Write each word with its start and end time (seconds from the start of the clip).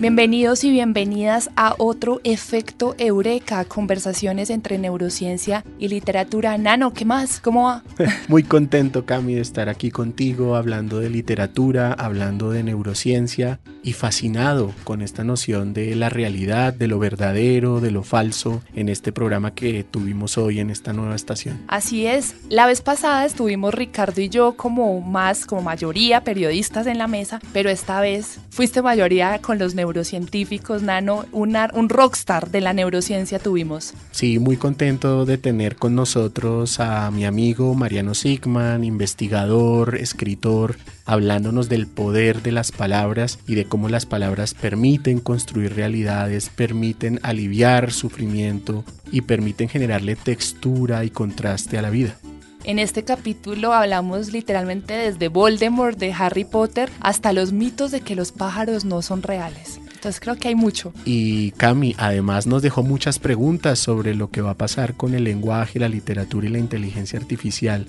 Bienvenidos 0.00 0.62
y 0.62 0.70
bienvenidas 0.70 1.50
a 1.56 1.74
otro 1.76 2.20
Efecto 2.22 2.94
Eureka, 2.98 3.64
conversaciones 3.64 4.48
entre 4.48 4.78
neurociencia 4.78 5.64
y 5.76 5.88
literatura. 5.88 6.56
Nano, 6.56 6.92
¿qué 6.92 7.04
más? 7.04 7.40
¿Cómo 7.40 7.64
va? 7.64 7.82
Muy 8.28 8.44
contento, 8.44 9.04
Cami, 9.06 9.34
de 9.34 9.40
estar 9.40 9.68
aquí 9.68 9.90
contigo, 9.90 10.54
hablando 10.54 11.00
de 11.00 11.10
literatura, 11.10 11.92
hablando 11.94 12.52
de 12.52 12.62
neurociencia 12.62 13.58
y 13.82 13.92
fascinado 13.92 14.72
con 14.84 15.02
esta 15.02 15.24
noción 15.24 15.74
de 15.74 15.96
la 15.96 16.10
realidad, 16.10 16.74
de 16.74 16.86
lo 16.86 17.00
verdadero, 17.00 17.80
de 17.80 17.90
lo 17.90 18.04
falso 18.04 18.62
en 18.76 18.88
este 18.88 19.10
programa 19.10 19.52
que 19.54 19.82
tuvimos 19.82 20.38
hoy 20.38 20.60
en 20.60 20.70
esta 20.70 20.92
nueva 20.92 21.16
estación. 21.16 21.60
Así 21.66 22.06
es. 22.06 22.36
La 22.50 22.66
vez 22.66 22.82
pasada 22.82 23.26
estuvimos 23.26 23.74
Ricardo 23.74 24.20
y 24.20 24.28
yo 24.28 24.56
como 24.56 25.00
más, 25.00 25.44
como 25.44 25.62
mayoría 25.62 26.22
periodistas 26.22 26.86
en 26.86 26.98
la 26.98 27.08
mesa, 27.08 27.40
pero 27.52 27.68
esta 27.68 28.00
vez 28.00 28.38
fuiste 28.50 28.80
mayoría 28.80 29.40
con 29.40 29.58
los 29.58 29.74
neurocientíficos 29.74 29.87
neurocientíficos, 29.88 30.82
Nano, 30.82 31.24
un 31.32 31.88
rockstar 31.88 32.50
de 32.50 32.60
la 32.60 32.74
neurociencia 32.74 33.38
tuvimos. 33.38 33.94
Sí, 34.10 34.38
muy 34.38 34.58
contento 34.58 35.24
de 35.24 35.38
tener 35.38 35.76
con 35.76 35.94
nosotros 35.94 36.78
a 36.78 37.10
mi 37.10 37.24
amigo 37.24 37.74
Mariano 37.74 38.14
Sigman, 38.14 38.84
investigador, 38.84 39.96
escritor, 39.96 40.76
hablándonos 41.06 41.70
del 41.70 41.86
poder 41.86 42.42
de 42.42 42.52
las 42.52 42.70
palabras 42.70 43.38
y 43.46 43.54
de 43.54 43.64
cómo 43.64 43.88
las 43.88 44.04
palabras 44.04 44.52
permiten 44.52 45.20
construir 45.20 45.74
realidades, 45.74 46.50
permiten 46.50 47.18
aliviar 47.22 47.90
sufrimiento 47.90 48.84
y 49.10 49.22
permiten 49.22 49.70
generarle 49.70 50.16
textura 50.16 51.04
y 51.04 51.10
contraste 51.10 51.78
a 51.78 51.82
la 51.82 51.90
vida. 51.90 52.18
En 52.68 52.78
este 52.78 53.02
capítulo 53.02 53.72
hablamos 53.72 54.30
literalmente 54.30 54.92
desde 54.92 55.28
Voldemort 55.28 55.98
de 55.98 56.12
Harry 56.12 56.44
Potter 56.44 56.90
hasta 57.00 57.32
los 57.32 57.50
mitos 57.50 57.92
de 57.92 58.02
que 58.02 58.14
los 58.14 58.30
pájaros 58.30 58.84
no 58.84 59.00
son 59.00 59.22
reales. 59.22 59.80
Entonces 59.86 60.20
creo 60.20 60.36
que 60.36 60.48
hay 60.48 60.54
mucho. 60.54 60.92
Y 61.06 61.52
Cami 61.52 61.94
además 61.96 62.46
nos 62.46 62.60
dejó 62.60 62.82
muchas 62.82 63.18
preguntas 63.18 63.78
sobre 63.78 64.14
lo 64.14 64.30
que 64.30 64.42
va 64.42 64.50
a 64.50 64.58
pasar 64.58 64.92
con 64.98 65.14
el 65.14 65.24
lenguaje, 65.24 65.78
la 65.78 65.88
literatura 65.88 66.46
y 66.46 66.50
la 66.50 66.58
inteligencia 66.58 67.18
artificial. 67.18 67.86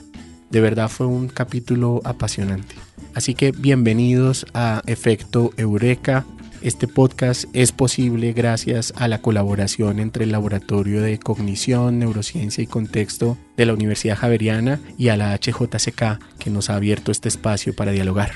De 0.49 0.61
verdad 0.61 0.87
fue 0.87 1.07
un 1.07 1.27
capítulo 1.27 1.99
apasionante. 2.05 2.75
Así 3.13 3.35
que 3.35 3.51
bienvenidos 3.51 4.45
a 4.53 4.81
Efecto 4.85 5.51
Eureka. 5.57 6.25
Este 6.61 6.89
podcast 6.89 7.45
es 7.53 7.71
posible 7.71 8.33
gracias 8.33 8.93
a 8.97 9.07
la 9.07 9.21
colaboración 9.21 9.99
entre 9.99 10.25
el 10.25 10.33
Laboratorio 10.33 11.01
de 11.01 11.17
Cognición, 11.17 11.99
Neurociencia 11.99 12.61
y 12.61 12.67
Contexto 12.67 13.37
de 13.55 13.65
la 13.65 13.73
Universidad 13.73 14.17
Javeriana 14.17 14.81
y 14.97 15.07
a 15.07 15.15
la 15.15 15.33
HJCK 15.33 16.19
que 16.37 16.49
nos 16.49 16.69
ha 16.69 16.75
abierto 16.75 17.13
este 17.13 17.29
espacio 17.29 17.73
para 17.73 17.91
dialogar. 17.91 18.33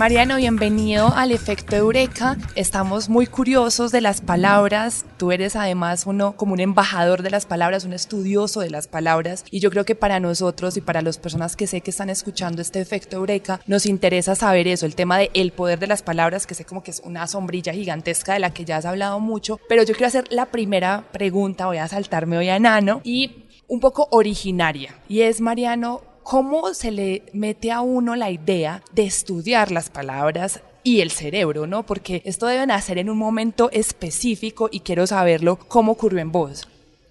Mariano, 0.00 0.36
bienvenido 0.36 1.12
al 1.14 1.30
efecto 1.30 1.76
Eureka. 1.76 2.38
Estamos 2.54 3.10
muy 3.10 3.26
curiosos 3.26 3.92
de 3.92 4.00
las 4.00 4.22
palabras. 4.22 5.04
Tú 5.18 5.30
eres 5.30 5.56
además 5.56 6.06
uno 6.06 6.36
como 6.38 6.54
un 6.54 6.60
embajador 6.60 7.20
de 7.20 7.28
las 7.28 7.44
palabras, 7.44 7.84
un 7.84 7.92
estudioso 7.92 8.60
de 8.60 8.70
las 8.70 8.88
palabras. 8.88 9.44
Y 9.50 9.60
yo 9.60 9.70
creo 9.70 9.84
que 9.84 9.94
para 9.94 10.18
nosotros 10.18 10.78
y 10.78 10.80
para 10.80 11.02
las 11.02 11.18
personas 11.18 11.54
que 11.54 11.66
sé 11.66 11.82
que 11.82 11.90
están 11.90 12.08
escuchando 12.08 12.62
este 12.62 12.80
efecto 12.80 13.18
Eureka, 13.18 13.60
nos 13.66 13.84
interesa 13.84 14.34
saber 14.34 14.68
eso, 14.68 14.86
el 14.86 14.94
tema 14.94 15.18
del 15.18 15.28
el 15.34 15.52
poder 15.52 15.78
de 15.78 15.88
las 15.88 16.00
palabras, 16.02 16.46
que 16.46 16.54
sé 16.54 16.64
como 16.64 16.82
que 16.82 16.92
es 16.92 17.02
una 17.04 17.26
sombrilla 17.26 17.74
gigantesca 17.74 18.32
de 18.32 18.38
la 18.38 18.54
que 18.54 18.64
ya 18.64 18.78
has 18.78 18.86
hablado 18.86 19.20
mucho. 19.20 19.60
Pero 19.68 19.82
yo 19.82 19.92
quiero 19.92 20.06
hacer 20.06 20.24
la 20.30 20.46
primera 20.46 21.04
pregunta, 21.12 21.66
voy 21.66 21.76
a 21.76 21.88
saltarme 21.88 22.38
hoy 22.38 22.48
a 22.48 22.58
Nano 22.58 23.02
y 23.04 23.50
un 23.68 23.80
poco 23.80 24.08
originaria. 24.12 24.94
Y 25.10 25.20
es, 25.20 25.42
Mariano, 25.42 26.00
¿Cómo 26.22 26.74
se 26.74 26.90
le 26.90 27.22
mete 27.32 27.72
a 27.72 27.80
uno 27.80 28.16
la 28.16 28.30
idea 28.30 28.82
de 28.92 29.04
estudiar 29.04 29.70
las 29.72 29.90
palabras 29.90 30.60
y 30.84 31.00
el 31.00 31.10
cerebro, 31.10 31.66
¿no? 31.66 31.84
Porque 31.84 32.22
esto 32.24 32.46
debe 32.46 32.66
nacer 32.66 32.98
en 32.98 33.10
un 33.10 33.18
momento 33.18 33.70
específico 33.72 34.68
y 34.70 34.80
quiero 34.80 35.06
saberlo 35.06 35.56
cómo 35.56 35.92
ocurrió 35.92 36.20
en 36.20 36.32
vos. 36.32 36.66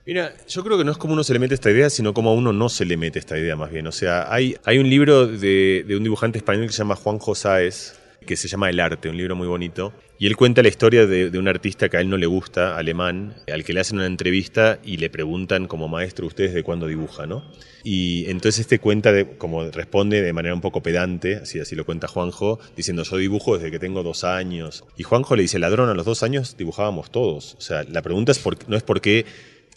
Mira, 0.06 0.34
yo 0.47 0.64
creo 0.64 0.78
que 0.78 0.84
no 0.84 0.92
es 0.92 0.97
como 0.97 1.14
uno 1.14 1.24
se 1.24 1.34
le 1.34 1.40
mete 1.40 1.53
esta 1.53 1.70
idea, 1.70 1.90
sino 1.90 2.14
como 2.16 2.31
a 2.31 2.34
uno 2.34 2.52
no 2.52 2.70
se 2.70 2.86
le 2.86 2.97
mete 2.97 3.20
esta 3.20 3.38
idea 3.38 3.56
más 3.56 3.72
bien. 3.72 3.86
O 3.86 3.92
sea, 3.92 4.34
hay, 4.34 4.56
hay 4.66 4.80
un 4.80 4.90
libro 4.90 5.28
de, 5.28 5.86
de 5.88 5.96
un 5.96 6.03
dibujante 6.03 6.40
español 6.40 6.66
que 6.66 6.74
se 6.74 6.80
llama 6.80 6.96
Juan 6.96 7.20
Josáez, 7.20 7.99
que 8.25 8.35
se 8.35 8.47
llama 8.47 8.69
El 8.69 8.80
arte, 8.80 9.09
un 9.09 9.18
libro 9.18 9.35
muy 9.35 9.47
bonito. 9.47 9.94
Y 10.18 10.28
él 10.28 10.35
cuenta 10.35 10.62
la 10.62 10.68
historia 10.68 11.06
de, 11.06 11.38
un 11.38 11.47
artista 11.47 11.90
que 11.90 11.97
a 11.97 12.02
él 12.02 12.09
no 12.09 12.18
le 12.18 12.25
gusta, 12.25 12.78
alemán, 12.78 13.35
al 13.52 13.63
que 13.63 13.74
le 13.74 13.80
hacen 13.80 13.97
una 13.97 14.06
entrevista 14.06 14.80
y 14.84 14.97
le 14.97 15.09
preguntan 15.09 15.68
como 15.68 15.88
maestro, 15.88 16.28
¿ustedes 16.28 16.53
de 16.53 16.63
cuándo 16.63 16.88
dibuja? 16.88 17.25
¿no? 17.25 17.44
Y 17.84 18.29
entonces 18.29 18.59
este 18.59 18.79
cuenta, 18.79 19.12
de, 19.12 19.38
como 19.38 19.69
responde 19.72 20.22
de 20.22 20.34
manera 20.34 20.53
un 20.53 20.62
poco 20.62 20.84
pedante, 20.84 21.38
así, 21.38 21.59
así 21.59 21.75
lo 21.75 21.85
cuenta 21.85 22.08
Juanjo, 22.08 22.59
diciendo 22.75 23.03
yo 23.03 23.18
dibujo 23.18 23.56
desde 23.58 23.72
que 23.72 23.79
tengo 23.79 24.03
dos 24.03 24.24
años. 24.24 24.84
Y 24.97 25.03
Juanjo 25.03 25.35
le 25.35 25.44
dice, 25.44 25.58
ladrón, 25.58 25.90
a 25.90 25.94
los 25.94 26.06
dos 26.06 26.22
años 26.24 26.58
dibujábamos 26.58 27.12
todos. 27.12 27.56
O 27.56 27.62
sea, 27.62 27.84
la 27.84 28.02
pregunta 28.02 28.31
es 28.34 28.40
por, 28.40 28.58
no 28.69 28.75
es 28.75 28.84
por 28.84 29.00
qué 29.00 29.25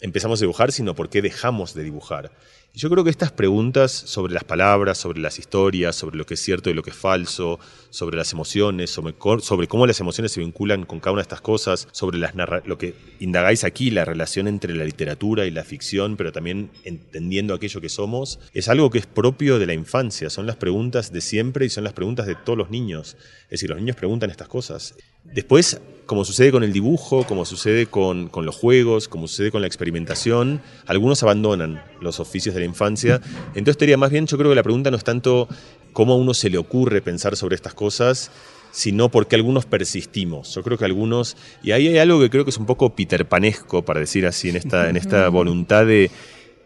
empezamos 0.01 0.41
a 0.41 0.43
dibujar, 0.43 0.71
sino 0.71 0.93
por 0.93 1.09
qué 1.09 1.21
dejamos 1.21 1.73
de 1.73 1.83
dibujar. 1.83 2.31
Yo 2.75 2.89
creo 2.89 3.03
que 3.03 3.11
estas 3.11 3.31
preguntas 3.31 3.91
sobre 3.91 4.33
las 4.33 4.43
palabras, 4.43 4.97
sobre 4.97 5.19
las 5.19 5.37
historias, 5.37 5.95
sobre 5.95 6.17
lo 6.17 6.25
que 6.25 6.33
es 6.33 6.39
cierto 6.39 6.71
y 6.71 6.73
lo 6.73 6.81
que 6.81 6.89
es 6.89 6.95
falso, 6.95 7.59
sobre 7.91 8.17
las 8.17 8.33
emociones, 8.33 8.89
sobre, 8.89 9.13
cómo 9.13 9.85
las 9.85 9.99
emociones 9.99 10.31
se 10.31 10.39
vinculan 10.39 10.83
con 10.87 10.99
cada 10.99 11.11
una 11.11 11.19
de 11.19 11.25
estas 11.25 11.41
cosas, 11.41 11.87
sobre 11.91 12.17
las 12.17 12.33
lo 12.65 12.79
que 12.79 12.95
indagáis 13.19 13.63
aquí, 13.63 13.91
la 13.91 14.05
relación 14.05 14.47
entre 14.47 14.73
la 14.73 14.85
literatura 14.85 15.45
y 15.45 15.51
la 15.51 15.63
ficción, 15.63 16.17
pero 16.17 16.31
también 16.31 16.71
entendiendo 16.83 17.53
aquello 17.53 17.79
que 17.79 17.89
somos, 17.89 18.39
es 18.55 18.67
algo 18.67 18.89
que 18.89 18.97
es 18.97 19.05
propio 19.05 19.59
de 19.59 19.67
la 19.67 19.75
infancia, 19.75 20.31
son 20.31 20.47
las 20.47 20.55
preguntas 20.55 21.13
de 21.13 21.21
siempre 21.21 21.67
y 21.67 21.69
son 21.69 21.83
las 21.83 21.93
preguntas 21.93 22.25
de 22.25 22.33
todos 22.33 22.57
los 22.57 22.71
niños. 22.71 23.17
Es 23.43 23.49
decir, 23.51 23.69
los 23.69 23.77
niños 23.77 23.97
preguntan 23.97 24.31
estas 24.31 24.47
cosas. 24.47 24.95
Después, 25.23 25.79
como 26.05 26.25
sucede 26.25 26.51
con 26.51 26.63
el 26.63 26.73
dibujo, 26.73 27.25
como 27.25 27.45
sucede 27.45 27.87
con, 27.87 28.27
con, 28.27 28.45
los 28.45 28.55
juegos, 28.55 29.07
como 29.07 29.27
sucede 29.27 29.51
con 29.51 29.61
la 29.61 29.67
experimentación, 29.67 30.61
algunos 30.85 31.23
abandonan 31.23 31.83
los 32.01 32.19
oficios 32.19 32.53
de 32.53 32.61
la 32.61 32.67
infancia. 32.67 33.21
Entonces, 33.55 33.77
diría 33.79 33.97
más 33.97 34.11
bien, 34.11 34.27
yo 34.27 34.37
creo 34.37 34.51
que 34.51 34.55
la 34.55 34.63
pregunta 34.63 34.91
no 34.91 34.97
es 34.97 35.03
tanto 35.03 35.47
cómo 35.93 36.13
a 36.13 36.17
uno 36.17 36.33
se 36.33 36.49
le 36.49 36.57
ocurre 36.57 37.01
pensar 37.01 37.35
sobre 37.35 37.55
estas 37.55 37.73
cosas, 37.73 38.31
sino 38.71 39.09
porque 39.09 39.35
algunos 39.35 39.65
persistimos. 39.65 40.53
Yo 40.53 40.63
creo 40.63 40.77
que 40.77 40.85
algunos, 40.85 41.37
y 41.61 41.71
ahí 41.71 41.87
hay 41.87 41.99
algo 41.99 42.19
que 42.19 42.29
creo 42.29 42.43
que 42.43 42.49
es 42.49 42.57
un 42.57 42.65
poco 42.65 42.95
peterpanesco, 42.95 43.85
para 43.85 43.99
decir 43.99 44.25
así, 44.25 44.49
en 44.49 44.57
esta, 44.57 44.89
en 44.89 44.97
esta 44.97 45.29
voluntad 45.29 45.85
de, 45.85 46.09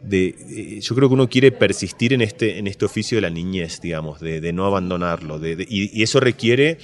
de, 0.01 0.79
yo 0.81 0.95
creo 0.95 1.09
que 1.09 1.13
uno 1.13 1.29
quiere 1.29 1.51
persistir 1.51 2.13
en 2.13 2.21
este, 2.21 2.57
en 2.57 2.67
este 2.67 2.85
oficio 2.85 3.17
de 3.17 3.21
la 3.21 3.29
niñez, 3.29 3.81
digamos, 3.81 4.21
de, 4.21 4.39
de 4.39 4.53
no 4.53 4.65
abandonarlo. 4.65 5.39
y, 5.45 5.99
y, 5.99 6.01
eso 6.01 6.19
requiere 6.19 6.77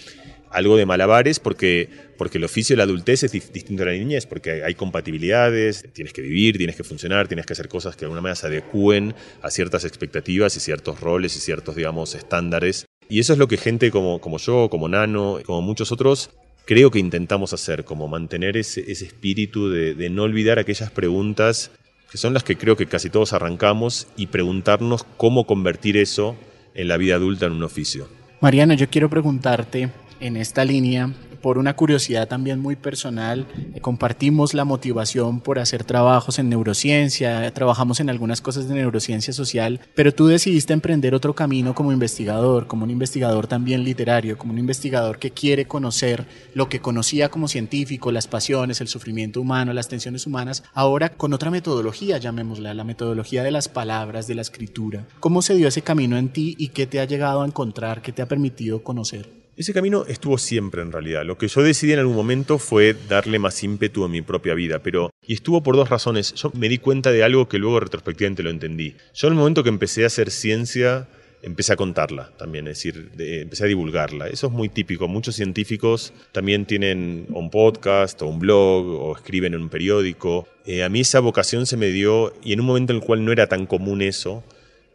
algo 0.53 0.77
de 0.77 0.85
malabares 0.85 1.39
porque, 1.39 1.89
porque 2.17 2.37
el 2.37 2.43
oficio 2.43 2.73
de 2.73 2.77
la 2.77 2.83
adultez 2.83 3.23
es 3.23 3.31
distinto 3.31 3.83
a 3.83 3.87
la 3.87 3.91
niñez, 3.93 4.25
porque 4.25 4.63
hay 4.63 4.75
compatibilidades, 4.75 5.85
tienes 5.93 6.13
que 6.13 6.21
vivir, 6.21 6.57
tienes 6.57 6.75
que 6.75 6.83
funcionar, 6.83 7.27
tienes 7.27 7.45
que 7.45 7.53
hacer 7.53 7.67
cosas 7.67 7.95
que 7.95 8.01
de 8.01 8.05
alguna 8.05 8.21
manera 8.21 8.35
se 8.35 8.47
adecúen 8.47 9.15
a 9.41 9.49
ciertas 9.49 9.83
expectativas 9.83 10.55
y 10.55 10.59
ciertos 10.59 10.99
roles 10.99 11.35
y 11.35 11.39
ciertos, 11.39 11.75
digamos, 11.75 12.15
estándares. 12.15 12.85
Y 13.09 13.19
eso 13.19 13.33
es 13.33 13.39
lo 13.39 13.47
que 13.47 13.57
gente 13.57 13.91
como, 13.91 14.21
como 14.21 14.37
yo, 14.37 14.69
como 14.69 14.87
Nano, 14.87 15.39
como 15.45 15.61
muchos 15.61 15.91
otros, 15.91 16.29
creo 16.65 16.91
que 16.91 16.99
intentamos 16.99 17.51
hacer, 17.53 17.83
como 17.83 18.07
mantener 18.07 18.55
ese, 18.55 18.89
ese 18.89 19.05
espíritu 19.05 19.69
de, 19.69 19.95
de 19.95 20.09
no 20.09 20.23
olvidar 20.23 20.59
aquellas 20.59 20.91
preguntas 20.91 21.71
que 22.13 22.19
son 22.19 22.35
las 22.35 22.43
que 22.43 22.57
creo 22.57 22.77
que 22.77 22.85
casi 22.85 23.09
todos 23.09 23.33
arrancamos 23.33 24.05
y 24.15 24.27
preguntarnos 24.27 25.03
cómo 25.17 25.47
convertir 25.47 25.97
eso 25.97 26.35
en 26.75 26.87
la 26.87 26.97
vida 26.97 27.15
adulta 27.15 27.47
en 27.47 27.53
un 27.53 27.63
oficio. 27.63 28.07
Mariano, 28.39 28.75
yo 28.75 28.87
quiero 28.89 29.09
preguntarte 29.09 29.89
en 30.23 30.37
esta 30.37 30.63
línea 30.63 31.13
por 31.43 31.57
una 31.57 31.75
curiosidad 31.75 32.29
también 32.29 32.61
muy 32.61 32.77
personal. 32.77 33.45
Compartimos 33.81 34.53
la 34.53 34.63
motivación 34.63 35.41
por 35.41 35.59
hacer 35.59 35.83
trabajos 35.83 36.39
en 36.39 36.47
neurociencia, 36.47 37.53
trabajamos 37.53 37.99
en 37.99 38.09
algunas 38.09 38.39
cosas 38.39 38.69
de 38.69 38.75
neurociencia 38.75 39.33
social, 39.33 39.81
pero 39.93 40.13
tú 40.13 40.27
decidiste 40.27 40.71
emprender 40.71 41.13
otro 41.13 41.35
camino 41.35 41.75
como 41.75 41.91
investigador, 41.91 42.65
como 42.65 42.85
un 42.85 42.91
investigador 42.91 43.47
también 43.47 43.83
literario, 43.83 44.37
como 44.37 44.53
un 44.53 44.59
investigador 44.59 45.19
que 45.19 45.31
quiere 45.31 45.65
conocer 45.65 46.25
lo 46.53 46.69
que 46.69 46.79
conocía 46.79 47.27
como 47.27 47.49
científico, 47.49 48.13
las 48.13 48.27
pasiones, 48.27 48.79
el 48.79 48.87
sufrimiento 48.87 49.41
humano, 49.41 49.73
las 49.73 49.89
tensiones 49.89 50.25
humanas, 50.25 50.63
ahora 50.73 51.09
con 51.09 51.33
otra 51.33 51.51
metodología, 51.51 52.19
llamémosla, 52.19 52.73
la 52.73 52.85
metodología 52.85 53.43
de 53.43 53.51
las 53.51 53.67
palabras, 53.67 54.27
de 54.27 54.35
la 54.35 54.43
escritura. 54.43 55.05
¿Cómo 55.19 55.41
se 55.41 55.55
dio 55.55 55.67
ese 55.67 55.81
camino 55.81 56.17
en 56.17 56.29
ti 56.29 56.55
y 56.57 56.69
qué 56.69 56.87
te 56.87 57.01
ha 57.01 57.05
llegado 57.05 57.41
a 57.41 57.45
encontrar, 57.45 58.01
qué 58.01 58.13
te 58.13 58.21
ha 58.21 58.29
permitido 58.29 58.81
conocer? 58.81 59.42
Ese 59.55 59.71
camino 59.71 60.05
estuvo 60.07 60.39
siempre 60.39 60.81
en 60.81 60.91
realidad. 60.91 61.23
Lo 61.25 61.37
que 61.37 61.47
yo 61.47 61.61
decidí 61.61 61.93
en 61.93 61.99
algún 61.99 62.15
momento 62.15 62.57
fue 62.57 62.95
darle 63.07 63.37
más 63.37 63.63
ímpetu 63.63 64.03
a 64.03 64.09
mi 64.09 64.23
propia 64.23 64.55
vida, 64.55 64.79
pero 64.79 65.11
y 65.27 65.35
estuvo 65.35 65.61
por 65.61 65.75
dos 65.75 65.89
razones. 65.89 66.33
Yo 66.33 66.51
me 66.55 66.69
di 66.69 66.79
cuenta 66.79 67.11
de 67.11 67.23
algo 67.23 67.47
que 67.47 67.59
luego 67.59 67.79
retrospectivamente 67.79 68.41
lo 68.41 68.49
entendí. 68.49 68.95
Yo 69.13 69.27
en 69.27 69.33
el 69.33 69.39
momento 69.39 69.61
que 69.61 69.69
empecé 69.69 70.05
a 70.05 70.07
hacer 70.07 70.31
ciencia 70.31 71.07
empecé 71.43 71.73
a 71.73 71.75
contarla 71.75 72.31
también, 72.37 72.67
es 72.67 72.77
decir, 72.77 73.11
empecé 73.19 73.65
a 73.65 73.67
divulgarla. 73.67 74.27
Eso 74.27 74.47
es 74.47 74.53
muy 74.53 74.69
típico. 74.69 75.07
Muchos 75.07 75.35
científicos 75.35 76.13
también 76.31 76.65
tienen 76.65 77.27
un 77.29 77.51
podcast 77.51 78.21
o 78.21 78.27
un 78.27 78.39
blog 78.39 78.85
o 78.87 79.15
escriben 79.15 79.53
en 79.53 79.61
un 79.61 79.69
periódico. 79.69 80.47
Eh, 80.65 80.83
a 80.83 80.89
mí 80.89 81.01
esa 81.01 81.19
vocación 81.19 81.65
se 81.67 81.77
me 81.77 81.87
dio 81.87 82.33
y 82.43 82.53
en 82.53 82.61
un 82.61 82.65
momento 82.65 82.93
en 82.93 82.99
el 82.99 83.05
cual 83.05 83.23
no 83.23 83.31
era 83.31 83.47
tan 83.47 83.65
común 83.67 84.01
eso, 84.01 84.43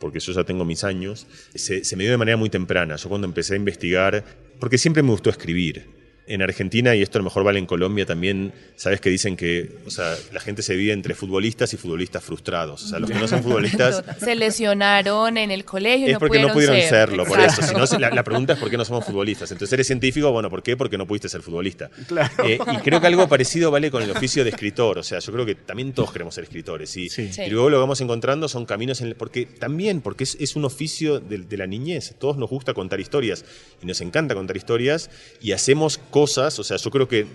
porque 0.01 0.21
yo 0.21 0.33
ya 0.33 0.45
tengo 0.45 0.65
mis 0.65 0.85
años, 0.85 1.27
se, 1.55 1.85
se 1.85 1.97
me 1.97 2.05
dio 2.05 2.13
de 2.13 2.19
manera 2.19 2.37
muy 2.37 2.49
temprana. 2.49 2.97
Yo 2.97 3.09
cuando 3.09 3.27
empecé 3.27 3.55
a 3.55 3.57
investigar, 3.57 4.25
porque 4.59 4.79
siempre 4.79 5.03
me 5.03 5.11
gustó 5.11 5.31
escribir 5.31 5.98
en 6.29 6.43
Argentina, 6.43 6.95
y 6.95 7.03
esto 7.03 7.19
a 7.19 7.21
lo 7.21 7.25
mejor 7.25 7.43
vale 7.43 7.59
en 7.59 7.67
Colombia 7.67 8.07
también, 8.07 8.53
sabes 8.77 9.01
que 9.01 9.11
dicen 9.11 9.37
que 9.37 9.79
o 9.87 9.91
sea, 9.91 10.15
la 10.33 10.41
gente 10.41 10.63
se 10.63 10.75
divide 10.75 10.93
entre 10.93 11.15
futbolistas 11.15 11.73
y 11.73 11.77
futbolistas 11.77 12.23
frustrados. 12.23 12.85
O 12.85 12.89
sea, 12.89 12.99
los 12.99 13.11
que 13.11 13.19
no 13.19 13.27
son 13.27 13.43
futbolistas... 13.43 14.05
se 14.21 14.35
lesionaron 14.35 15.37
en 15.39 15.51
el 15.51 15.65
colegio. 15.65 16.09
Es 16.09 16.19
porque 16.19 16.41
no 16.41 16.53
pudieron 16.53 16.81
serlo, 16.83 17.25
por 17.25 17.41
eso. 17.41 17.63
Si 17.87 17.99
la, 17.99 18.23
pregunta 18.23 18.53
es 18.53 18.59
por 18.59 18.71
qué 18.71 18.77
no 18.77 18.85
somos 18.85 19.05
futbolistas. 19.05 19.51
Entonces 19.51 19.73
eres 19.73 19.87
científico, 19.87 20.31
bueno, 20.31 20.51
¿por 20.51 20.63
qué? 20.63 20.77
Porque 20.77 20.99
no 20.99 21.07
pudiste 21.07 21.29
ser 21.29 21.41
futbolista. 21.41 21.91
Eh, 22.45 22.59
y 22.73 22.77
creo 22.79 23.01
que 23.01 23.07
algo 23.07 23.29
parecido 23.29 23.71
vale 23.71 23.91
con 23.91 24.03
el 24.03 24.11
oficio 24.11 24.45
de 24.45 24.51
escritor. 24.51 24.99
O 24.99 25.03
sea, 25.03 25.21
yo 25.21 25.33
creo 25.33 25.47
que 25.47 25.55
también 25.55 25.93
todos 25.93 26.13
queremos 26.13 26.35
ser 26.35 26.45
escritores. 26.45 26.95
Y, 26.97 27.09
y 27.09 27.51
luego 27.51 27.71
lo 27.71 27.79
que 27.79 27.81
vamos 27.81 28.01
encontrando 28.01 28.49
son 28.49 28.67
caminos 28.67 29.01
en 29.01 29.09
el, 29.09 29.15
porque 29.15 29.47
también, 29.47 30.01
porque 30.01 30.25
es, 30.25 30.57
un 30.57 30.65
oficio 30.65 31.21
de, 31.21 31.39
de 31.39 31.57
la 31.57 31.67
niñez. 31.67 32.15
Todos 32.19 32.37
nos 32.37 32.51
gusta 32.51 32.75
contar 32.75 33.01
historias 33.01 33.45
y 33.83 33.87
nos 33.87 34.01
encanta 34.01 34.35
contar 34.35 34.57
historias 34.57 35.11
y 35.41 35.53
hacemos 35.53 35.99
cosas, 35.99 36.18
o 36.23 36.65
sea, 36.65 36.77
yo 36.77 36.91
creo 36.91 37.09
que 37.09 37.27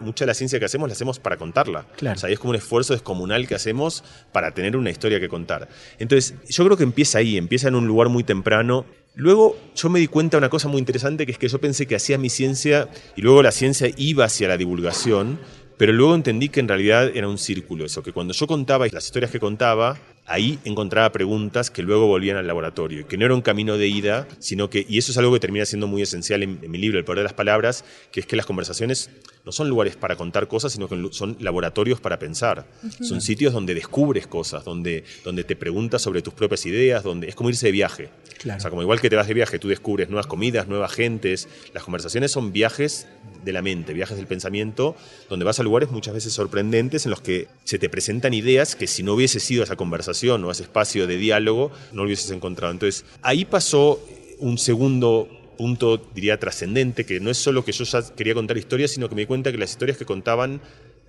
mucha 0.00 0.24
de 0.24 0.26
la 0.26 0.34
ciencia 0.34 0.58
que 0.58 0.64
hacemos 0.64 0.88
la 0.88 0.92
hacemos 0.92 1.18
para 1.18 1.36
contarla. 1.36 1.86
O 2.00 2.16
sea, 2.16 2.30
es 2.30 2.38
como 2.38 2.50
un 2.50 2.56
esfuerzo 2.56 2.92
descomunal 2.92 3.46
que 3.46 3.54
hacemos 3.54 4.04
para 4.32 4.52
tener 4.52 4.76
una 4.76 4.90
historia 4.90 5.20
que 5.20 5.28
contar. 5.28 5.68
Entonces, 5.98 6.34
yo 6.48 6.64
creo 6.64 6.76
que 6.76 6.84
empieza 6.84 7.18
ahí, 7.18 7.36
empieza 7.36 7.68
en 7.68 7.74
un 7.74 7.86
lugar 7.86 8.08
muy 8.08 8.24
temprano. 8.24 8.86
Luego 9.14 9.58
yo 9.74 9.90
me 9.90 9.98
di 9.98 10.06
cuenta 10.06 10.36
de 10.36 10.38
una 10.38 10.48
cosa 10.50 10.68
muy 10.68 10.78
interesante, 10.78 11.26
que 11.26 11.32
es 11.32 11.38
que 11.38 11.48
yo 11.48 11.60
pensé 11.60 11.86
que 11.86 11.96
hacía 11.96 12.16
mi 12.16 12.30
ciencia 12.30 12.88
y 13.16 13.22
luego 13.22 13.42
la 13.42 13.50
ciencia 13.50 13.88
iba 13.96 14.24
hacia 14.24 14.48
la 14.48 14.56
divulgación, 14.56 15.40
pero 15.76 15.92
luego 15.92 16.14
entendí 16.14 16.48
que 16.48 16.60
en 16.60 16.68
realidad 16.68 17.10
era 17.14 17.26
un 17.26 17.38
círculo 17.38 17.86
eso, 17.86 18.02
que 18.02 18.12
cuando 18.12 18.34
yo 18.34 18.46
contaba 18.46 18.86
las 18.92 19.04
historias 19.06 19.30
que 19.30 19.40
contaba, 19.40 19.98
ahí 20.30 20.60
encontraba 20.64 21.10
preguntas 21.10 21.70
que 21.70 21.82
luego 21.82 22.06
volvían 22.06 22.36
al 22.36 22.46
laboratorio, 22.46 23.00
y 23.00 23.04
que 23.04 23.18
no 23.18 23.24
era 23.26 23.34
un 23.34 23.42
camino 23.42 23.76
de 23.76 23.88
ida, 23.88 24.28
sino 24.38 24.70
que, 24.70 24.86
y 24.88 24.96
eso 24.96 25.10
es 25.10 25.18
algo 25.18 25.32
que 25.32 25.40
termina 25.40 25.66
siendo 25.66 25.88
muy 25.88 26.02
esencial 26.02 26.44
en, 26.44 26.70
mi 26.70 26.78
libro, 26.78 26.98
El 26.98 27.04
Poder 27.04 27.18
de 27.18 27.24
las 27.24 27.32
Palabras, 27.32 27.84
que 28.12 28.20
es 28.20 28.26
que 28.26 28.36
las 28.36 28.46
conversaciones 28.46 29.10
no 29.44 29.50
son 29.50 29.68
lugares 29.68 29.96
para 29.96 30.14
contar 30.14 30.46
cosas, 30.46 30.72
sino 30.72 30.88
que 30.88 31.08
son 31.10 31.36
laboratorios 31.40 32.00
para 32.00 32.18
pensar. 32.18 32.66
Son 33.00 33.20
sitios 33.20 33.52
donde 33.52 33.74
descubres 33.74 34.26
cosas, 34.26 34.64
donde, 34.64 35.02
donde 35.24 35.42
te 35.42 35.56
preguntas 35.56 36.02
sobre 36.02 36.22
tus 36.22 36.34
propias 36.34 36.64
ideas, 36.66 37.02
donde 37.02 37.28
es 37.28 37.34
como 37.34 37.48
irse 37.48 37.66
de 37.66 37.72
viaje. 37.72 38.10
O 38.56 38.60
sea, 38.60 38.70
como 38.70 38.82
igual 38.82 39.00
que 39.00 39.10
te 39.10 39.16
vas 39.16 39.26
de 39.26 39.34
viaje, 39.34 39.58
tú 39.58 39.68
descubres 39.68 40.08
nuevas 40.10 40.26
comidas, 40.26 40.68
nuevas 40.68 40.92
gentes. 40.92 41.48
Las 41.74 41.82
conversaciones 41.82 42.30
son 42.30 42.52
viajes 42.52 43.08
de 43.44 43.52
la 43.52 43.62
mente, 43.62 43.94
viajes 43.94 44.16
del 44.16 44.26
pensamiento, 44.26 44.94
donde 45.28 45.44
vas 45.44 45.58
a 45.58 45.62
lugares 45.62 45.90
muchas 45.90 46.14
veces 46.14 46.34
sorprendentes 46.34 47.06
en 47.06 47.10
los 47.10 47.20
que 47.20 47.48
se 47.64 47.78
te 47.78 47.88
presentan 47.88 48.34
ideas 48.34 48.76
que 48.76 48.86
si 48.86 49.02
no 49.02 49.14
hubiese 49.14 49.40
sido 49.40 49.64
esa 49.64 49.76
conversación 49.76 50.19
o 50.28 50.50
ese 50.50 50.64
espacio 50.64 51.06
de 51.06 51.16
diálogo, 51.16 51.70
no 51.92 52.02
lo 52.02 52.06
hubieses 52.06 52.30
encontrado. 52.30 52.72
Entonces, 52.72 53.04
ahí 53.22 53.44
pasó 53.44 54.04
un 54.38 54.58
segundo 54.58 55.28
punto, 55.56 55.98
diría, 56.14 56.38
trascendente, 56.38 57.04
que 57.04 57.20
no 57.20 57.30
es 57.30 57.38
solo 57.38 57.64
que 57.64 57.72
yo 57.72 57.84
ya 57.84 58.02
quería 58.14 58.34
contar 58.34 58.56
historias, 58.56 58.92
sino 58.92 59.08
que 59.08 59.14
me 59.14 59.22
di 59.22 59.26
cuenta 59.26 59.52
que 59.52 59.58
las 59.58 59.70
historias 59.70 59.98
que 59.98 60.06
contaban, 60.06 60.60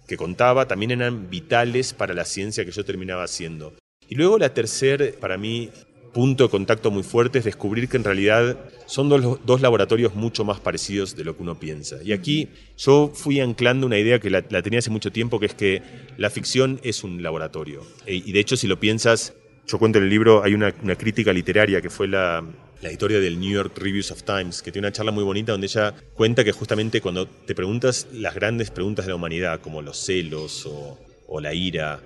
que 0.08 0.18
contaba, 0.18 0.68
también 0.68 0.92
eran 0.92 1.30
vitales 1.30 1.94
para 1.94 2.14
la 2.14 2.26
ciencia 2.26 2.66
que 2.66 2.72
yo 2.72 2.84
terminaba 2.84 3.24
haciendo. 3.24 3.74
Y 4.10 4.16
luego 4.16 4.38
la 4.38 4.54
tercera, 4.54 5.06
para 5.20 5.38
mí, 5.38 5.70
punto 6.14 6.46
de 6.46 6.50
contacto 6.50 6.92
muy 6.92 7.04
fuerte 7.04 7.40
es 7.40 7.46
descubrir 7.46 7.88
que 7.88 7.98
en 7.98 8.04
realidad 8.04 8.58
son 8.86 9.10
dos, 9.10 9.62
laboratorios 9.62 10.16
mucho 10.16 10.44
más 10.44 10.60
parecidos 10.60 11.16
de 11.16 11.24
lo 11.24 11.36
que 11.36 11.44
uno 11.44 11.60
piensa. 11.60 11.98
Y 12.04 12.12
aquí 12.12 12.50
yo 12.78 13.12
fui 13.14 13.40
anclando 13.40 13.88
una 13.88 13.98
idea 13.98 14.20
que 14.20 14.30
la, 14.30 14.42
tenía 14.42 14.80
hace 14.80 14.90
mucho 14.90 15.12
tiempo, 15.12 15.40
que 15.40 15.46
es 15.46 15.54
que 15.54 15.82
la 16.18 16.30
ficción 16.30 16.80
es 16.84 17.04
un 17.04 17.24
laboratorio. 17.24 17.82
E, 18.06 18.16
y 18.16 18.32
de 18.32 18.40
hecho, 18.40 18.58
si 18.58 18.68
lo 18.68 18.80
piensas, 18.80 19.34
yo 19.68 19.80
cuento 19.80 20.00
en 20.00 20.06
el 20.06 20.10
libro, 20.10 20.44
hay 20.44 20.54
una, 20.54 20.72
crítica 20.72 21.32
literaria 21.32 21.82
que 21.82 21.90
fue 21.90 22.08
la, 22.08 22.44
la 22.82 22.92
historia 22.92 23.20
del 23.20 23.40
New 23.40 23.52
York 23.52 23.78
Reviews 23.78 24.12
of 24.12 24.24
Times, 24.24 24.62
que 24.62 24.72
tiene 24.72 24.88
una 24.88 24.94
charla 24.94 25.12
muy 25.12 25.24
bonita 25.24 25.54
donde 25.54 25.68
ella 25.68 25.94
cuenta 26.14 26.44
que 26.44 26.52
justamente 26.52 27.00
cuando 27.00 27.28
te 27.28 27.56
preguntas 27.56 28.08
las 28.12 28.36
grandes 28.36 28.72
preguntas 28.72 29.06
de 29.06 29.12
la 29.12 29.16
humanidad, 29.16 29.62
como 29.62 29.82
los 29.82 29.98
celos 29.98 30.68
o 31.28 31.40
la 31.40 31.54
ira, 31.54 32.02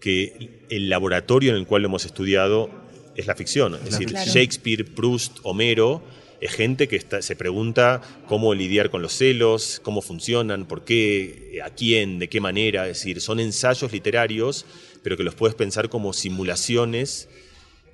que 0.00 0.66
el 0.68 0.90
laboratorio 0.90 1.52
en 1.52 1.56
el 1.56 1.66
cual 1.66 1.80
lo 1.80 1.88
hemos 1.88 2.04
estudiado 2.04 2.83
es 3.16 3.26
la 3.26 3.34
ficción. 3.34 3.74
Es 3.74 3.98
decir, 3.98 4.12
Shakespeare, 4.12 4.84
Proust, 4.84 5.38
Homero, 5.42 6.02
es 6.40 6.52
gente 6.52 6.88
que 6.88 7.00
se 7.22 7.36
pregunta 7.36 8.02
cómo 8.28 8.54
lidiar 8.54 8.90
con 8.90 9.02
los 9.02 9.14
celos, 9.14 9.80
cómo 9.82 10.02
funcionan, 10.02 10.66
por 10.66 10.84
qué, 10.84 11.60
a 11.64 11.70
quién, 11.70 12.18
de 12.18 12.28
qué 12.28 12.40
manera. 12.40 12.88
Es 12.88 12.98
decir, 12.98 13.20
son 13.20 13.40
ensayos 13.40 13.92
literarios, 13.92 14.66
pero 15.02 15.16
que 15.16 15.22
los 15.22 15.34
puedes 15.34 15.54
pensar 15.54 15.88
como 15.88 16.12
simulaciones. 16.12 17.28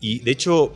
Y 0.01 0.21
de 0.21 0.31
hecho, 0.33 0.75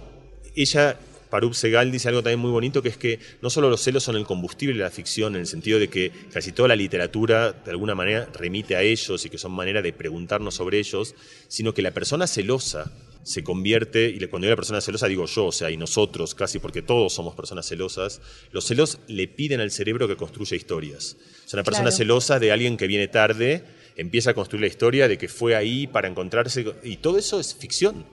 ella 0.55 0.99
Parub 1.35 1.53
Segal 1.53 1.91
dice 1.91 2.09
algo 2.09 2.23
también 2.23 2.39
muy 2.39 2.53
bonito, 2.53 2.81
que 2.81 2.91
es 2.91 2.97
que 2.97 3.19
no 3.43 3.51
solo 3.51 3.69
los 3.69 3.81
celos 3.81 4.05
son 4.05 4.15
el 4.15 4.25
combustible 4.25 4.77
de 4.77 4.85
la 4.85 4.91
ficción, 4.93 5.35
en 5.35 5.41
el 5.41 5.49
sentido 5.49 5.81
de 5.81 5.89
que 5.89 6.13
casi 6.33 6.53
toda 6.53 6.69
la 6.69 6.77
literatura 6.77 7.51
de 7.51 7.73
alguna 7.73 7.97
manera 7.97 8.29
remite 8.35 8.77
a 8.77 8.83
ellos 8.83 9.25
y 9.25 9.31
que 9.31 9.37
son 9.37 9.51
manera 9.51 9.83
de 9.83 9.93
preguntarnos 9.93 10.55
sobre 10.55 10.79
ellos, 10.79 11.17
sino 11.49 11.75
que 11.75 11.83
la 11.83 11.91
persona 11.91 12.29
celosa 12.29 12.93
se 13.25 13.43
convierte, 13.43 14.09
y 14.09 14.19
cuando 14.27 14.47
digo 14.47 14.53
la 14.53 14.57
persona 14.57 14.81
celosa 14.81 15.09
digo 15.09 15.27
yo, 15.27 15.47
o 15.47 15.53
sea, 15.53 15.71
y 15.71 15.77
nosotros 15.77 16.35
casi, 16.35 16.59
porque 16.59 16.83
todos 16.83 17.13
somos 17.13 17.35
personas 17.35 17.67
celosas, 17.67 18.21
los 18.53 18.67
celos 18.67 18.99
le 19.09 19.27
piden 19.27 19.61
al 19.61 19.71
cerebro 19.71 20.07
que 20.07 20.17
construya 20.17 20.57
historias. 20.57 21.17
O 21.45 21.49
sea, 21.49 21.59
una 21.59 21.65
persona 21.65 21.91
celosa 21.91 22.39
de 22.39 22.53
alguien 22.53 22.77
que 22.77 22.87
viene 22.87 23.09
tarde 23.09 23.65
empieza 23.97 24.31
a 24.31 24.35
construir 24.35 24.61
la 24.61 24.69
historia 24.69 25.09
de 25.09 25.19
que 25.19 25.29
fue 25.29 25.57
ahí 25.57 25.87
para 25.87 26.07
encontrarse, 26.09 26.65
y 26.83 26.99
todo 26.99 27.19
eso 27.19 27.41
es 27.41 27.55
ficción 27.55 28.05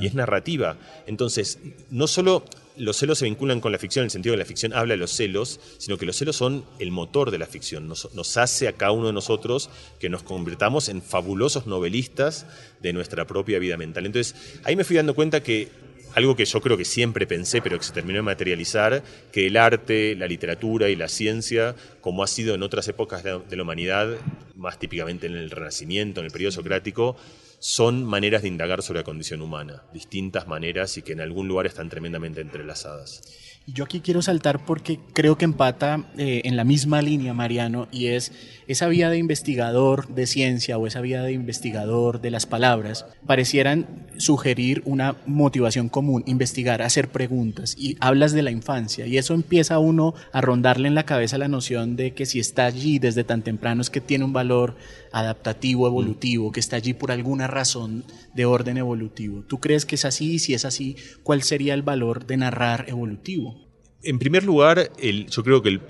y 0.00 0.06
es 0.06 0.14
narrativa. 0.14 0.78
Entonces, 1.06 1.58
no 1.90 2.06
solo 2.06 2.44
los 2.76 2.96
celos 2.96 3.18
se 3.18 3.24
vinculan 3.24 3.60
con 3.60 3.72
la 3.72 3.78
ficción 3.78 4.02
en 4.02 4.06
el 4.06 4.10
sentido 4.10 4.32
de 4.32 4.38
que 4.38 4.44
la 4.44 4.48
ficción 4.48 4.72
habla 4.72 4.94
de 4.94 4.98
los 4.98 5.12
celos, 5.12 5.60
sino 5.78 5.96
que 5.96 6.06
los 6.06 6.16
celos 6.16 6.36
son 6.36 6.64
el 6.78 6.90
motor 6.90 7.30
de 7.30 7.38
la 7.38 7.46
ficción. 7.46 7.88
Nos, 7.88 8.36
hace 8.36 8.68
a 8.68 8.72
cada 8.72 8.92
uno 8.92 9.06
de 9.06 9.12
nosotros 9.12 9.70
que 9.98 10.08
nos 10.08 10.22
convirtamos 10.22 10.88
en 10.88 11.02
fabulosos 11.02 11.66
novelistas 11.66 12.46
de 12.80 12.92
nuestra 12.92 13.26
propia 13.26 13.58
vida 13.58 13.76
mental. 13.76 14.06
Entonces, 14.06 14.34
ahí 14.64 14.76
me 14.76 14.84
fui 14.84 14.96
dando 14.96 15.14
cuenta 15.14 15.42
que 15.42 15.68
algo 16.14 16.36
que 16.36 16.44
yo 16.44 16.60
creo 16.60 16.76
que 16.76 16.84
siempre 16.84 17.26
pensé, 17.26 17.60
pero 17.60 17.76
que 17.78 17.84
se 17.84 17.92
terminó 17.92 18.18
de 18.18 18.22
materializar, 18.22 19.02
que 19.32 19.46
el 19.46 19.56
arte, 19.56 20.14
la 20.14 20.26
literatura 20.26 20.88
y 20.88 20.96
la 20.96 21.08
ciencia, 21.08 21.74
como 22.00 22.22
ha 22.22 22.28
sido 22.28 22.54
en 22.54 22.62
otras 22.62 22.86
épocas 22.86 23.24
de 23.24 23.56
la 23.56 23.62
humanidad, 23.62 24.16
más 24.54 24.78
típicamente 24.78 25.26
en 25.26 25.34
el 25.34 25.50
Renacimiento, 25.50 26.20
en 26.20 26.26
el 26.26 26.32
periodo 26.32 26.52
socrático, 26.52 27.16
son 27.58 28.04
maneras 28.04 28.42
de 28.42 28.48
indagar 28.48 28.82
sobre 28.82 29.00
la 29.00 29.04
condición 29.04 29.42
humana, 29.42 29.82
distintas 29.92 30.46
maneras 30.46 30.96
y 30.96 31.02
que 31.02 31.12
en 31.12 31.20
algún 31.20 31.48
lugar 31.48 31.66
están 31.66 31.88
tremendamente 31.88 32.40
entrelazadas. 32.40 33.22
Yo 33.66 33.84
aquí 33.84 34.00
quiero 34.00 34.20
saltar 34.20 34.62
porque 34.66 35.00
creo 35.14 35.38
que 35.38 35.46
empata 35.46 36.04
eh, 36.18 36.42
en 36.44 36.54
la 36.54 36.64
misma 36.64 37.00
línea, 37.00 37.32
Mariano, 37.32 37.88
y 37.90 38.08
es 38.08 38.30
esa 38.66 38.88
vía 38.88 39.08
de 39.08 39.16
investigador 39.16 40.08
de 40.08 40.26
ciencia 40.26 40.76
o 40.76 40.86
esa 40.86 41.00
vía 41.00 41.22
de 41.22 41.32
investigador 41.32 42.20
de 42.20 42.30
las 42.30 42.44
palabras, 42.44 43.06
parecieran 43.26 44.06
sugerir 44.18 44.82
una 44.84 45.16
motivación 45.24 45.88
común, 45.88 46.24
investigar, 46.26 46.82
hacer 46.82 47.08
preguntas, 47.08 47.74
y 47.78 47.96
hablas 48.00 48.32
de 48.32 48.42
la 48.42 48.50
infancia, 48.50 49.06
y 49.06 49.16
eso 49.16 49.32
empieza 49.32 49.78
uno 49.78 50.14
a 50.32 50.42
rondarle 50.42 50.88
en 50.88 50.94
la 50.94 51.06
cabeza 51.06 51.38
la 51.38 51.48
noción 51.48 51.96
de 51.96 52.12
que 52.12 52.26
si 52.26 52.40
está 52.40 52.66
allí 52.66 52.98
desde 52.98 53.24
tan 53.24 53.40
temprano 53.40 53.80
es 53.80 53.88
que 53.88 54.02
tiene 54.02 54.26
un 54.26 54.34
valor 54.34 54.76
adaptativo, 55.10 55.86
evolutivo, 55.86 56.52
que 56.52 56.60
está 56.60 56.76
allí 56.76 56.92
por 56.92 57.12
alguna 57.12 57.46
razón 57.46 58.04
de 58.34 58.44
orden 58.44 58.76
evolutivo. 58.76 59.44
¿Tú 59.46 59.60
crees 59.60 59.86
que 59.86 59.94
es 59.94 60.04
así? 60.04 60.34
Y 60.34 60.38
si 60.38 60.54
es 60.54 60.64
así, 60.64 60.96
¿cuál 61.22 61.42
sería 61.42 61.74
el 61.74 61.82
valor 61.82 62.26
de 62.26 62.36
narrar 62.36 62.86
evolutivo? 62.88 63.64
En 64.02 64.18
primer 64.18 64.44
lugar, 64.44 64.90
yo 65.00 65.42
creo 65.42 65.62
que 65.62 65.80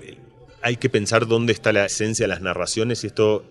hay 0.61 0.77
que 0.77 0.89
pensar 0.89 1.27
dónde 1.27 1.53
está 1.53 1.73
la 1.73 1.85
esencia 1.85 2.23
de 2.23 2.29
las 2.29 2.41
narraciones 2.41 3.03
y 3.03 3.07
esto 3.07 3.45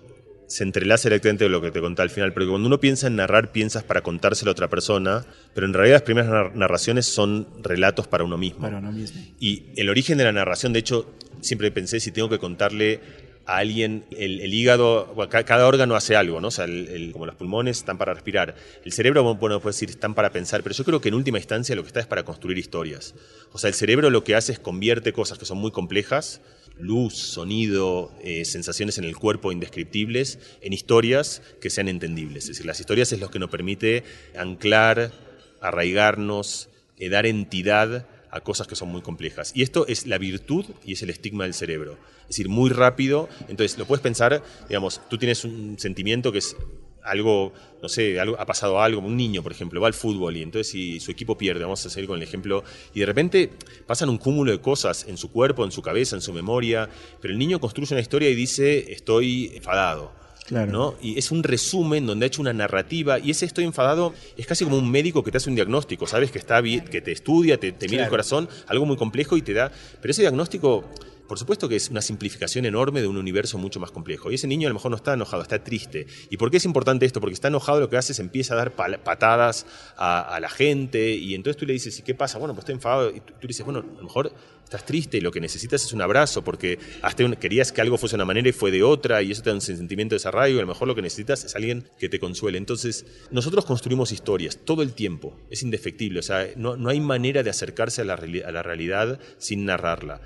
se 0.47 0.63
entrelaza 0.63 1.09
directamente 1.09 1.45
con 1.45 1.53
lo 1.53 1.61
que 1.61 1.71
te 1.71 1.81
conté 1.81 2.03
al 2.03 2.11
final, 2.11 2.33
porque 2.33 2.49
cuando 2.49 2.67
uno 2.67 2.81
piensa 2.81 3.07
en 3.07 3.17
narrar, 3.17 3.51
piensas 3.51 3.83
para 3.83 4.03
contárselo 4.03 4.51
a 4.51 4.53
otra 4.53 4.69
persona, 4.69 5.25
pero 5.55 5.67
en 5.67 5.73
realidad 5.73 5.97
las 5.97 6.03
primeras 6.03 6.55
narraciones 6.55 7.07
son 7.07 7.49
relatos 7.63 8.07
para 8.07 8.25
uno 8.25 8.37
mismo. 8.37 8.61
Para 8.61 8.79
uno 8.79 8.93
mismo. 8.93 9.21
Y 9.41 9.65
el 9.77 9.89
origen 9.89 10.19
de 10.19 10.25
la 10.25 10.33
narración, 10.33 10.73
de 10.73 10.81
hecho, 10.81 11.15
siempre 11.41 11.71
pensé 11.71 12.01
si 12.01 12.13
tengo 12.13 12.29
que 12.29 12.39
contarle 12.39 13.01
a 13.47 13.59
alguien, 13.59 14.05
el, 14.11 14.53
hígado, 14.53 15.15
cada, 15.29 15.67
órgano 15.67 15.97
hace 15.97 16.17
algo, 16.17 16.41
¿no? 16.41 16.49
O 16.49 16.51
sea, 16.51 16.67
como 17.13 17.27
los 17.27 17.35
pulmones 17.35 17.79
están 17.79 17.99
para 17.99 18.15
respirar, 18.15 18.55
el 18.85 18.93
cerebro, 18.93 19.23
bueno, 19.35 19.61
puede 19.61 19.75
decir, 19.75 19.91
están 19.91 20.15
para 20.15 20.31
pensar, 20.31 20.63
pero 20.63 20.75
yo 20.75 20.85
creo 20.85 21.01
que 21.01 21.09
en 21.09 21.15
última 21.15 21.39
instancia 21.39 21.77
lo 21.77 21.83
que 21.83 21.89
está 21.89 22.01
es 22.01 22.07
para 22.07 22.25
construir 22.25 22.59
historias. 22.59 23.15
O 23.53 23.59
sea, 23.59 23.69
el 23.69 23.75
cerebro 23.75 24.11
lo 24.11 24.25
que 24.25 24.35
hace 24.35 24.53
es 24.53 24.59
convierte 24.59 25.13
cosas 25.13 25.39
que 25.39 25.45
son 25.45 25.59
muy 25.59 25.71
complejas, 25.71 26.41
luz, 26.79 27.15
sonido, 27.15 28.13
eh, 28.23 28.45
sensaciones 28.45 28.99
en 28.99 29.05
el 29.05 29.17
cuerpo 29.17 29.53
indescriptibles, 29.53 30.39
en 30.61 30.73
historias 30.73 31.43
que 31.61 31.71
sean 31.71 31.89
entendibles. 31.89 32.45
Es 32.45 32.51
decir, 32.51 32.67
las 32.67 32.81
historias 32.81 33.13
es 33.13 33.21
lo 33.21 33.31
que 33.31 33.39
nos 33.39 33.51
permite 33.51 34.05
anclar, 34.37 35.13
arraigarnos, 35.61 36.69
eh, 36.99 37.09
dar 37.09 37.27
entidad 37.27 38.07
a 38.35 38.41
cosas 38.41 38.67
que 38.67 38.75
son 38.75 38.89
muy 38.89 39.01
complejas. 39.01 39.53
Y 39.55 39.63
esto 39.63 39.87
es 39.87 40.07
la 40.07 40.19
virtud 40.19 40.67
y 40.85 40.95
es 40.95 41.03
el 41.03 41.11
estigma 41.11 41.45
del 41.45 41.55
cerebro. 41.55 41.97
Es 42.23 42.29
decir, 42.29 42.49
muy 42.49 42.69
rápido. 42.69 43.29
Entonces, 43.49 43.79
lo 43.79 43.87
puedes 43.87 44.03
pensar, 44.03 44.43
digamos, 44.69 45.01
tú 45.09 45.19
tienes 45.19 45.45
un 45.45 45.79
sentimiento 45.79 46.33
que 46.33 46.39
es 46.39 46.57
algo, 47.05 47.53
no 47.81 47.89
sé, 47.89 48.19
algo, 48.19 48.41
ha 48.41 48.47
pasado 48.47 48.81
algo, 48.81 49.01
un 49.01 49.17
niño, 49.17 49.43
por 49.43 49.53
ejemplo, 49.53 49.81
va 49.81 49.87
al 49.87 49.95
fútbol 49.95 50.37
y 50.37 50.43
entonces 50.43 50.73
si 50.73 50.99
su 51.01 51.11
equipo 51.11 51.37
pierde, 51.37 51.63
vamos 51.63 51.85
a 51.85 51.91
seguir 51.91 52.09
con 52.09 52.17
el 52.17 52.23
ejemplo, 52.23 52.65
y 52.95 53.01
de 53.01 53.07
repente 53.07 53.51
pasan 53.87 54.09
un 54.09 54.17
cúmulo 54.17 54.51
de 54.53 54.61
cosas 54.61 55.05
en 55.07 55.19
su 55.19 55.31
cuerpo, 55.31 55.65
en 55.67 55.71
su 55.71 55.83
cabeza, 55.83 56.17
en 56.17 56.23
su 56.23 56.33
memoria, 56.33 56.89
pero 57.21 57.33
el 57.33 57.39
niño 57.39 57.61
construye 57.61 57.95
una 57.95 58.01
historia 58.01 58.31
y 58.31 58.35
dice, 58.35 58.91
estoy 58.91 59.53
enfadado. 59.55 60.24
Claro. 60.47 60.71
¿no? 60.71 60.95
Y 61.01 61.19
es 61.19 61.31
un 61.31 61.43
resumen 61.43 62.07
donde 62.07 62.25
ha 62.25 62.29
hecho 62.29 62.43
una 62.43 62.53
narrativa 62.53 63.19
y 63.19 63.31
ese 63.31 63.47
estoy 63.47 63.65
enfadado 63.65 64.13
es 64.37 64.47
casi 64.47 64.65
como 64.65 64.77
un 64.77 64.91
médico 64.91 65.25
que 65.25 65.31
te 65.31 65.39
hace 65.39 65.49
un 65.49 65.57
diagnóstico, 65.57 66.07
sabes 66.07 66.31
que 66.31 66.39
está 66.39 66.61
bien, 66.61 66.85
que 66.85 67.01
te 67.01 67.13
estudia, 67.13 67.59
te, 67.59 67.75
mira 67.89 68.05
el 68.05 68.11
corazón, 68.11 68.49
algo 68.67 68.85
muy 68.85 68.97
complejo 68.97 69.39
y 69.39 69.43
te 69.43 69.55
da, 69.55 69.73
pero 70.03 70.11
ese 70.11 70.21
diagnóstico 70.21 70.85
por 71.27 71.39
supuesto 71.39 71.69
que 71.69 71.77
es 71.77 71.91
una 71.91 72.03
simplificación 72.03 72.67
enorme 72.67 73.01
de 73.01 73.07
un 73.07 73.17
universo 73.17 73.59
mucho 73.59 73.81
más 73.81 73.91
complejo. 73.91 74.31
Y 74.31 74.35
ese 74.35 74.47
niño 74.47 74.69
a 74.69 74.71
lo 74.71 74.75
mejor 74.75 74.91
no 74.91 74.97
está 74.97 75.15
enojado, 75.15 75.43
está 75.43 75.63
triste. 75.63 76.07
¿Y 76.31 76.37
por 76.37 76.51
qué 76.51 76.59
es 76.59 76.65
importante 76.65 77.07
esto? 77.07 77.21
Porque 77.21 77.35
está 77.35 77.49
enojado, 77.49 77.81
lo 77.81 77.89
que 77.89 77.97
hace 77.97 78.13
es 78.13 78.19
empieza 78.19 78.55
a 78.55 78.57
dar 78.57 78.73
patadas 78.75 79.67
a, 79.97 80.39
la 80.41 80.49
gente 80.49 81.15
y 81.15 81.35
entonces 81.35 81.59
tú 81.59 81.67
le 81.67 81.73
dices, 81.73 81.99
¿y 81.99 82.03
qué 82.03 82.15
pasa? 82.15 82.39
Bueno, 82.39 82.55
pues 82.55 82.65
está 82.65 82.73
enfadado. 82.73 83.11
Y 83.11 83.21
tú, 83.21 83.33
le 83.41 83.49
dices, 83.49 83.65
bueno, 83.65 83.81
a 83.81 83.97
lo 83.97 84.03
mejor 84.03 84.33
estás 84.65 84.85
triste 84.85 85.19
y 85.19 85.21
lo 85.21 85.31
que 85.31 85.41
necesitas 85.41 85.85
es 85.85 85.93
un 85.93 86.01
abrazo 86.01 86.43
porque 86.43 86.79
hasta 87.03 87.25
querías 87.37 87.71
que 87.71 87.81
algo 87.81 87.99
fuese 87.99 88.15
de 88.15 88.17
una 88.17 88.25
manera 88.25 88.49
y 88.49 88.53
fue 88.53 88.71
de 88.71 88.83
otra 88.83 89.23
y 89.23 89.31
eso 89.31 89.43
te 89.43 89.51
da 89.51 89.55
un 89.55 89.61
sentimiento 89.61 90.15
de 90.15 90.17
desarraigo 90.17 90.57
y 90.57 90.59
a 90.59 90.63
lo 90.63 90.69
mejor 90.69 90.89
lo 90.89 90.95
que 90.95 91.03
necesitas 91.03 91.45
es 91.45 91.55
alguien 91.55 91.89
que 91.99 92.09
te 92.09 92.19
consuele. 92.19 92.59
Entonces, 92.59 93.07
nosotros 93.31 93.65
construimos 93.65 94.11
historias 94.11 94.59
todo 94.65 94.83
el 94.83 94.95
tiempo, 94.95 95.37
es 95.51 95.63
indefectible, 95.63 96.21
o 96.21 96.23
sea, 96.23 96.49
no, 96.57 96.77
no 96.77 96.89
hay 96.89 97.01
manera 97.01 97.43
de 97.43 97.51
acercarse 97.51 98.03
a 98.03 98.05
la 98.05 98.17
realidad 98.17 99.21
sin 99.39 99.65
narrarla 99.67 100.23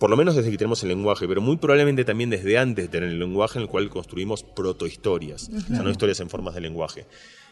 por 0.00 0.08
lo 0.08 0.16
menos 0.16 0.34
desde 0.34 0.50
que 0.50 0.56
tenemos 0.56 0.82
el 0.82 0.88
lenguaje, 0.88 1.28
pero 1.28 1.42
muy 1.42 1.58
probablemente 1.58 2.06
también 2.06 2.30
desde 2.30 2.56
antes 2.56 2.86
de 2.86 2.88
tener 2.88 3.10
el 3.10 3.18
lenguaje 3.18 3.58
en 3.58 3.64
el 3.64 3.68
cual 3.68 3.90
construimos 3.90 4.42
protohistorias, 4.42 5.50
o 5.54 5.60
sea, 5.60 5.82
no 5.82 5.90
historias 5.90 6.20
en 6.20 6.30
formas 6.30 6.54
de 6.54 6.62
lenguaje. 6.62 7.04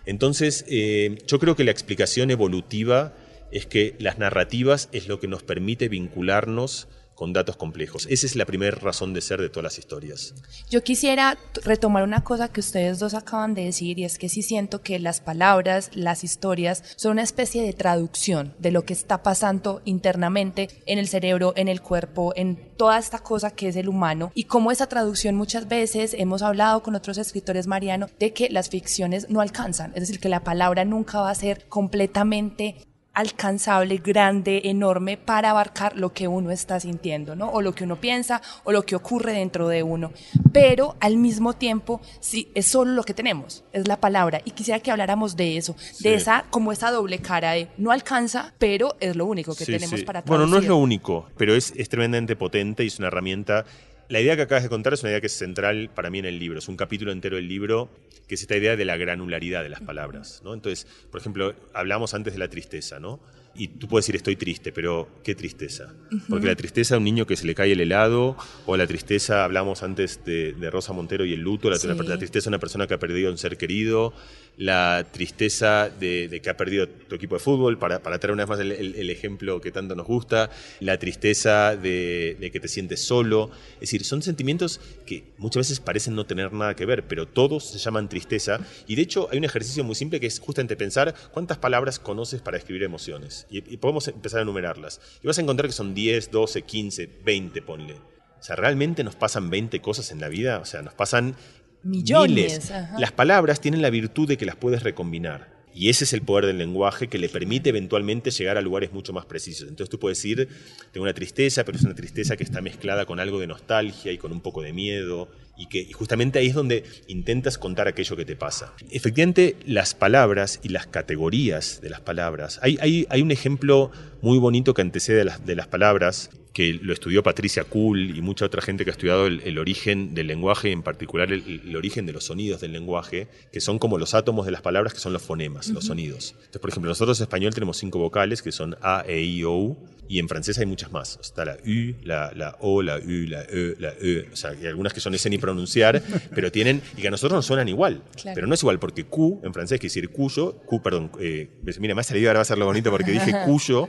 Entonces, 0.07 0.65
eh, 0.67 1.19
yo 1.27 1.39
creo 1.39 1.57
que 1.57 1.65
la 1.65 1.73
explicación 1.73 2.31
evolutiva 2.31 3.13
es 3.53 3.67
que 3.67 3.97
las 3.99 4.17
narrativas 4.17 4.89
es 4.93 5.09
lo 5.09 5.21
que 5.21 5.29
nos 5.29 5.43
permite 5.43 5.91
vincularnos 5.91 6.89
con 7.19 7.33
datos 7.33 7.57
complejos. 7.57 8.07
Esa 8.09 8.27
es 8.27 8.37
la 8.37 8.45
primera 8.45 8.77
razón 8.77 9.13
de 9.13 9.21
ser 9.21 9.41
de 9.41 9.49
todas 9.49 9.65
las 9.65 9.79
historias. 9.81 10.35
Yo 10.71 10.85
quisiera 10.85 11.37
retomar 11.65 12.05
una 12.05 12.23
cosa 12.23 12.47
que 12.47 12.61
ustedes 12.61 13.01
dos 13.01 13.15
acaban 13.15 13.55
de 13.55 13.65
decir 13.65 13.99
y 13.99 14.05
es 14.05 14.19
que 14.19 14.29
sí 14.29 14.43
siento 14.43 14.83
que 14.83 15.01
las 15.01 15.21
palabras, 15.21 15.91
las 15.95 16.23
historias 16.23 16.85
son 16.95 17.13
una 17.13 17.25
especie 17.25 17.65
de 17.65 17.73
traducción 17.73 18.55
de 18.61 18.71
lo 18.71 18.85
que 18.85 18.93
está 18.93 19.25
pasando 19.25 19.83
internamente 19.85 20.69
en 20.87 21.01
el 21.01 21.09
cerebro, 21.09 21.55
en 21.57 21.67
el 21.67 21.83
cuerpo, 21.83 22.33
en 22.37 22.69
toda 22.77 23.01
esta 23.01 23.19
cosa 23.19 23.51
que 23.51 23.67
es 23.67 23.75
el 23.75 23.89
humano 23.89 24.31
y 24.37 24.45
cómo 24.45 24.71
esa 24.71 24.87
traducción 24.87 25.35
muchas 25.35 25.67
veces 25.67 26.15
hemos 26.17 26.43
hablado 26.43 26.85
con 26.85 26.95
otros 26.95 27.19
escritores 27.19 27.67
Mariano 27.67 28.07
de 28.21 28.33
que 28.33 28.49
las 28.49 28.69
ficciones 28.69 29.29
no 29.29 29.41
alcanzan, 29.41 29.91
es 29.97 30.03
decir, 30.03 30.21
que 30.21 30.29
la 30.29 30.45
palabra 30.45 30.85
nunca 30.85 31.21
va 31.21 31.31
a 31.31 31.35
ser 31.35 31.67
completamente 31.67 32.77
alcanzable, 33.15 33.97
grande, 33.99 34.63
enorme 34.65 35.17
para 35.17 35.51
abarcar 35.51 35.97
lo 35.97 36.13
que 36.13 36.29
uno 36.29 36.51
está 36.51 36.79
sintiendo, 36.79 37.35
¿no? 37.35 37.51
O 37.51 37.63
lo 37.63 37.75
que 37.75 37.85
uno 37.85 38.01
piensa 38.01 38.41
o 38.65 38.71
lo 38.71 38.85
que 38.85 38.95
ocurre 38.95 39.33
dentro 39.33 39.67
de 39.69 39.83
uno. 39.83 40.13
Pero 40.53 40.97
al 41.01 41.17
mismo 41.17 41.55
tiempo, 41.55 42.01
sí, 42.21 42.49
es 42.55 42.71
solo 42.71 42.93
lo 42.93 43.03
que 43.03 43.15
tenemos, 43.15 43.65
es 43.73 43.89
la 43.89 44.01
palabra. 44.01 44.41
Y 44.45 44.53
quisiera 44.53 44.79
que 44.81 44.91
habláramos 44.91 45.37
de 45.37 45.57
eso, 45.57 45.75
de 46.01 46.15
esa, 46.15 46.45
como 46.51 46.71
esa 46.71 46.91
doble 46.91 47.19
cara 47.19 47.53
de 47.53 47.69
no 47.77 47.91
alcanza, 47.91 48.55
pero 48.59 48.97
es 49.01 49.17
lo 49.17 49.27
único 49.27 49.55
que 49.55 49.67
tenemos 49.67 50.03
para 50.05 50.23
traducir. 50.23 50.29
Bueno, 50.29 50.47
no 50.47 50.59
es 50.59 50.69
lo 50.69 50.77
único, 50.77 51.27
pero 51.37 51.55
es, 51.55 51.73
es 51.77 51.89
tremendamente 51.89 52.37
potente 52.37 52.85
y 52.85 52.87
es 52.87 52.99
una 52.99 53.09
herramienta 53.09 53.65
la 54.09 54.21
idea 54.21 54.37
que 54.37 54.43
acabas 54.43 54.63
de 54.63 54.71
contar 54.71 54.95
es 54.95 55.03
una 55.03 55.11
idea 55.11 55.21
que 55.21 55.27
es 55.27 55.35
central 55.35 55.91
para 55.95 56.09
mí 56.09 56.19
en 56.19 56.25
el 56.25 56.39
libro. 56.39 56.59
Es 56.59 56.69
un 56.69 56.77
capítulo 56.77 57.13
entero 57.13 57.37
del 57.37 57.47
libro 57.47 57.91
que 58.27 58.37
es 58.37 58.43
esta 58.43 58.57
idea 58.57 58.77
de 58.77 58.85
la 58.85 58.97
granularidad 58.97 59.63
de 59.63 59.69
las 59.69 59.81
palabras. 59.81 60.41
¿no? 60.45 60.55
Entonces, 60.55 60.87
por 61.11 61.21
ejemplo, 61.21 61.55
hablamos 61.75 62.15
antes 62.15 62.33
de 62.33 62.39
la 62.39 62.49
tristeza, 62.49 62.99
¿no? 62.99 63.21
Y 63.55 63.69
tú 63.69 63.89
puedes 63.89 64.05
decir 64.05 64.17
estoy 64.17 64.37
triste, 64.37 64.71
pero 64.73 65.09
¿qué 65.25 65.35
tristeza? 65.35 65.93
Porque 66.29 66.47
la 66.47 66.55
tristeza 66.55 66.95
de 66.95 66.99
un 66.99 67.05
niño 67.05 67.27
que 67.27 67.37
se 67.37 67.47
le 67.47 67.55
cae 67.55 67.73
el 67.73 67.81
helado, 67.81 68.37
o 68.67 68.77
la 68.77 68.87
tristeza, 68.87 69.45
hablamos 69.45 69.83
antes 69.83 70.25
de, 70.25 70.55
Rosa 70.71 70.93
Montero 70.93 71.25
y 71.25 71.33
el 71.33 71.41
luto, 71.41 71.69
la, 71.69 71.77
la, 71.77 72.19
tristeza 72.19 72.45
de 72.45 72.51
una 72.51 72.61
persona 72.61 72.87
que 72.87 72.95
ha 72.95 72.99
perdido 72.99 73.31
un 73.31 73.39
ser 73.39 73.57
querido, 73.57 74.13
la 74.59 75.07
tristeza 75.13 75.89
de, 75.89 76.41
que 76.43 76.51
ha 76.51 76.57
perdido 76.57 76.89
tu 76.89 77.15
equipo 77.15 77.37
de 77.37 77.39
fútbol, 77.39 77.79
para, 77.79 78.03
para 78.03 78.19
traer 78.19 78.33
una 78.33 78.45
vez 78.45 78.49
más 78.49 78.61
el, 78.61 79.11
ejemplo 79.11 79.61
que 79.61 79.71
tanto 79.71 79.95
nos 79.95 80.07
gusta, 80.07 80.51
la 80.81 80.99
tristeza 80.99 81.77
de, 81.77 82.51
que 82.53 82.61
te 82.61 82.67
sientes 82.67 83.05
solo. 83.05 83.51
Es 83.75 83.81
decir, 83.83 84.05
son 84.05 84.21
sentimientos 84.21 84.81
que 85.07 85.23
muchas 85.39 85.61
veces 85.61 85.81
parecen 85.81 86.17
no 86.17 86.27
tener 86.27 86.53
nada 86.53 86.75
que 86.75 86.87
ver, 86.87 87.07
pero 87.07 87.27
todos 87.27 87.65
se 87.71 87.79
llaman 87.79 88.09
tristeza. 88.09 88.59
Y 88.89 88.97
de 88.97 89.03
hecho 89.03 89.29
hay 89.31 89.39
un 89.39 89.45
ejercicio 89.45 89.85
muy 89.85 89.95
simple 89.95 90.19
que 90.19 90.27
es 90.27 90.41
justamente 90.41 90.77
pensar 90.77 91.15
cuántas 91.33 91.59
palabras 91.59 92.01
conoces 92.01 92.43
para 92.43 92.59
escribir 92.59 92.83
emociones. 92.83 93.47
Y, 93.51 93.59
y 93.73 93.77
podemos 93.79 94.09
empezar 94.09 94.41
a 94.41 94.43
enumerarlas. 94.43 95.01
Y 95.23 95.27
vas 95.27 95.39
a 95.39 95.43
encontrar 95.43 95.69
que 95.69 95.75
son 95.75 95.95
10, 95.95 96.31
12, 96.31 96.63
15, 96.63 97.11
20, 97.25 97.63
ponle. 97.63 97.95
O 97.95 98.43
sea, 98.43 98.57
¿realmente 98.57 99.03
nos 99.03 99.17
pasan 99.17 99.51
20 99.51 99.81
cosas 99.81 100.13
en 100.13 100.21
la 100.21 100.29
vida? 100.29 100.59
O 100.59 100.65
sea, 100.65 100.83
nos 100.83 100.95
pasan 100.95 101.35
Millones. 101.83 102.73
Las 102.99 103.13
palabras 103.13 103.61
tienen 103.61 103.83
la 103.83 103.91
virtud 103.91 104.29
de 104.29 104.37
que 104.37 104.47
las 104.47 104.57
puedes 104.57 104.83
recombinar. 104.83 105.58
Y 105.79 105.91
ese 105.91 106.03
es 106.03 106.13
el 106.13 106.23
poder 106.23 106.47
del 106.47 106.59
lenguaje 106.59 107.07
que 107.07 107.19
le 107.19 107.29
permite 107.29 107.69
eventualmente 107.69 108.33
llegar 108.33 108.59
a 108.59 108.61
lugares 108.61 108.93
mucho 108.93 109.13
más 109.13 109.27
precisos. 109.27 109.69
Entonces 109.69 109.89
tú 109.89 110.01
puedes 110.01 110.19
decir, 110.19 110.49
tengo 110.91 111.05
una 111.05 111.15
tristeza, 111.15 111.65
pero 111.65 111.79
es 111.79 111.85
una 111.85 111.95
tristeza 111.95 112.37
que 112.37 112.43
está 112.43 112.61
mezclada 112.61 113.07
con 113.07 113.21
algo 113.21 113.39
de 113.39 113.47
nostalgia 113.47 114.11
y 114.11 114.19
con 114.19 114.33
un 114.33 114.41
poco 114.41 114.61
de 114.61 114.73
miedo. 114.73 115.29
Y 115.57 115.67
que 115.69 115.93
justamente 115.93 116.41
ahí 116.41 116.49
es 116.49 116.55
donde 116.55 116.83
intentas 117.07 117.59
contar 117.59 117.87
aquello 117.87 118.17
que 118.17 118.25
te 118.25 118.35
pasa. 118.35 118.73
Efectivamente, 118.91 119.55
las 119.67 119.95
palabras 119.95 120.59
y 120.65 120.71
las 120.71 120.89
categorías 120.89 121.81
de 121.81 121.91
las 121.91 122.01
palabras. 122.01 122.59
Hay, 122.61 122.77
hay, 122.81 123.07
hay 123.09 123.23
un 123.23 123.31
ejemplo 123.31 123.93
muy 124.21 124.39
bonito 124.39 124.75
que 124.75 124.83
antecede 124.83 125.25
las, 125.25 125.47
de 125.47 125.55
las 125.55 125.69
palabras, 125.69 126.31
que 126.59 126.73
lo 126.83 126.93
estudió 126.93 127.23
Patricia 127.23 127.63
Kuhl 127.63 128.17
y 128.17 128.21
mucha 128.21 128.45
otra 128.45 128.61
gente 128.61 128.85
que 128.85 128.91
ha 128.91 128.95
estudiado 128.95 129.29
el, 129.29 129.59
origen 129.61 130.13
del 130.13 130.27
lenguaje, 130.27 130.73
en 130.73 130.83
particular 130.83 131.33
el, 131.33 131.77
origen 131.77 132.05
de 132.05 132.13
los 132.13 132.25
sonidos 132.25 132.61
del 132.61 132.73
lenguaje, 132.73 133.29
que 133.53 133.61
son 133.61 133.79
como 133.79 133.97
los 133.97 134.13
átomos 134.13 134.45
de 134.45 134.51
las 134.51 134.61
palabras, 134.61 134.93
que 134.93 134.99
son 134.99 135.13
los 135.13 135.23
fonemas, 135.23 135.69
los 135.69 135.85
sonidos. 135.85 136.33
Entonces, 136.33 136.61
por 136.61 136.71
ejemplo, 136.71 136.89
nosotros 136.89 137.21
en 137.21 137.27
español 137.27 137.55
tenemos 137.55 137.77
cinco 137.77 138.01
vocales, 138.01 138.43
que 138.43 138.51
son 138.51 138.77
A, 138.83 139.05
E, 139.07 139.23
I, 139.23 139.45
O, 139.45 139.57
U, 139.57 139.79
y 140.09 140.19
en 140.19 140.29
francés 140.29 140.59
hay 140.59 140.67
muchas 140.67 140.91
más. 140.91 141.19
Está 141.21 141.45
la 141.45 141.55
U, 141.55 141.95
la, 142.03 142.33
la 142.35 142.57
O, 142.61 142.83
la 142.83 142.97
U, 142.97 143.27
la 143.29 143.43
E, 143.43 143.77
la 143.79 143.93
E. 144.01 144.29
O 144.33 144.37
sea, 144.37 144.51
hay 144.51 144.67
algunas 144.67 144.93
que 144.93 145.01
son 145.01 145.15
ese 145.15 145.29
ni 145.29 145.39
pronunciar, 145.39 146.03
pero 146.35 146.51
tienen, 146.51 146.83
y 146.97 147.03
que 147.03 147.09
a 147.09 147.11
nosotros 147.11 147.37
nos 147.37 147.47
suenan 147.47 147.69
igual. 147.69 148.03
Pero 148.35 148.47
no 148.47 148.55
es 148.55 148.63
igual, 148.63 148.79
porque 148.79 149.05
Q 149.05 149.41
en 149.45 149.53
francés 149.53 149.79
quiere 149.79 149.91
decir 149.93 150.09
cuyo, 150.09 150.57
Q, 150.67 150.83
perdón, 150.83 151.11
eh, 151.21 151.49
mira, 151.79 151.95
me 151.95 152.01
ha 152.01 152.05
salido 152.05 152.31
ahora 152.31 152.39
va 152.39 152.43
a 152.43 152.47
ser 152.47 152.59
lo 152.59 152.67
bonito 152.67 152.91
porque 152.91 153.13
dije 153.13 153.33
cuyo, 153.45 153.89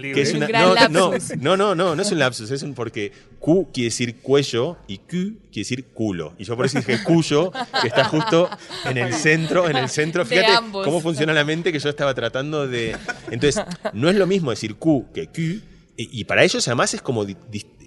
que 0.00 0.20
es 0.20 0.34
una, 0.34 0.48
no, 0.48 0.74
no, 0.88 1.56
no, 1.56 1.74
no, 1.74 1.94
no, 1.94 2.02
es 2.02 2.10
un 2.10 2.18
lapsus, 2.18 2.50
es 2.50 2.62
un 2.62 2.74
porque 2.74 3.12
Q 3.38 3.68
quiere 3.72 3.86
decir 3.86 4.16
cuello 4.16 4.76
y 4.88 4.98
Q 4.98 5.36
quiere 5.54 5.64
decir 5.64 5.84
culo. 5.94 6.34
Y 6.38 6.44
yo 6.44 6.56
por 6.56 6.66
eso 6.66 6.78
dije 6.78 7.02
cuyo, 7.04 7.52
que 7.80 7.88
está 7.88 8.04
justo 8.04 8.50
en 8.84 8.98
el 8.98 9.14
centro, 9.14 9.68
en 9.68 9.76
el 9.76 9.88
centro. 9.88 10.26
Fíjate 10.26 10.52
cómo 10.72 11.00
funciona 11.00 11.32
la 11.32 11.44
mente 11.44 11.72
que 11.72 11.78
yo 11.78 11.88
estaba 11.88 12.12
tratando 12.12 12.66
de. 12.66 12.96
Entonces, 13.30 13.64
no 13.92 14.10
es 14.10 14.16
lo 14.16 14.26
mismo 14.26 14.50
decir 14.50 14.74
Q 14.74 15.06
que 15.14 15.28
Q 15.28 15.62
y, 15.96 16.24
para 16.24 16.42
ellos 16.42 16.66
además 16.66 16.92
es 16.94 17.02
como 17.02 17.24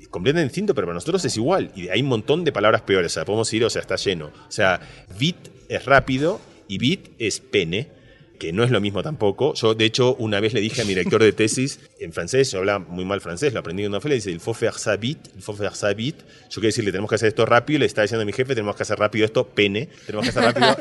completamente 0.10 0.48
distinto, 0.48 0.74
pero 0.74 0.88
para 0.88 0.96
nosotros 0.96 1.24
es 1.26 1.36
igual. 1.36 1.72
Y 1.76 1.90
hay 1.90 2.02
un 2.02 2.08
montón 2.08 2.46
de 2.46 2.54
palabras 2.54 2.82
peores. 2.82 3.12
O 3.12 3.16
sea, 3.16 3.26
podemos 3.26 3.52
ir, 3.54 3.66
o 3.66 3.70
sea, 3.70 3.82
está 3.82 3.98
lleno. 3.98 4.28
O 4.28 4.52
sea, 4.52 4.80
bit 5.20 5.36
es 5.68 5.84
rápido 5.86 6.40
y 6.70 6.78
bit 6.78 7.10
es 7.20 7.42
pene, 7.42 7.90
que 8.38 8.54
no 8.54 8.64
es 8.64 8.72
lo 8.72 8.82
mismo 8.82 9.04
tampoco. 9.04 9.54
Yo, 9.54 9.74
de 9.74 9.86
hecho, 9.86 10.16
una 10.16 10.40
vez 10.40 10.54
le 10.54 10.62
dije 10.62 10.82
a 10.82 10.86
mi 10.86 10.90
director 10.90 11.22
de 11.22 11.32
tesis, 11.32 11.80
en 12.00 12.14
francés, 12.14 12.52
yo 12.52 12.60
hablaba 12.60 12.80
muy 12.80 13.06
mal 13.06 13.22
francés, 13.22 13.54
lo 13.54 13.60
aprendí 13.60 13.84
en 13.84 13.90
una 13.90 14.02
fe, 14.02 14.10
le 14.10 14.16
dice, 14.16 14.32
il 14.32 14.40
faut 14.40 14.58
faire 14.58 14.78
ça 14.78 14.96
vite, 14.96 15.30
il 15.36 15.42
faut 15.42 15.58
faire 15.58 15.76
ça 15.76 15.94
vite. 15.94 16.24
Yo 16.50 16.56
quiero 16.56 16.68
decirle, 16.68 16.92
tenemos 16.92 17.10
que 17.10 17.16
hacer 17.16 17.30
esto 17.30 17.46
rápido, 17.46 17.80
le 17.80 17.86
estaba 17.86 18.04
diciendo 18.04 18.24
a 18.24 18.26
mi 18.26 18.34
jefe, 18.34 18.56
tenemos 18.56 18.76
que 18.76 18.84
hacer 18.84 18.98
rápido 18.98 19.26
esto, 19.26 19.48
pene, 19.48 19.90
tenemos 20.06 20.24
que 20.26 20.30
hacer 20.30 20.44
rápido. 20.44 20.78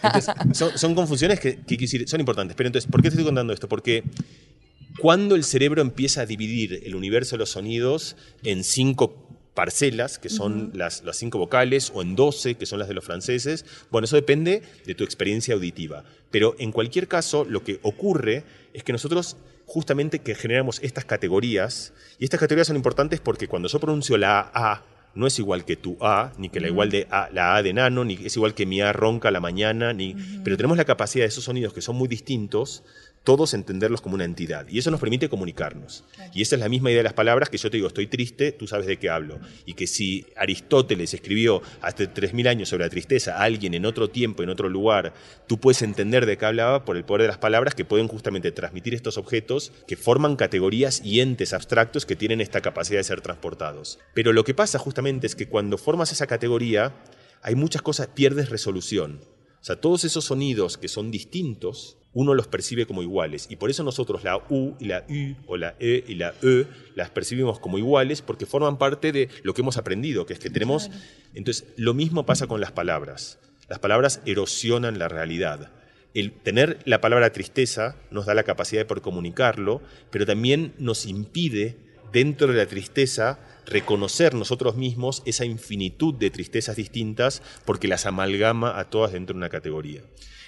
Entonces, 0.02 0.34
son, 0.52 0.78
son 0.78 0.94
confusiones 0.94 1.40
que, 1.40 1.58
que, 1.58 2.06
son 2.06 2.20
importantes. 2.20 2.56
Pero 2.56 2.68
entonces, 2.68 2.90
¿por 2.90 3.02
qué 3.02 3.08
te 3.08 3.14
estoy 3.14 3.24
contando 3.24 3.52
esto? 3.52 3.68
Porque 3.68 4.04
cuando 4.98 5.34
el 5.34 5.44
cerebro 5.44 5.82
empieza 5.82 6.22
a 6.22 6.26
dividir 6.26 6.82
el 6.84 6.94
universo 6.94 7.36
de 7.36 7.38
los 7.38 7.50
sonidos 7.50 8.16
en 8.42 8.64
cinco 8.64 9.29
parcelas, 9.60 10.18
que 10.18 10.30
son 10.30 10.70
las, 10.72 11.04
las, 11.04 11.18
cinco 11.18 11.36
vocales, 11.36 11.92
o 11.94 12.00
en 12.00 12.16
doce, 12.16 12.54
que 12.54 12.64
son 12.64 12.78
las 12.78 12.88
de 12.88 12.94
los 12.94 13.04
franceses. 13.04 13.66
Bueno, 13.90 14.06
eso 14.06 14.16
depende 14.16 14.62
de 14.86 14.94
tu 14.94 15.04
experiencia 15.04 15.52
auditiva. 15.52 16.02
Pero 16.30 16.56
en 16.58 16.72
cualquier 16.72 17.08
caso, 17.08 17.44
lo 17.44 17.62
que 17.62 17.78
ocurre 17.82 18.44
es 18.72 18.84
que 18.84 18.94
nosotros 18.94 19.36
justamente 19.66 20.20
que 20.20 20.34
generamos 20.34 20.80
estas 20.82 21.04
categorías, 21.04 21.92
y 22.18 22.24
estas 22.24 22.40
categorías 22.40 22.68
son 22.68 22.76
importantes 22.76 23.20
porque 23.20 23.48
cuando 23.48 23.68
yo 23.68 23.78
pronuncio 23.80 24.16
la 24.16 24.50
A, 24.54 24.82
no 25.14 25.26
es 25.26 25.38
igual 25.38 25.66
que 25.66 25.76
tu 25.76 25.98
A, 26.00 26.32
ni 26.38 26.48
que 26.48 26.60
la 26.60 26.68
igual 26.68 26.88
de 26.88 27.06
A, 27.10 27.28
la 27.30 27.54
A 27.54 27.62
de 27.62 27.74
nano, 27.74 28.02
ni 28.02 28.14
es 28.14 28.34
igual 28.36 28.54
que 28.54 28.64
mi 28.64 28.80
A 28.80 28.94
ronca 28.94 29.28
a 29.28 29.30
la 29.30 29.40
mañana, 29.40 29.92
ni, 29.92 30.16
pero 30.42 30.56
tenemos 30.56 30.78
la 30.78 30.86
capacidad 30.86 31.24
de 31.24 31.28
esos 31.28 31.44
sonidos 31.44 31.74
que 31.74 31.82
son 31.82 31.96
muy 31.96 32.08
distintos 32.08 32.82
todos 33.24 33.52
entenderlos 33.54 34.00
como 34.00 34.14
una 34.14 34.24
entidad. 34.24 34.66
Y 34.68 34.78
eso 34.78 34.90
nos 34.90 35.00
permite 35.00 35.28
comunicarnos. 35.28 36.04
Y 36.32 36.42
esa 36.42 36.56
es 36.56 36.60
la 36.60 36.68
misma 36.68 36.90
idea 36.90 37.00
de 37.00 37.04
las 37.04 37.12
palabras 37.12 37.50
que 37.50 37.58
yo 37.58 37.70
te 37.70 37.76
digo, 37.76 37.88
estoy 37.88 38.06
triste, 38.06 38.52
tú 38.52 38.66
sabes 38.66 38.86
de 38.86 38.98
qué 38.98 39.10
hablo. 39.10 39.38
Y 39.66 39.74
que 39.74 39.86
si 39.86 40.26
Aristóteles 40.36 41.12
escribió 41.12 41.62
hace 41.82 42.08
3.000 42.08 42.48
años 42.48 42.68
sobre 42.70 42.84
la 42.84 42.90
tristeza 42.90 43.36
a 43.36 43.42
alguien 43.42 43.74
en 43.74 43.84
otro 43.84 44.08
tiempo, 44.08 44.42
en 44.42 44.48
otro 44.48 44.68
lugar, 44.68 45.12
tú 45.46 45.58
puedes 45.58 45.82
entender 45.82 46.24
de 46.26 46.38
qué 46.38 46.46
hablaba 46.46 46.84
por 46.84 46.96
el 46.96 47.04
poder 47.04 47.22
de 47.22 47.28
las 47.28 47.38
palabras 47.38 47.74
que 47.74 47.84
pueden 47.84 48.08
justamente 48.08 48.52
transmitir 48.52 48.94
estos 48.94 49.18
objetos 49.18 49.72
que 49.86 49.96
forman 49.96 50.36
categorías 50.36 51.02
y 51.04 51.20
entes 51.20 51.52
abstractos 51.52 52.06
que 52.06 52.16
tienen 52.16 52.40
esta 52.40 52.60
capacidad 52.60 53.00
de 53.00 53.04
ser 53.04 53.20
transportados. 53.20 53.98
Pero 54.14 54.32
lo 54.32 54.44
que 54.44 54.54
pasa 54.54 54.78
justamente 54.78 55.26
es 55.26 55.36
que 55.36 55.48
cuando 55.48 55.78
formas 55.78 56.12
esa 56.12 56.26
categoría, 56.26 56.94
hay 57.42 57.54
muchas 57.54 57.82
cosas, 57.82 58.08
pierdes 58.08 58.50
resolución. 58.50 59.20
O 59.60 59.64
sea, 59.64 59.76
todos 59.76 60.04
esos 60.04 60.24
sonidos 60.24 60.78
que 60.78 60.88
son 60.88 61.10
distintos, 61.10 61.98
uno 62.12 62.34
los 62.34 62.48
percibe 62.48 62.86
como 62.86 63.02
iguales. 63.02 63.46
Y 63.50 63.56
por 63.56 63.70
eso 63.70 63.82
nosotros 63.82 64.24
la 64.24 64.36
U 64.48 64.74
y 64.78 64.86
la 64.86 65.04
U 65.08 65.36
o 65.46 65.56
la 65.56 65.76
E 65.78 66.02
y 66.06 66.14
la 66.14 66.34
E 66.42 66.66
las 66.94 67.10
percibimos 67.10 67.60
como 67.60 67.78
iguales 67.78 68.22
porque 68.22 68.46
forman 68.46 68.78
parte 68.78 69.12
de 69.12 69.28
lo 69.42 69.54
que 69.54 69.62
hemos 69.62 69.76
aprendido, 69.76 70.26
que 70.26 70.32
es 70.32 70.38
que 70.38 70.50
tenemos... 70.50 70.90
Entonces, 71.34 71.66
lo 71.76 71.94
mismo 71.94 72.26
pasa 72.26 72.46
con 72.46 72.60
las 72.60 72.72
palabras. 72.72 73.38
Las 73.68 73.78
palabras 73.78 74.20
erosionan 74.26 74.98
la 74.98 75.08
realidad. 75.08 75.70
El 76.12 76.32
tener 76.32 76.80
la 76.86 77.00
palabra 77.00 77.30
tristeza 77.30 77.96
nos 78.10 78.26
da 78.26 78.34
la 78.34 78.42
capacidad 78.42 78.80
de 78.80 78.86
poder 78.86 79.02
comunicarlo, 79.02 79.80
pero 80.10 80.26
también 80.26 80.74
nos 80.78 81.06
impide, 81.06 81.76
dentro 82.12 82.48
de 82.48 82.58
la 82.58 82.66
tristeza, 82.66 83.38
reconocer 83.66 84.34
nosotros 84.34 84.76
mismos 84.76 85.22
esa 85.26 85.44
infinitud 85.44 86.14
de 86.14 86.30
tristezas 86.30 86.76
distintas 86.76 87.42
porque 87.64 87.88
las 87.88 88.06
amalgama 88.06 88.78
a 88.78 88.90
todas 88.90 89.12
dentro 89.12 89.34
de 89.34 89.38
una 89.38 89.48
categoría. 89.48 90.02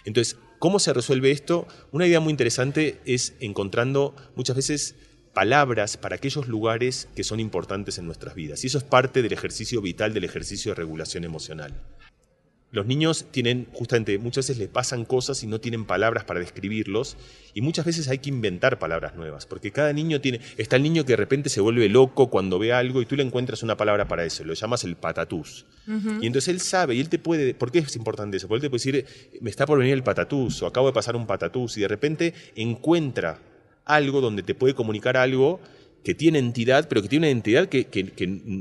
Entonces, 0.05 0.37
¿cómo 0.59 0.79
se 0.79 0.93
resuelve 0.93 1.31
esto? 1.31 1.67
Una 1.93 2.07
idea 2.07 2.21
muy 2.21 2.31
interesante 2.31 3.01
es 3.05 3.35
encontrando 3.41 4.17
muchas 4.35 4.57
veces 4.57 4.97
palabras 5.33 5.97
para 5.97 6.17
aquellos 6.17 6.49
lugares 6.49 7.09
que 7.15 7.25
son 7.25 7.41
importantes 7.41 7.99
en 7.99 8.07
nuestras 8.07 8.35
vidas. 8.35 8.65
Y 8.65 8.67
eso 8.67 8.79
es 8.79 8.85
parte 8.85 9.23
del 9.23 9.33
ejercicio 9.33 9.81
vital, 9.81 10.13
del 10.13 10.25
ejercicio 10.25 10.73
de 10.73 10.77
regulación 10.77 11.25
emocional. 11.25 11.81
Los 12.73 12.87
niños 12.87 13.27
tienen, 13.31 13.69
justamente, 13.75 14.17
muchas 14.17 14.47
veces 14.47 14.59
les 14.59 14.69
pasan 14.69 15.05
cosas 15.05 15.43
y 15.43 15.47
no 15.47 15.61
tienen 15.61 15.85
palabras 15.85 16.25
para 16.25 16.41
describirlos, 16.41 17.19
y 17.53 17.61
muchas 17.61 17.85
veces 17.85 18.09
hay 18.09 18.19
que 18.19 18.31
inventar 18.31 18.79
palabras 18.79 19.15
nuevas, 19.15 19.45
porque 19.45 19.73
cada 19.73 19.93
niño 19.93 20.23
tiene, 20.23 20.41
está 20.57 20.77
el 20.77 20.83
niño 20.83 21.05
que 21.05 21.13
de 21.13 21.19
repente 21.19 21.51
se 21.51 21.61
vuelve 21.61 21.91
loco 21.91 22.31
cuando 22.31 22.59
ve 22.59 22.73
algo 22.73 23.03
y 23.03 23.07
tú 23.07 23.15
le 23.15 23.25
encuentras 23.25 23.63
una 23.63 23.77
palabra 23.77 24.09
para 24.09 24.25
eso, 24.25 24.43
lo 24.43 24.55
llamas 24.55 24.85
el 24.85 24.97
patatús. 24.97 25.67
Y 25.87 26.27
entonces 26.27 26.49
él 26.49 26.61
sabe, 26.61 26.95
y 26.95 27.01
él 27.01 27.11
te 27.11 27.19
puede, 27.19 27.53
¿por 27.53 27.71
qué 27.71 27.81
es 27.81 27.95
importante 27.95 28.39
eso? 28.39 28.49
Porque 28.49 28.65
él 28.65 28.71
te 28.71 28.71
puede 28.71 29.03
decir, 29.03 29.39
me 29.43 29.51
está 29.51 29.67
por 29.67 29.79
venir 29.79 29.93
el 29.93 30.03
patatús, 30.03 30.63
o 30.63 30.67
acabo 30.67 30.87
de 30.87 30.95
pasar 30.95 31.15
un 31.15 31.27
patatús, 31.27 31.77
y 31.77 31.83
de 31.83 31.89
repente 31.89 32.33
encuentra 32.57 33.39
algo 33.85 34.23
donde 34.23 34.43
te 34.43 34.55
puede 34.55 34.75
comunicar 34.75 35.19
algo 35.19 35.61
que 36.05 36.15
tiene 36.15 36.39
entidad, 36.39 36.89
pero 36.89 37.03
que 37.03 37.09
tiene 37.09 37.27
una 37.27 37.33
entidad 37.33 37.69
que, 37.69 37.87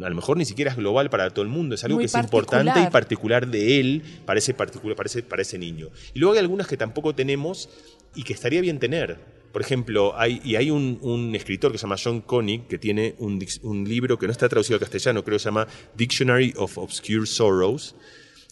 a 0.03 0.09
lo 0.09 0.15
mejor 0.15 0.37
ni 0.37 0.45
siquiera 0.45 0.71
es 0.71 0.77
global 0.77 1.09
para 1.09 1.29
todo 1.31 1.43
el 1.43 1.49
mundo, 1.49 1.75
es 1.75 1.83
algo 1.83 1.97
que 1.97 2.05
es 2.05 2.15
importante 2.15 2.79
y 2.79 2.89
particular 2.89 3.47
de 3.47 3.79
él 3.79 4.03
para 4.25 4.39
ese, 4.39 4.53
particular, 4.53 4.95
para 4.95 5.07
ese, 5.07 5.23
para 5.23 5.41
ese 5.41 5.57
niño. 5.57 5.89
Y 6.13 6.19
luego 6.19 6.33
hay 6.33 6.39
algunas 6.39 6.67
que 6.67 6.77
tampoco 6.77 7.15
tenemos 7.15 7.69
y 8.15 8.23
que 8.23 8.33
estaría 8.33 8.61
bien 8.61 8.79
tener. 8.79 9.17
Por 9.51 9.61
ejemplo, 9.61 10.17
hay, 10.17 10.39
y 10.43 10.55
hay 10.55 10.71
un, 10.71 11.33
escritor 11.35 11.71
que 11.71 11.77
se 11.77 11.83
llama 11.83 11.97
John 12.01 12.21
Koenig, 12.21 12.67
que 12.67 12.77
tiene 12.77 13.15
un, 13.17 13.43
un, 13.63 13.89
libro 13.89 14.17
que 14.17 14.27
no 14.27 14.31
está 14.31 14.47
traducido 14.47 14.75
al 14.75 14.81
castellano, 14.81 15.23
creo 15.23 15.35
que 15.35 15.39
se 15.39 15.45
llama 15.45 15.67
Dictionary 15.97 16.53
of 16.55 16.77
Obscure 16.77 17.25
Sorrows, 17.25 17.95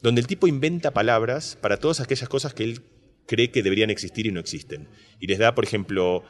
donde 0.01 0.19
el 0.19 0.27
tipo 0.27 0.47
inventa 0.47 0.91
palabras 0.91 1.57
para 1.61 1.77
todas 1.77 2.01
aquellas 2.01 2.27
cosas 2.27 2.53
que 2.53 2.63
él 2.63 2.81
cree 3.27 3.51
que 3.51 3.61
deberían 3.61 3.91
existir 3.91 4.25
y 4.25 4.31
no 4.31 4.39
existen. 4.39 4.89
Y 5.19 5.27
les 5.27 5.37
da, 5.37 5.53
por 5.53 5.63
ejemplo, 5.63 6.23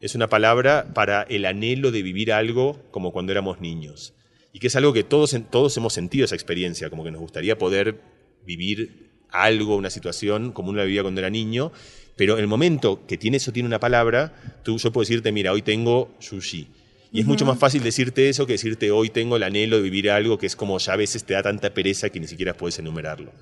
es 0.00 0.14
una 0.14 0.28
palabra 0.28 0.92
para 0.94 1.22
el 1.22 1.44
anhelo 1.44 1.90
de 1.90 2.02
vivir 2.02 2.32
algo 2.32 2.80
como 2.90 3.12
cuando 3.12 3.32
éramos 3.32 3.60
niños. 3.60 4.14
Y 4.52 4.58
que 4.58 4.68
es 4.68 4.76
algo 4.76 4.92
que 4.92 5.04
todos, 5.04 5.36
todos 5.50 5.76
hemos 5.76 5.92
sentido 5.92 6.24
esa 6.24 6.34
experiencia, 6.34 6.88
como 6.88 7.04
que 7.04 7.10
nos 7.10 7.20
gustaría 7.20 7.58
poder 7.58 8.00
vivir 8.46 9.10
algo, 9.30 9.76
una 9.76 9.90
situación 9.90 10.52
como 10.52 10.70
uno 10.70 10.78
la 10.78 10.84
vivía 10.84 11.02
cuando 11.02 11.20
era 11.20 11.30
niño, 11.30 11.72
pero 12.16 12.38
el 12.38 12.46
momento 12.46 13.06
que 13.06 13.18
tiene 13.18 13.36
eso 13.36 13.52
tiene 13.52 13.66
una 13.66 13.80
palabra, 13.80 14.60
tú, 14.62 14.78
yo 14.78 14.92
puedo 14.92 15.02
decirte, 15.02 15.32
mira, 15.32 15.52
hoy 15.52 15.62
tengo 15.62 16.14
sushi. 16.18 16.68
Y 17.12 17.20
es 17.20 17.26
mucho 17.26 17.44
más 17.44 17.58
fácil 17.58 17.82
decirte 17.82 18.28
eso 18.28 18.46
que 18.46 18.54
decirte 18.54 18.90
hoy 18.90 19.10
tengo 19.10 19.36
el 19.36 19.42
anhelo 19.42 19.76
de 19.76 19.82
vivir 19.82 20.10
algo 20.10 20.38
que 20.38 20.46
es 20.46 20.56
como 20.56 20.78
ya 20.78 20.92
a 20.92 20.96
veces 20.96 21.24
te 21.24 21.34
da 21.34 21.42
tanta 21.42 21.72
pereza 21.72 22.10
que 22.10 22.20
ni 22.20 22.26
siquiera 22.26 22.54
puedes 22.54 22.78
enumerarlo. 22.78 23.32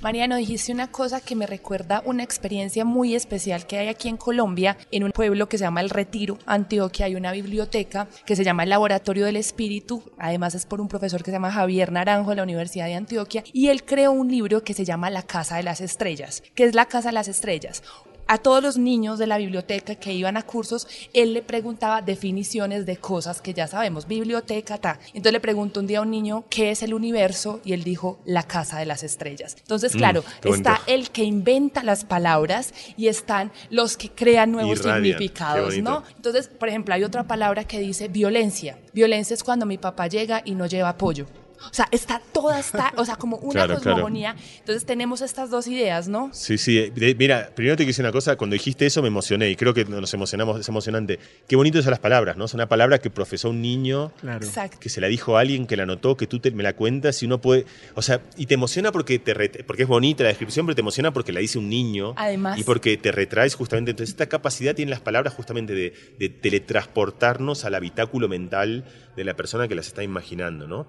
Mariano, 0.00 0.36
dijiste 0.36 0.72
una 0.72 0.90
cosa 0.90 1.20
que 1.20 1.34
me 1.34 1.46
recuerda 1.46 2.02
una 2.04 2.22
experiencia 2.22 2.84
muy 2.84 3.14
especial 3.14 3.66
que 3.66 3.78
hay 3.78 3.88
aquí 3.88 4.08
en 4.08 4.16
Colombia, 4.16 4.76
en 4.90 5.04
un 5.04 5.12
pueblo 5.12 5.48
que 5.48 5.58
se 5.58 5.64
llama 5.64 5.80
El 5.80 5.90
Retiro, 5.90 6.38
Antioquia. 6.46 7.06
Hay 7.06 7.14
una 7.14 7.32
biblioteca 7.32 8.08
que 8.26 8.36
se 8.36 8.44
llama 8.44 8.64
el 8.64 8.70
Laboratorio 8.70 9.26
del 9.26 9.36
Espíritu. 9.36 10.02
Además 10.18 10.54
es 10.54 10.66
por 10.66 10.80
un 10.80 10.88
profesor 10.88 11.22
que 11.22 11.30
se 11.30 11.36
llama 11.36 11.52
Javier 11.52 11.92
Naranjo 11.92 12.30
de 12.30 12.36
la 12.36 12.42
Universidad 12.42 12.86
de 12.86 12.94
Antioquia. 12.94 13.44
Y 13.52 13.68
él 13.68 13.84
creó 13.84 14.12
un 14.12 14.30
libro 14.30 14.62
que 14.62 14.74
se 14.74 14.84
llama 14.84 15.10
La 15.10 15.22
Casa 15.22 15.56
de 15.56 15.62
las 15.62 15.80
Estrellas. 15.80 16.42
¿Qué 16.54 16.64
es 16.64 16.74
la 16.74 16.86
Casa 16.86 17.08
de 17.08 17.14
las 17.14 17.28
Estrellas? 17.28 17.82
A 18.26 18.38
todos 18.38 18.62
los 18.62 18.78
niños 18.78 19.18
de 19.18 19.26
la 19.26 19.38
biblioteca 19.38 19.94
que 19.94 20.12
iban 20.12 20.36
a 20.36 20.42
cursos, 20.42 20.86
él 21.12 21.34
le 21.34 21.42
preguntaba 21.42 22.02
definiciones 22.02 22.86
de 22.86 22.96
cosas 22.96 23.40
que 23.40 23.54
ya 23.54 23.66
sabemos, 23.66 24.06
biblioteca, 24.06 24.78
ta. 24.78 24.98
Entonces 25.08 25.32
le 25.32 25.40
preguntó 25.40 25.80
un 25.80 25.86
día 25.86 25.98
a 25.98 26.02
un 26.02 26.10
niño 26.10 26.44
qué 26.48 26.70
es 26.70 26.82
el 26.82 26.94
universo 26.94 27.60
y 27.64 27.72
él 27.72 27.84
dijo 27.84 28.18
la 28.24 28.42
casa 28.44 28.78
de 28.78 28.86
las 28.86 29.02
estrellas. 29.02 29.56
Entonces, 29.60 29.94
mm, 29.94 29.98
claro, 29.98 30.24
está 30.44 30.80
el 30.86 31.10
que 31.10 31.24
inventa 31.24 31.82
las 31.82 32.04
palabras 32.04 32.72
y 32.96 33.08
están 33.08 33.52
los 33.70 33.96
que 33.96 34.10
crean 34.10 34.52
nuevos 34.52 34.80
significados, 34.80 35.76
¿no? 35.78 36.02
Entonces, 36.16 36.48
por 36.48 36.68
ejemplo, 36.68 36.94
hay 36.94 37.04
otra 37.04 37.24
palabra 37.24 37.64
que 37.64 37.78
dice 37.78 38.08
violencia. 38.08 38.78
Violencia 38.92 39.34
es 39.34 39.42
cuando 39.42 39.66
mi 39.66 39.78
papá 39.78 40.06
llega 40.06 40.42
y 40.44 40.54
no 40.54 40.66
lleva 40.66 40.90
apoyo. 40.90 41.26
O 41.70 41.74
sea, 41.74 41.88
está 41.90 42.20
toda 42.32 42.58
esta, 42.58 42.92
o 42.96 43.04
sea, 43.04 43.16
como 43.16 43.36
una 43.38 43.66
cosmogonía. 43.66 44.36
Entonces 44.58 44.84
tenemos 44.84 45.20
estas 45.20 45.50
dos 45.50 45.66
ideas, 45.66 46.08
¿no? 46.08 46.30
Sí, 46.32 46.58
sí. 46.58 46.92
Mira, 47.18 47.50
primero 47.54 47.76
te 47.76 47.86
quise 47.86 48.02
una 48.02 48.12
cosa, 48.12 48.36
cuando 48.36 48.54
dijiste 48.54 48.86
eso 48.86 49.02
me 49.02 49.08
emocioné 49.08 49.50
y 49.50 49.56
creo 49.56 49.74
que 49.74 49.84
nos 49.84 50.12
emocionamos, 50.14 50.60
es 50.60 50.68
emocionante. 50.68 51.18
Qué 51.48 51.56
bonito 51.56 51.80
son 51.82 51.90
las 51.90 52.00
palabras, 52.00 52.36
¿no? 52.36 52.44
Es 52.44 52.54
una 52.54 52.68
palabra 52.68 52.98
que 52.98 53.10
profesó 53.10 53.50
un 53.50 53.62
niño, 53.62 54.12
claro. 54.20 54.46
que 54.78 54.88
se 54.88 55.00
la 55.00 55.08
dijo 55.08 55.36
a 55.36 55.40
alguien, 55.40 55.66
que 55.66 55.76
la 55.76 55.86
notó, 55.86 56.16
que 56.16 56.26
tú 56.26 56.40
me 56.52 56.62
la 56.62 56.74
cuentas 56.74 57.22
y 57.22 57.26
uno 57.26 57.40
puede, 57.40 57.66
o 57.94 58.02
sea, 58.02 58.20
y 58.36 58.46
te 58.46 58.54
emociona 58.54 58.92
porque, 58.92 59.18
te 59.18 59.34
porque 59.64 59.82
es 59.82 59.88
bonita 59.88 60.22
la 60.22 60.28
descripción, 60.28 60.66
pero 60.66 60.74
te 60.74 60.82
emociona 60.82 61.12
porque 61.12 61.32
la 61.32 61.40
dice 61.40 61.58
un 61.58 61.68
niño. 61.68 62.14
Además. 62.16 62.58
Y 62.58 62.64
porque 62.64 62.96
te 62.96 63.12
retraes 63.12 63.54
justamente. 63.54 63.92
Entonces 63.92 64.10
esta 64.10 64.26
capacidad 64.26 64.74
tiene 64.74 64.90
las 64.90 65.00
palabras 65.00 65.34
justamente 65.34 65.74
de, 65.74 65.94
de 66.18 66.28
teletransportarnos 66.28 67.64
al 67.64 67.74
habitáculo 67.74 68.28
mental 68.28 68.84
de 69.16 69.24
la 69.24 69.34
persona 69.34 69.68
que 69.68 69.74
las 69.74 69.86
está 69.86 70.02
imaginando, 70.02 70.66
¿no? 70.66 70.86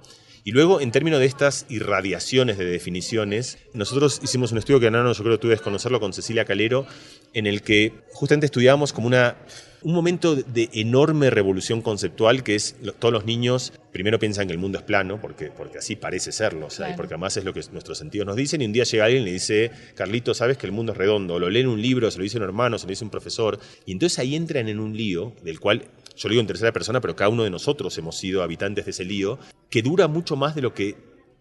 Y 0.48 0.52
luego, 0.52 0.80
en 0.80 0.92
términos 0.92 1.20
de 1.20 1.26
estas 1.26 1.66
irradiaciones 1.70 2.60
de 2.60 2.66
definiciones, 2.66 3.58
nosotros 3.74 4.22
hicimos 4.24 4.52
un 4.52 4.60
estudio 4.60 4.80
que 4.80 4.92
no, 4.92 5.12
yo 5.12 5.24
creo 5.24 5.38
que 5.38 5.42
tuve 5.42 5.58
que 5.58 5.64
conocerlo 5.64 6.00
con 6.00 6.14
Cecilia 6.14 6.46
Calero, 6.46 6.86
en 7.34 7.48
el 7.48 7.64
que 7.64 7.94
justamente 8.14 8.46
estudiábamos 8.46 8.94
como 8.94 9.08
una 9.08 9.38
un 9.82 9.94
momento 9.94 10.36
de 10.36 10.70
enorme 10.74 11.30
revolución 11.30 11.84
conceptual 11.84 12.44
que 12.44 12.56
es 12.56 12.76
todos 12.98 13.14
los 13.14 13.26
niños 13.26 13.72
primero 13.92 14.18
piensan 14.18 14.48
que 14.48 14.54
el 14.54 14.58
mundo 14.58 14.80
es 14.80 14.84
plano 14.84 15.22
porque, 15.22 15.52
porque 15.56 15.78
así 15.78 15.96
parece 15.96 16.32
serlo, 16.32 16.66
o 16.66 16.70
sea, 16.72 16.90
y 16.90 16.96
porque 16.96 17.14
además 17.14 17.38
es 17.38 17.46
lo 17.46 17.54
que 17.54 17.62
nuestros 17.72 18.00
sentidos 18.00 18.26
nos 18.26 18.36
dicen 18.36 18.64
y 18.64 18.66
un 18.66 18.74
día 18.74 18.84
llega 18.84 19.06
alguien 19.06 19.22
y 19.22 19.26
le 19.26 19.34
dice, 19.34 19.72
Carlito, 19.94 20.34
sabes 20.34 20.58
que 20.58 20.66
el 20.66 20.72
mundo 20.72 20.94
es 20.94 20.98
redondo, 20.98 21.38
lo 21.38 21.52
lee 21.52 21.60
en 21.60 21.68
un 21.68 21.80
libro, 21.80 22.10
se 22.10 22.18
lo 22.18 22.24
dice 22.24 22.38
un 22.38 22.44
hermano, 22.44 22.80
se 22.80 22.86
lo 22.86 22.90
dice 22.90 23.04
un 23.04 23.12
profesor 23.12 23.60
y 23.86 23.92
entonces 23.92 24.18
ahí 24.18 24.36
entran 24.36 24.70
en 24.70 24.80
un 24.80 24.98
lío 24.98 25.36
del 25.44 25.60
cual 25.60 25.84
yo 26.16 26.30
lo 26.30 26.34
digo 26.34 26.42
en 26.42 26.48
tercera 26.48 26.72
persona, 26.72 27.02
pero 27.02 27.16
cada 27.16 27.30
uno 27.30 27.44
de 27.44 27.50
nosotros 27.50 27.98
hemos 27.98 28.18
sido 28.18 28.44
habitantes 28.44 28.86
de 28.86 28.92
ese 28.92 29.06
lío, 29.06 29.40
que 29.70 29.82
dura 29.82 30.08
mucho 30.08 30.36
más 30.36 30.56
de 30.56 30.62
lo 30.62 30.74
que 30.74 30.96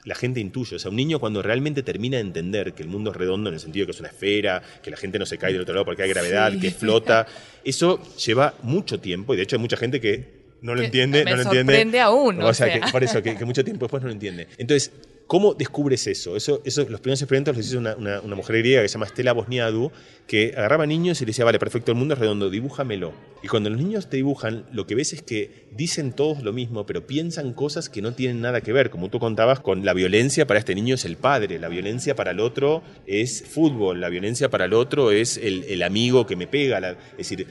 la 0.04 0.14
gente 0.14 0.40
intuye. 0.40 0.76
O 0.76 0.78
sea, 0.78 0.90
un 0.90 0.96
niño 0.96 1.18
cuando 1.18 1.42
realmente 1.42 1.82
termina 1.82 2.18
de 2.18 2.22
entender 2.22 2.74
que 2.74 2.82
el 2.82 2.88
mundo 2.88 3.10
es 3.10 3.16
redondo 3.16 3.48
en 3.48 3.54
el 3.54 3.60
sentido 3.60 3.84
de 3.84 3.86
que 3.86 3.92
es 3.92 4.00
una 4.00 4.10
esfera, 4.10 4.62
que 4.82 4.90
la 4.90 4.96
gente 4.96 5.18
no 5.18 5.26
se 5.26 5.38
cae 5.38 5.52
del 5.52 5.62
otro 5.62 5.74
lado 5.74 5.84
porque 5.84 6.02
hay 6.02 6.10
gravedad, 6.10 6.52
que 6.60 6.70
flota, 6.70 7.26
eso 7.64 8.00
lleva 8.16 8.54
mucho 8.62 9.00
tiempo 9.00 9.34
y 9.34 9.36
de 9.38 9.44
hecho 9.44 9.56
hay 9.56 9.62
mucha 9.62 9.76
gente 9.76 10.00
que 10.00 10.44
no 10.60 10.74
lo 10.74 10.82
entiende, 10.82 11.24
no 11.24 11.36
lo 11.36 11.42
entiende. 11.42 12.00
aún. 12.00 12.42
O, 12.42 12.54
sea, 12.54 12.72
Que, 12.72 12.90
por 12.90 13.04
eso, 13.04 13.22
que, 13.22 13.36
que, 13.36 13.44
mucho 13.44 13.64
tiempo 13.64 13.84
después 13.84 14.02
no 14.02 14.08
lo 14.08 14.14
entiende. 14.14 14.48
Entonces, 14.56 14.92
¿Cómo 15.26 15.54
descubres 15.54 16.06
eso? 16.06 16.36
eso, 16.36 16.60
eso 16.66 16.82
los 16.82 17.00
primeros 17.00 17.22
experimentos 17.22 17.56
los 17.56 17.66
hizo 17.66 17.78
una, 17.78 18.20
mujer 18.36 18.58
griega 18.58 18.82
que 18.82 18.88
se 18.88 18.94
llama 18.94 19.06
Stella 19.06 19.32
Bosniadu, 19.32 19.90
que 20.26 20.52
agarraba 20.54 20.84
niños 20.86 21.20
y 21.22 21.24
le 21.24 21.30
decía, 21.30 21.46
vale, 21.46 21.58
perfecto, 21.58 21.92
el 21.92 21.98
mundo 21.98 22.12
es 22.12 22.20
redondo, 22.20 22.50
dibújamelo. 22.50 23.14
Y 23.42 23.48
cuando 23.48 23.70
los 23.70 23.78
niños 23.78 24.10
te 24.10 24.18
dibujan, 24.18 24.66
lo 24.70 24.86
que 24.86 24.94
ves 24.94 25.14
es 25.14 25.22
que 25.22 25.66
dicen 25.72 26.12
todos 26.12 26.42
lo 26.42 26.52
mismo, 26.52 26.84
pero 26.84 27.06
piensan 27.06 27.54
cosas 27.54 27.88
que 27.88 28.02
no 28.02 28.12
tienen 28.12 28.42
nada 28.42 28.60
que 28.60 28.74
ver. 28.74 28.90
Como 28.90 29.08
tú 29.08 29.18
contabas, 29.18 29.60
con 29.60 29.84
la 29.84 29.94
violencia 29.94 30.46
para 30.46 30.58
este 30.58 30.74
niño 30.74 30.94
es 30.94 31.06
el 31.06 31.16
padre, 31.16 31.58
la 31.58 31.68
violencia 31.68 32.14
para 32.14 32.32
el 32.32 32.40
otro 32.40 32.82
es 33.06 33.44
fútbol, 33.48 34.02
la 34.02 34.10
violencia 34.10 34.50
para 34.50 34.66
el 34.66 34.74
otro 34.74 35.10
es 35.10 35.38
el, 35.38 35.82
amigo 35.82 36.26
que 36.26 36.36
me 36.36 36.46
pega. 36.46 36.96
es 37.12 37.16
decir, 37.16 37.46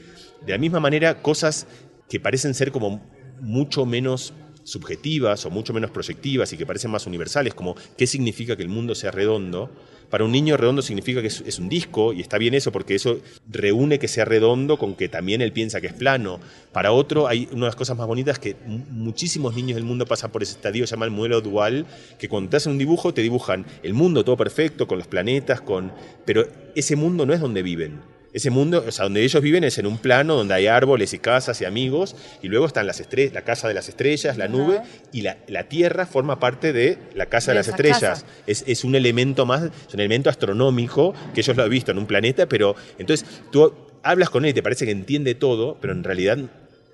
de 0.46 0.52
la 0.52 0.58
misma 0.58 0.78
manera, 0.78 1.22
cosas 1.22 1.66
que 2.08 2.20
parecen 2.20 2.54
ser 2.54 2.70
como 2.70 3.02
mucho 3.40 3.84
menos 3.84 4.32
subjetivas 4.64 5.46
o 5.46 5.50
mucho 5.50 5.72
menos 5.72 5.90
proyectivas 5.90 6.52
y 6.52 6.56
que 6.56 6.66
parecen 6.66 6.90
más 6.90 7.06
universales, 7.06 7.54
como 7.54 7.76
qué 7.96 8.06
significa 8.06 8.56
que 8.56 8.62
el 8.62 8.68
mundo 8.68 8.94
sea 8.94 9.10
redondo, 9.10 9.70
para 10.10 10.24
un 10.24 10.32
niño 10.32 10.56
redondo 10.56 10.82
significa 10.82 11.20
que 11.22 11.26
es, 11.26 11.58
un 11.58 11.68
disco 11.68 12.12
y 12.12 12.20
está 12.20 12.38
bien 12.38 12.54
eso 12.54 12.70
porque 12.70 12.94
eso 12.94 13.18
reúne 13.50 13.98
que 13.98 14.06
sea 14.06 14.24
redondo 14.24 14.78
con 14.78 14.94
que 14.94 15.08
también 15.08 15.40
él 15.40 15.52
piensa 15.52 15.80
que 15.80 15.88
es 15.88 15.92
plano. 15.92 16.38
Para 16.72 16.92
otro 16.92 17.26
hay 17.26 17.48
una 17.50 17.62
de 17.62 17.66
las 17.66 17.76
cosas 17.76 17.96
más 17.96 18.06
bonitas 18.06 18.38
que 18.38 18.54
muchísimos 18.90 19.56
niños 19.56 19.74
del 19.74 19.84
mundo 19.84 20.06
pasan 20.06 20.30
por 20.30 20.42
ese 20.42 20.52
estadio, 20.52 20.86
se 20.86 20.92
llama 20.92 21.06
el 21.06 21.10
modelo 21.10 21.40
dual, 21.40 21.86
que 22.18 22.28
cuando 22.28 22.50
te 22.50 22.58
hacen 22.58 22.72
un 22.72 22.78
dibujo 22.78 23.12
te 23.12 23.22
dibujan 23.22 23.66
el 23.82 23.94
mundo 23.94 24.24
todo 24.24 24.36
perfecto, 24.36 24.86
con 24.86 24.98
los 24.98 25.08
planetas, 25.08 25.60
con... 25.60 25.92
pero 26.24 26.46
ese 26.76 26.96
mundo 26.96 27.26
no 27.26 27.32
es 27.32 27.40
donde 27.40 27.62
viven 27.62 28.00
ese 28.34 28.50
mundo, 28.50 28.84
o 28.86 28.90
sea, 28.90 29.04
donde 29.04 29.22
ellos 29.22 29.40
viven 29.40 29.62
es 29.62 29.78
en 29.78 29.86
un 29.86 29.96
plano 29.96 30.34
donde 30.34 30.54
hay 30.54 30.66
árboles 30.66 31.14
y 31.14 31.20
casas 31.20 31.60
y 31.60 31.64
amigos, 31.64 32.16
y 32.42 32.48
luego 32.48 32.66
están 32.66 32.84
las 32.84 32.98
estrellas, 32.98 33.32
la 33.32 33.42
casa 33.42 33.68
de 33.68 33.74
las 33.74 33.88
estrellas, 33.88 34.36
la 34.36 34.48
nube, 34.48 34.82
y 35.12 35.22
la, 35.22 35.36
Tierra 35.68 36.04
forma 36.04 36.40
parte 36.40 36.72
de 36.72 36.98
la 37.14 37.26
casa 37.26 37.52
de, 37.52 37.58
las 37.58 37.68
estrellas. 37.68 38.26
Es, 38.46 38.82
un 38.82 38.96
elemento 38.96 39.46
más, 39.46 39.62
es 39.62 39.94
un 39.94 40.00
elemento 40.00 40.30
astronómico 40.30 41.14
que 41.32 41.40
ellos 41.42 41.56
lo 41.56 41.62
han 41.62 41.70
visto 41.70 41.92
en 41.92 41.98
un 41.98 42.06
planeta, 42.06 42.46
pero 42.48 42.74
entonces 42.98 43.24
tú 43.52 43.72
hablas 44.02 44.30
con 44.30 44.44
él 44.44 44.50
y 44.50 44.54
te 44.54 44.64
parece 44.64 44.84
que 44.84 44.90
entiende 44.90 45.36
todo, 45.36 45.78
pero 45.80 45.92
en 45.92 46.02
realidad 46.02 46.38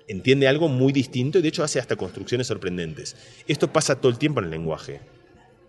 entiende 0.07 0.47
algo 0.47 0.67
muy 0.69 0.93
distinto 0.93 1.39
y 1.39 1.41
de 1.41 1.47
hecho 1.47 1.63
hace 1.63 1.79
hasta 1.79 1.95
construcciones 1.95 2.45
sorprendentes. 2.45 3.15
Esto 3.47 3.73
pasa 3.73 3.99
todo 3.99 4.11
el 4.11 4.19
tiempo 4.19 4.41
en 4.41 4.45
el 4.45 4.51
lenguaje 4.51 4.99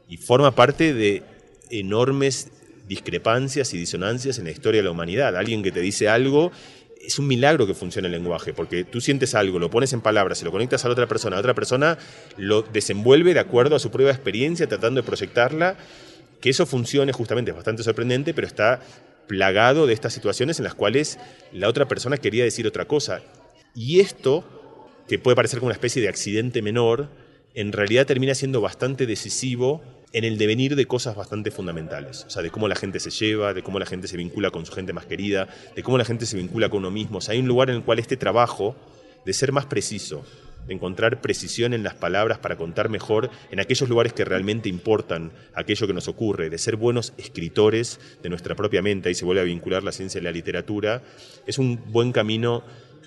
y 0.06 0.18
forma 0.18 0.54
parte 0.54 0.92
de 0.92 1.22
enormes 1.70 2.48
discrepancias 2.92 3.72
y 3.72 3.78
disonancias 3.78 4.38
en 4.38 4.44
la 4.44 4.50
historia 4.50 4.80
de 4.80 4.84
la 4.84 4.90
humanidad. 4.90 5.34
Alguien 5.34 5.62
que 5.62 5.72
te 5.72 5.80
dice 5.80 6.10
algo 6.10 6.52
es 7.00 7.18
un 7.18 7.26
milagro 7.26 7.66
que 7.66 7.74
funcione 7.74 8.06
el 8.06 8.12
lenguaje, 8.12 8.52
porque 8.52 8.84
tú 8.84 9.00
sientes 9.00 9.34
algo, 9.34 9.58
lo 9.58 9.70
pones 9.70 9.94
en 9.94 10.02
palabras, 10.02 10.42
y 10.42 10.44
lo 10.44 10.52
conectas 10.52 10.84
a 10.84 10.88
la 10.88 10.92
otra 10.92 11.08
persona, 11.08 11.36
la 11.36 11.40
otra 11.40 11.54
persona 11.54 11.98
lo 12.36 12.62
desenvuelve 12.62 13.32
de 13.32 13.40
acuerdo 13.40 13.74
a 13.76 13.78
su 13.78 13.90
propia 13.90 14.10
experiencia, 14.10 14.68
tratando 14.68 15.00
de 15.00 15.06
proyectarla. 15.06 15.76
Que 16.40 16.50
eso 16.50 16.66
funcione 16.66 17.12
justamente 17.12 17.50
es 17.50 17.56
bastante 17.56 17.82
sorprendente, 17.82 18.34
pero 18.34 18.46
está 18.46 18.80
plagado 19.26 19.86
de 19.86 19.94
estas 19.94 20.12
situaciones 20.12 20.58
en 20.58 20.64
las 20.64 20.74
cuales 20.74 21.18
la 21.52 21.68
otra 21.68 21.88
persona 21.88 22.18
quería 22.18 22.44
decir 22.44 22.66
otra 22.66 22.84
cosa. 22.84 23.22
Y 23.74 24.00
esto, 24.00 24.44
que 25.08 25.18
puede 25.18 25.36
parecer 25.36 25.60
como 25.60 25.68
una 25.68 25.74
especie 25.74 26.02
de 26.02 26.08
accidente 26.08 26.60
menor, 26.60 27.08
en 27.54 27.72
realidad 27.72 28.06
termina 28.06 28.34
siendo 28.34 28.60
bastante 28.60 29.06
decisivo 29.06 29.82
en 30.12 30.24
el 30.24 30.38
devenir 30.38 30.76
de 30.76 30.86
cosas 30.86 31.16
bastante 31.16 31.50
fundamentales, 31.50 32.24
o 32.26 32.30
sea, 32.30 32.42
de 32.42 32.50
cómo 32.50 32.68
la 32.68 32.76
gente 32.76 33.00
se 33.00 33.10
lleva, 33.10 33.54
de 33.54 33.62
cómo 33.62 33.78
la 33.78 33.86
gente 33.86 34.08
se 34.08 34.16
vincula 34.16 34.50
con 34.50 34.66
su 34.66 34.72
gente 34.72 34.92
más 34.92 35.06
querida, 35.06 35.48
de 35.74 35.82
cómo 35.82 35.98
la 35.98 36.04
gente 36.04 36.26
se 36.26 36.36
vincula 36.36 36.68
con 36.68 36.80
uno 36.80 36.90
mismo. 36.90 37.18
O 37.18 37.20
sea, 37.20 37.32
hay 37.32 37.40
un 37.40 37.48
lugar 37.48 37.70
en 37.70 37.76
el 37.76 37.82
cual 37.82 37.98
este 37.98 38.16
trabajo 38.16 38.76
de 39.24 39.32
ser 39.32 39.52
más 39.52 39.66
preciso, 39.66 40.24
de 40.66 40.74
encontrar 40.74 41.20
precisión 41.20 41.72
en 41.74 41.82
las 41.82 41.94
palabras 41.94 42.38
para 42.38 42.56
contar 42.56 42.88
mejor 42.88 43.30
en 43.50 43.60
aquellos 43.60 43.88
lugares 43.88 44.12
que 44.12 44.24
realmente 44.24 44.68
importan 44.68 45.32
aquello 45.54 45.86
que 45.86 45.94
nos 45.94 46.08
ocurre, 46.08 46.50
de 46.50 46.58
ser 46.58 46.76
buenos 46.76 47.14
escritores 47.16 47.98
de 48.22 48.28
nuestra 48.28 48.54
propia 48.54 48.82
mente, 48.82 49.08
ahí 49.08 49.14
se 49.14 49.24
vuelve 49.24 49.40
a 49.40 49.44
vincular 49.44 49.82
la 49.82 49.92
ciencia 49.92 50.20
y 50.20 50.24
la 50.24 50.30
literatura, 50.30 51.02
es 51.46 51.58
un 51.58 51.80
buen 51.90 52.12
camino 52.12 52.62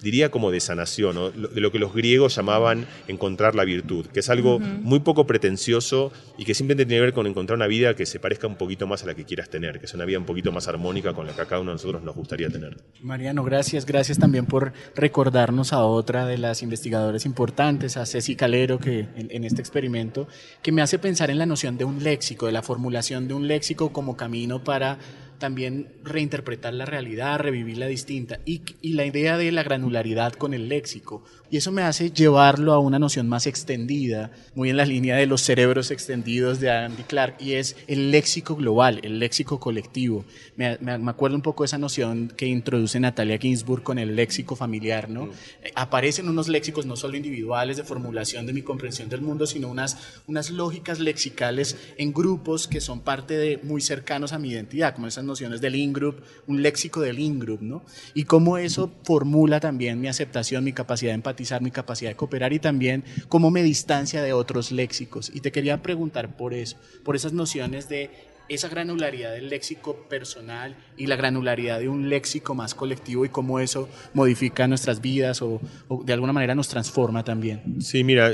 diría 0.06 0.30
como 0.30 0.52
de 0.52 0.60
sanación, 0.60 1.16
de 1.36 1.60
lo 1.60 1.72
que 1.72 1.80
los 1.80 1.92
griegos 1.92 2.36
llamaban 2.36 2.86
encontrar 3.08 3.56
la 3.56 3.66
virtud, 3.66 4.06
que 4.06 4.20
es 4.20 4.30
algo 4.30 4.60
muy 4.60 5.00
poco 5.00 5.26
pretencioso 5.26 6.12
y 6.38 6.46
que 6.46 6.54
simplemente 6.54 6.86
tiene 6.86 7.00
que 7.00 7.06
ver 7.06 7.14
con 7.14 7.26
encontrar 7.26 7.58
una 7.58 7.66
vida 7.66 7.96
que 7.96 8.06
se 8.06 8.20
parezca 8.20 8.46
un 8.46 8.56
poquito 8.56 8.86
más 8.86 9.02
a 9.02 9.08
la 9.08 9.16
que 9.16 9.26
quieras 9.26 9.50
tener, 9.50 9.80
que 9.80 9.88
es 9.88 9.94
una 9.96 10.06
vida 10.06 10.20
un 10.20 10.26
poquito 10.26 10.52
más 10.52 10.68
armónica 10.68 11.14
con 11.14 11.26
la 11.26 11.34
que 11.34 11.42
a 11.42 11.46
cada 11.46 11.60
uno 11.60 11.72
de 11.72 11.76
nosotros 11.76 12.04
nos 12.04 12.16
gustaría 12.16 12.50
tener. 12.50 12.78
Mariano, 13.02 13.44
gracias, 13.44 13.88
gracias 13.88 14.20
también 14.20 14.46
por 14.46 14.74
recordarnos 14.96 15.74
a 15.74 15.84
otra 15.84 16.28
de 16.28 16.38
las 16.38 16.62
investigadoras 16.62 17.26
importantes, 17.26 17.98
a 17.98 18.06
Ceci 18.06 18.36
Calero, 18.36 18.78
que 18.78 19.08
en 19.18 19.44
este 19.44 19.62
experimento, 19.62 20.28
que 20.62 20.72
me 20.72 20.84
hace 20.84 21.00
pensar 21.00 21.32
en 21.32 21.40
la 21.40 21.48
noción 21.48 21.80
de 21.80 21.86
un 21.86 22.04
léxico, 22.04 22.46
de 22.46 22.52
la 22.52 22.62
formulación 22.62 23.28
de 23.28 23.34
un 23.34 23.48
léxico 23.48 23.92
como 23.92 24.16
camino 24.16 24.64
para 24.64 25.00
también 25.38 25.94
reinterpretar 26.04 26.74
la 26.74 26.86
realidad, 26.86 27.40
revivirla 27.40 27.88
distinta 27.88 28.40
y, 28.46 28.62
y, 28.82 28.94
la 28.94 29.06
idea 29.06 29.38
de 29.38 29.52
la 29.52 29.64
granularidad 29.64 30.34
con 30.34 30.54
el 30.54 30.70
léxico. 30.70 31.24
Y 31.52 31.58
eso 31.58 31.72
me 31.72 31.84
hace 31.84 32.12
llevarlo 32.12 32.74
a 32.74 32.80
una 32.80 33.00
noción 33.00 33.30
más 33.30 33.48
extendida, 33.48 34.32
muy 34.56 34.70
en 34.70 34.78
la 34.78 34.86
línea 34.86 35.16
de 35.16 35.26
los 35.26 35.42
cerebros 35.42 35.92
extendidos 35.92 36.60
de 36.60 36.72
Andy 36.72 37.04
Clark, 37.04 37.36
y 37.40 37.54
es 37.54 37.76
el 37.88 38.12
léxico 38.12 38.56
global, 38.56 39.00
el 39.04 39.20
léxico 39.20 39.60
colectivo. 39.60 40.26
Me, 40.56 40.78
me, 40.80 41.10
acuerdo 41.10 41.36
un 41.36 41.42
poco 41.42 41.64
de 41.64 41.68
esa 41.68 41.78
noción 41.78 42.32
que 42.36 42.46
introduce 42.48 43.00
Natalia 43.00 43.38
Ginsburg 43.38 43.84
con 43.84 44.00
el 44.00 44.16
léxico 44.16 44.56
familiar, 44.56 45.10
¿no? 45.10 45.26
Mm. 45.26 45.32
Eh, 45.64 45.72
aparecen 45.76 46.30
unos 46.30 46.48
léxicos 46.48 46.86
no 46.86 46.96
solo 46.96 47.18
individuales 47.18 47.78
de 47.78 47.84
formulación 47.84 48.46
de 48.46 48.54
mi 48.54 48.62
comprensión 48.62 49.10
del 49.10 49.22
mundo, 49.22 49.46
sino 49.46 49.68
unas, 49.68 49.98
unas 50.28 50.50
lógicas 50.50 51.00
lexicales 51.00 51.78
en 51.98 52.14
grupos 52.14 52.68
que 52.68 52.82
son 52.82 53.02
parte 53.02 53.38
de 53.38 53.60
muy 53.64 53.82
cercanos 53.82 54.34
a 54.34 54.40
mi 54.40 54.50
identidad, 54.50 54.94
como 54.94 55.08
esas 55.08 55.24
nociones 55.24 55.62
del 55.62 55.76
in-group, 55.76 56.22
un 56.48 56.62
léxico 56.62 57.02
del 57.02 57.20
in-group, 57.20 57.62
¿no? 57.62 57.84
Y 58.14 58.24
cómo 58.24 58.58
eso 58.58 58.92
formula 59.04 59.60
también 59.60 60.00
mi 60.00 60.08
aceptación, 60.08 60.64
mi 60.64 60.74
capacidad 60.74 61.12
de 61.12 61.16
empatizar, 61.36 61.62
mi 61.62 61.72
capacidad 61.72 62.12
de 62.12 62.16
cooperar 62.16 62.54
y 62.54 62.60
también 62.60 63.04
cómo 63.28 63.52
me 63.52 63.62
distancia 63.62 64.24
de 64.24 64.34
otros 64.34 64.72
léxicos. 64.72 65.32
Y 65.34 65.42
te 65.42 65.52
quería 65.52 65.82
preguntar 65.82 66.38
por 66.38 66.54
eso, 66.54 66.78
por 67.04 67.16
esas 67.16 67.34
nociones 67.34 67.90
de 67.90 68.10
esa 68.48 68.70
granularidad 68.70 69.32
del 69.32 69.50
léxico 69.50 69.96
personal 70.08 70.76
y 70.98 71.08
la 71.08 71.16
granularidad 71.16 71.80
de 71.80 71.90
un 71.90 72.10
léxico 72.10 72.54
más 72.54 72.76
colectivo 72.76 73.26
y 73.26 73.30
cómo 73.30 73.60
eso 73.60 73.90
modifica 74.14 74.68
nuestras 74.68 75.02
vidas 75.02 75.42
o, 75.42 75.60
de 76.06 76.14
alguna 76.14 76.32
manera 76.32 76.54
nos 76.54 76.68
transforma 76.68 77.24
también. 77.24 77.82
Sí, 77.82 78.04
mira, 78.04 78.32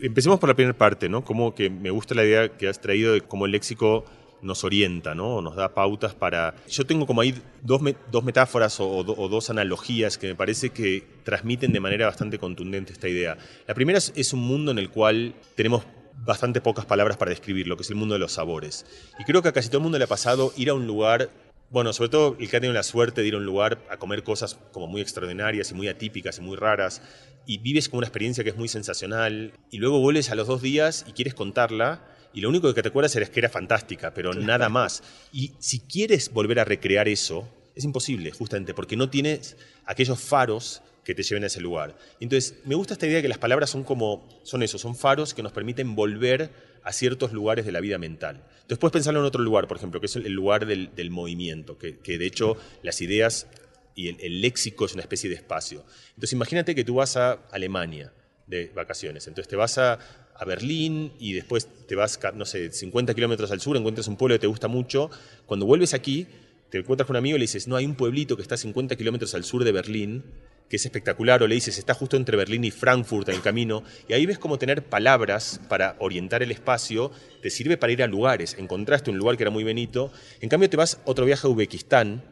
empecemos 0.00 0.38
por 0.38 0.48
la 0.48 0.54
primera 0.54 0.78
parte, 0.78 1.08
¿no? 1.08 1.24
Como 1.24 1.54
que 1.54 1.70
me 1.70 1.90
gusta 1.90 2.14
la 2.14 2.24
idea 2.24 2.48
que 2.56 2.68
has 2.68 2.80
traído 2.80 3.12
de 3.12 3.20
cómo 3.20 3.46
el 3.46 3.52
léxico 3.52 4.04
nos 4.42 4.64
orienta, 4.64 5.14
¿no? 5.14 5.40
nos 5.42 5.56
da 5.56 5.74
pautas 5.74 6.14
para... 6.14 6.54
Yo 6.68 6.86
tengo 6.86 7.06
como 7.06 7.20
ahí 7.20 7.34
dos, 7.62 7.80
dos 8.10 8.24
metáforas 8.24 8.78
o, 8.80 9.02
dos 9.04 9.50
analogías 9.50 10.18
que 10.18 10.28
me 10.28 10.34
parece 10.34 10.70
que 10.70 11.04
transmiten 11.24 11.72
de 11.72 11.80
manera 11.80 12.06
bastante 12.06 12.38
contundente 12.38 12.92
esta 12.92 13.08
idea. 13.08 13.36
La 13.66 13.74
primera 13.74 13.98
es, 13.98 14.32
un 14.32 14.40
mundo 14.40 14.70
en 14.70 14.78
el 14.78 14.90
cual 14.90 15.34
tenemos 15.54 15.84
bastante 16.24 16.60
pocas 16.60 16.84
palabras 16.84 17.16
para 17.16 17.30
describirlo, 17.30 17.76
que 17.76 17.82
es 17.82 17.90
el 17.90 17.96
mundo 17.96 18.14
de 18.14 18.20
los 18.20 18.32
sabores. 18.32 18.86
Y 19.18 19.24
creo 19.24 19.42
que 19.42 19.48
a 19.48 19.52
casi 19.52 19.68
todo 19.68 19.78
el 19.78 19.84
mundo 19.84 19.98
le 19.98 20.04
ha 20.04 20.08
pasado 20.08 20.52
ir 20.56 20.70
a 20.70 20.74
un 20.74 20.86
lugar 20.86 21.30
bueno, 21.70 21.92
sobre 21.92 22.08
todo 22.08 22.36
el 22.38 22.48
que 22.48 22.56
ha 22.56 22.60
tenido 22.60 22.72
la 22.72 22.82
suerte 22.82 23.20
de 23.20 23.28
ir 23.28 23.34
a 23.34 23.36
un 23.36 23.44
lugar 23.44 23.78
a 23.90 23.98
comer 23.98 24.22
cosas 24.22 24.58
como 24.72 24.86
muy 24.86 25.02
extraordinarias 25.02 25.70
y 25.70 25.74
muy 25.74 25.88
atípicas 25.88 26.38
y 26.38 26.40
muy 26.40 26.56
raras, 26.56 27.02
y 27.44 27.58
vives 27.58 27.88
como 27.90 27.98
una 27.98 28.06
experiencia 28.06 28.42
que 28.42 28.50
es 28.50 28.56
muy 28.56 28.68
sensacional, 28.68 29.52
y 29.70 29.76
luego 29.76 30.00
vuelves 30.00 30.30
a 30.30 30.34
los 30.34 30.46
dos 30.46 30.62
días 30.62 31.04
y 31.06 31.12
quieres 31.12 31.34
contarla, 31.34 32.02
y 32.38 32.40
lo 32.40 32.50
único 32.50 32.72
que 32.72 32.82
te 32.82 32.90
acuerdas 32.90 33.16
es 33.16 33.30
que 33.30 33.40
era 33.40 33.48
fantástica, 33.48 34.14
pero 34.14 34.32
nada 34.32 34.68
más. 34.68 35.02
Y 35.32 35.54
si 35.58 35.80
quieres 35.80 36.32
volver 36.32 36.60
a 36.60 36.64
recrear 36.64 37.08
eso, 37.08 37.48
es 37.74 37.82
imposible, 37.82 38.30
justamente, 38.30 38.74
porque 38.74 38.96
no 38.96 39.10
tienes 39.10 39.56
aquellos 39.86 40.20
faros 40.20 40.80
que 41.02 41.16
te 41.16 41.24
lleven 41.24 41.42
a 41.42 41.48
ese 41.48 41.60
lugar. 41.60 41.98
Entonces, 42.20 42.54
me 42.64 42.76
gusta 42.76 42.92
esta 42.92 43.06
idea 43.06 43.16
de 43.16 43.22
que 43.22 43.28
las 43.28 43.38
palabras 43.38 43.70
son 43.70 43.82
como, 43.82 44.40
son 44.44 44.62
eso, 44.62 44.78
son 44.78 44.94
faros 44.94 45.34
que 45.34 45.42
nos 45.42 45.50
permiten 45.50 45.96
volver 45.96 46.52
a 46.84 46.92
ciertos 46.92 47.32
lugares 47.32 47.66
de 47.66 47.72
la 47.72 47.80
vida 47.80 47.98
mental. 47.98 48.36
Entonces, 48.36 48.78
puedes 48.78 48.92
pensarlo 48.92 49.18
en 49.18 49.26
otro 49.26 49.42
lugar, 49.42 49.66
por 49.66 49.76
ejemplo, 49.76 49.98
que 49.98 50.06
es 50.06 50.14
el 50.14 50.32
lugar 50.32 50.64
del, 50.64 51.10
movimiento, 51.10 51.76
que, 51.76 52.18
de 52.18 52.24
hecho 52.24 52.56
las 52.84 53.00
ideas 53.00 53.48
y 53.96 54.10
el, 54.10 54.20
el 54.20 54.40
léxico 54.42 54.84
es 54.84 54.92
una 54.92 55.02
especie 55.02 55.28
de 55.28 55.34
espacio. 55.34 55.84
Entonces, 56.10 56.34
imagínate 56.34 56.76
que 56.76 56.84
tú 56.84 56.94
vas 56.94 57.16
a 57.16 57.32
Alemania 57.50 58.12
de 58.46 58.70
vacaciones, 58.76 59.26
entonces 59.26 59.48
te 59.48 59.56
vas 59.56 59.76
a 59.76 59.98
a 60.38 60.44
Berlín 60.44 61.12
y 61.18 61.32
después 61.32 61.68
te 61.86 61.96
vas, 61.96 62.18
no 62.34 62.44
sé, 62.44 62.70
50 62.70 63.14
kilómetros 63.14 63.50
al 63.50 63.60
sur, 63.60 63.76
encuentras 63.76 64.06
un 64.06 64.16
pueblo 64.16 64.36
que 64.36 64.40
te 64.40 64.46
gusta 64.46 64.68
mucho. 64.68 65.10
Cuando 65.46 65.66
vuelves 65.66 65.94
aquí, 65.94 66.26
te 66.70 66.78
encuentras 66.78 67.06
con 67.06 67.14
un 67.14 67.18
amigo 67.18 67.36
y 67.36 67.40
le 67.40 67.44
dices, 67.44 67.66
no, 67.66 67.76
hay 67.76 67.84
un 67.84 67.96
pueblito 67.96 68.36
que 68.36 68.42
está 68.42 68.54
a 68.54 68.58
50 68.58 68.94
kilómetros 68.96 69.34
al 69.34 69.42
sur 69.42 69.64
de 69.64 69.72
Berlín, 69.72 70.22
que 70.68 70.76
es 70.76 70.84
espectacular, 70.84 71.42
o 71.42 71.48
le 71.48 71.56
dices, 71.56 71.78
está 71.78 71.94
justo 71.94 72.16
entre 72.16 72.36
Berlín 72.36 72.62
y 72.62 72.70
Frankfurt 72.70 73.28
en 73.28 73.36
el 73.36 73.42
camino, 73.42 73.82
y 74.06 74.12
ahí 74.12 74.26
ves 74.26 74.38
cómo 74.38 74.58
tener 74.58 74.84
palabras 74.84 75.60
para 75.68 75.96
orientar 75.98 76.42
el 76.42 76.52
espacio 76.52 77.10
te 77.42 77.50
sirve 77.50 77.76
para 77.76 77.92
ir 77.92 78.02
a 78.02 78.06
lugares. 78.06 78.54
Encontraste 78.58 79.10
un 79.10 79.18
lugar 79.18 79.36
que 79.36 79.44
era 79.44 79.50
muy 79.50 79.64
bonito, 79.64 80.12
en 80.40 80.48
cambio 80.48 80.70
te 80.70 80.76
vas 80.76 81.00
otro 81.04 81.24
viaje 81.24 81.46
a 81.46 81.50
Uzbekistán 81.50 82.22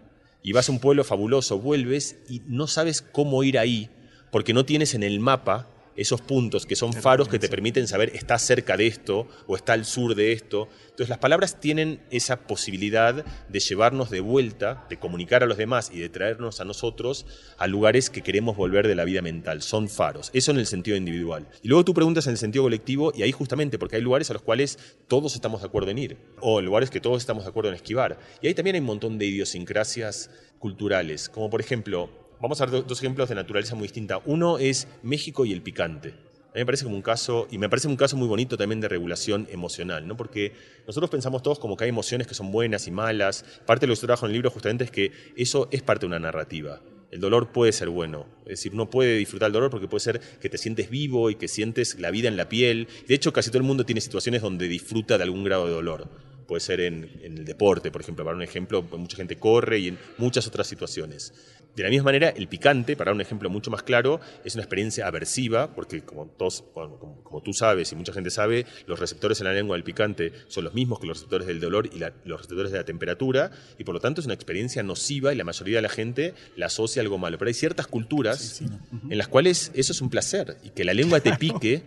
y 0.43 0.53
vas 0.53 0.69
a 0.69 0.73
un 0.73 0.79
pueblo 0.79 1.03
fabuloso, 1.03 1.59
vuelves 1.59 2.19
y 2.29 2.43
no 2.47 2.67
sabes 2.69 3.03
cómo 3.03 3.43
ir 3.43 3.59
ahí, 3.59 3.91
porque 4.31 4.53
no 4.53 4.65
tienes 4.65 4.95
en 4.95 5.03
el 5.03 5.19
mapa 5.19 5.71
esos 5.97 6.21
puntos 6.21 6.67
que 6.67 6.77
son 6.77 6.93
faros 6.93 7.29
que 7.29 7.39
te 7.39 7.49
permiten 7.49 7.89
saber 7.89 8.11
está 8.15 8.39
cerca 8.39 8.77
de 8.77 8.87
esto 8.87 9.27
o 9.47 9.57
está 9.57 9.73
al 9.73 9.85
sur 9.85 10.15
de 10.15 10.33
esto. 10.33 10.69
Entonces 10.83 11.09
las 11.09 11.19
palabras 11.19 11.61
tienen 11.61 12.01
esa 12.11 12.47
posibilidad 12.47 13.25
de 13.49 13.61
llevarnos 13.61 14.11
de 14.11 14.21
vuelta, 14.21 14.87
de 14.89 14.99
comunicar 14.99 15.43
a 15.43 15.47
los 15.47 15.57
demás 15.57 15.91
y 15.93 15.99
de 15.99 16.09
traernos 16.09 16.61
a 16.61 16.65
nosotros 16.65 17.27
a 17.59 17.67
lugares 17.67 18.11
que 18.11 18.23
queremos 18.23 18.57
volver 18.57 18.89
de 18.89 18.95
la 18.95 19.05
vida 19.05 19.23
mental. 19.23 19.63
Son 19.63 19.89
faros. 19.89 20.31
Eso 20.33 20.51
en 20.51 20.59
el 20.59 20.67
sentido 20.67 20.97
individual. 20.97 21.49
Y 21.63 21.69
luego 21.69 21.85
tú 21.85 21.95
preguntas 21.95 22.27
en 22.27 22.33
el 22.33 22.39
sentido 22.39 22.65
colectivo 22.65 23.13
y 23.15 23.23
ahí 23.23 23.33
justamente 23.33 23.79
porque 23.79 23.97
hay 23.97 24.03
lugares 24.03 24.31
a 24.31 24.35
los 24.35 24.43
cuales 24.43 24.79
todos 25.09 25.35
estamos 25.35 25.61
de 25.63 25.69
acuerdo 25.69 25.91
en 25.91 25.99
ir 25.99 26.17
o 26.41 26.61
lugares 26.61 26.91
que 26.91 27.01
todos 27.01 27.19
estamos 27.19 27.45
de 27.45 27.51
acuerdo 27.51 27.71
en 27.71 27.77
esquivar. 27.77 28.19
Y 28.41 28.49
ahí 28.49 28.55
también 28.55 28.77
hay 28.77 28.81
un 28.81 28.87
montón 28.87 29.19
de 29.19 29.27
idiosincrasias 29.27 30.31
culturales, 30.59 31.29
como 31.29 31.51
por 31.51 31.61
ejemplo 31.61 32.26
Vamos 32.39 32.61
a 32.61 32.67
dar 32.67 32.87
dos 32.87 32.99
ejemplos 32.99 33.31
de 33.31 33.35
naturaleza 33.35 33.75
muy 33.75 33.85
distinta. 33.85 34.21
Uno 34.27 34.59
es 34.59 34.89
México 35.03 35.47
y 35.47 35.55
el 35.55 35.63
picante. 35.63 36.11
A 36.11 36.59
mí 36.59 36.61
me 36.61 36.67
parece 36.67 36.85
como 36.85 36.97
un 36.97 37.03
caso, 37.03 37.49
y 37.51 37.57
me 37.57 37.71
parece 37.71 37.89
un 37.89 37.97
caso 37.97 38.17
muy 38.19 38.29
bonito 38.29 38.59
también 38.59 38.81
de 38.81 38.89
regulación 38.89 39.49
emocional, 39.51 40.07
¿no? 40.07 40.19
Porque 40.19 40.53
nosotros 40.87 41.11
pensamos 41.11 41.43
todos 41.43 41.59
como 41.59 41.79
que 41.79 41.85
hay 41.85 41.91
emociones 41.91 42.27
que 42.27 42.35
son 42.35 42.53
buenas 42.53 42.87
y 42.89 42.91
malas. 42.91 43.45
Parte 43.65 43.87
de 43.87 43.89
lo 43.89 43.95
que 43.95 44.03
yo 44.03 44.07
trabajo 44.07 44.27
en 44.27 44.31
el 44.31 44.35
libro 44.35 44.51
justamente 44.51 44.85
es 44.85 44.91
que 44.91 45.13
eso 45.35 45.69
es 45.71 45.83
parte 45.83 46.03
de 46.03 46.09
una 46.09 46.19
narrativa. 46.19 46.83
El 47.11 47.21
dolor 47.21 47.53
puede 47.53 47.73
ser 47.73 47.89
bueno, 47.89 48.27
es 48.45 48.51
decir, 48.51 48.75
uno 48.75 48.91
puede 48.91 49.17
disfrutar 49.17 49.47
el 49.47 49.53
dolor 49.55 49.71
porque 49.71 49.89
puede 49.89 50.01
ser 50.01 50.21
que 50.21 50.51
te 50.51 50.59
sientes 50.59 50.91
vivo 50.91 51.31
y 51.31 51.37
que 51.37 51.49
sientes 51.49 51.99
la 51.99 52.11
vida 52.11 52.29
en 52.29 52.37
la 52.37 52.51
piel. 52.51 52.89
De 53.09 53.15
hecho, 53.15 53.33
casi 53.33 53.49
todo 53.49 53.59
el 53.59 53.65
mundo 53.65 53.87
tiene 53.87 54.03
situaciones 54.03 54.43
donde 54.43 54.69
disfruta 54.69 55.17
de 55.17 55.25
algún 55.25 55.45
grado 55.45 55.67
de 55.67 55.73
dolor 55.73 56.09
puede 56.47 56.61
ser 56.61 56.81
en, 56.81 57.11
el 57.23 57.45
deporte, 57.45 57.91
por 57.91 58.01
ejemplo, 58.01 58.25
para 58.25 58.37
un 58.37 58.43
ejemplo, 58.43 58.83
mucha 58.83 59.17
gente 59.17 59.37
corre 59.37 59.79
y 59.79 59.89
en 59.89 59.99
muchas 60.17 60.47
otras 60.47 60.67
situaciones. 60.67 61.35
De 61.77 61.83
la 61.83 61.91
misma 61.91 62.07
manera, 62.07 62.31
el 62.31 62.49
picante, 62.49 62.97
para 62.97 63.13
un 63.13 63.21
ejemplo 63.21 63.51
mucho 63.51 63.71
más 63.71 63.83
claro, 63.83 64.19
es 64.45 64.55
una 64.55 64.63
experiencia 64.63 65.07
aversiva, 65.07 65.75
porque 65.75 66.01
como, 66.01 66.25
todos, 66.27 66.65
como, 66.73 67.43
tú 67.45 67.53
sabes 67.53 67.93
y 67.93 67.97
mucha 67.97 68.15
gente 68.15 68.31
sabe, 68.31 68.65
los 68.87 68.99
receptores 68.99 69.41
en 69.41 69.47
la 69.47 69.53
lengua 69.53 69.77
del 69.77 69.85
picante 69.85 70.33
son 70.49 70.65
los 70.65 70.73
mismos 70.73 71.01
que 71.01 71.07
los 71.07 71.19
receptores 71.19 71.47
del 71.47 71.61
dolor 71.61 71.91
y 71.93 71.99
los 71.99 72.41
receptores 72.41 72.73
de 72.73 72.79
la 72.79 72.85
temperatura, 72.85 73.51
y 73.79 73.85
por 73.85 73.95
lo 73.95 74.01
tanto 74.01 74.23
es 74.23 74.25
una 74.25 74.33
experiencia 74.33 74.83
nociva 74.83 75.35
y 75.35 75.37
la 75.37 75.45
mayoría 75.45 75.77
de 75.77 75.83
la 75.83 75.91
gente 75.91 76.33
la 76.57 76.67
asocia 76.67 77.03
a 77.03 77.03
algo 77.03 77.19
malo. 77.19 77.37
Pero 77.37 77.49
hay 77.51 77.55
ciertas 77.55 77.87
culturas 77.87 78.63
en 79.11 79.19
las 79.19 79.29
cuales 79.29 79.71
eso 79.75 79.93
es 79.93 80.01
un 80.01 80.09
placer, 80.09 80.57
y 80.65 80.71
que 80.71 80.83
la 80.83 80.95
lengua 80.95 81.21
te 81.21 81.37
pique 81.37 81.83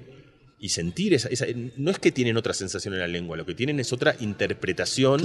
y 0.60 0.70
sentir 0.70 1.14
esa, 1.14 1.30
No 1.78 1.90
es 1.90 2.00
que 2.00 2.12
tienen 2.12 2.36
otra 2.36 2.54
sensación 2.54 2.94
en 2.94 3.00
la 3.00 3.08
lengua, 3.08 3.38
lo 3.38 3.46
que 3.46 3.56
tienen 3.56 3.80
es 3.80 3.94
otra 3.94 4.16
interpretación 4.20 5.22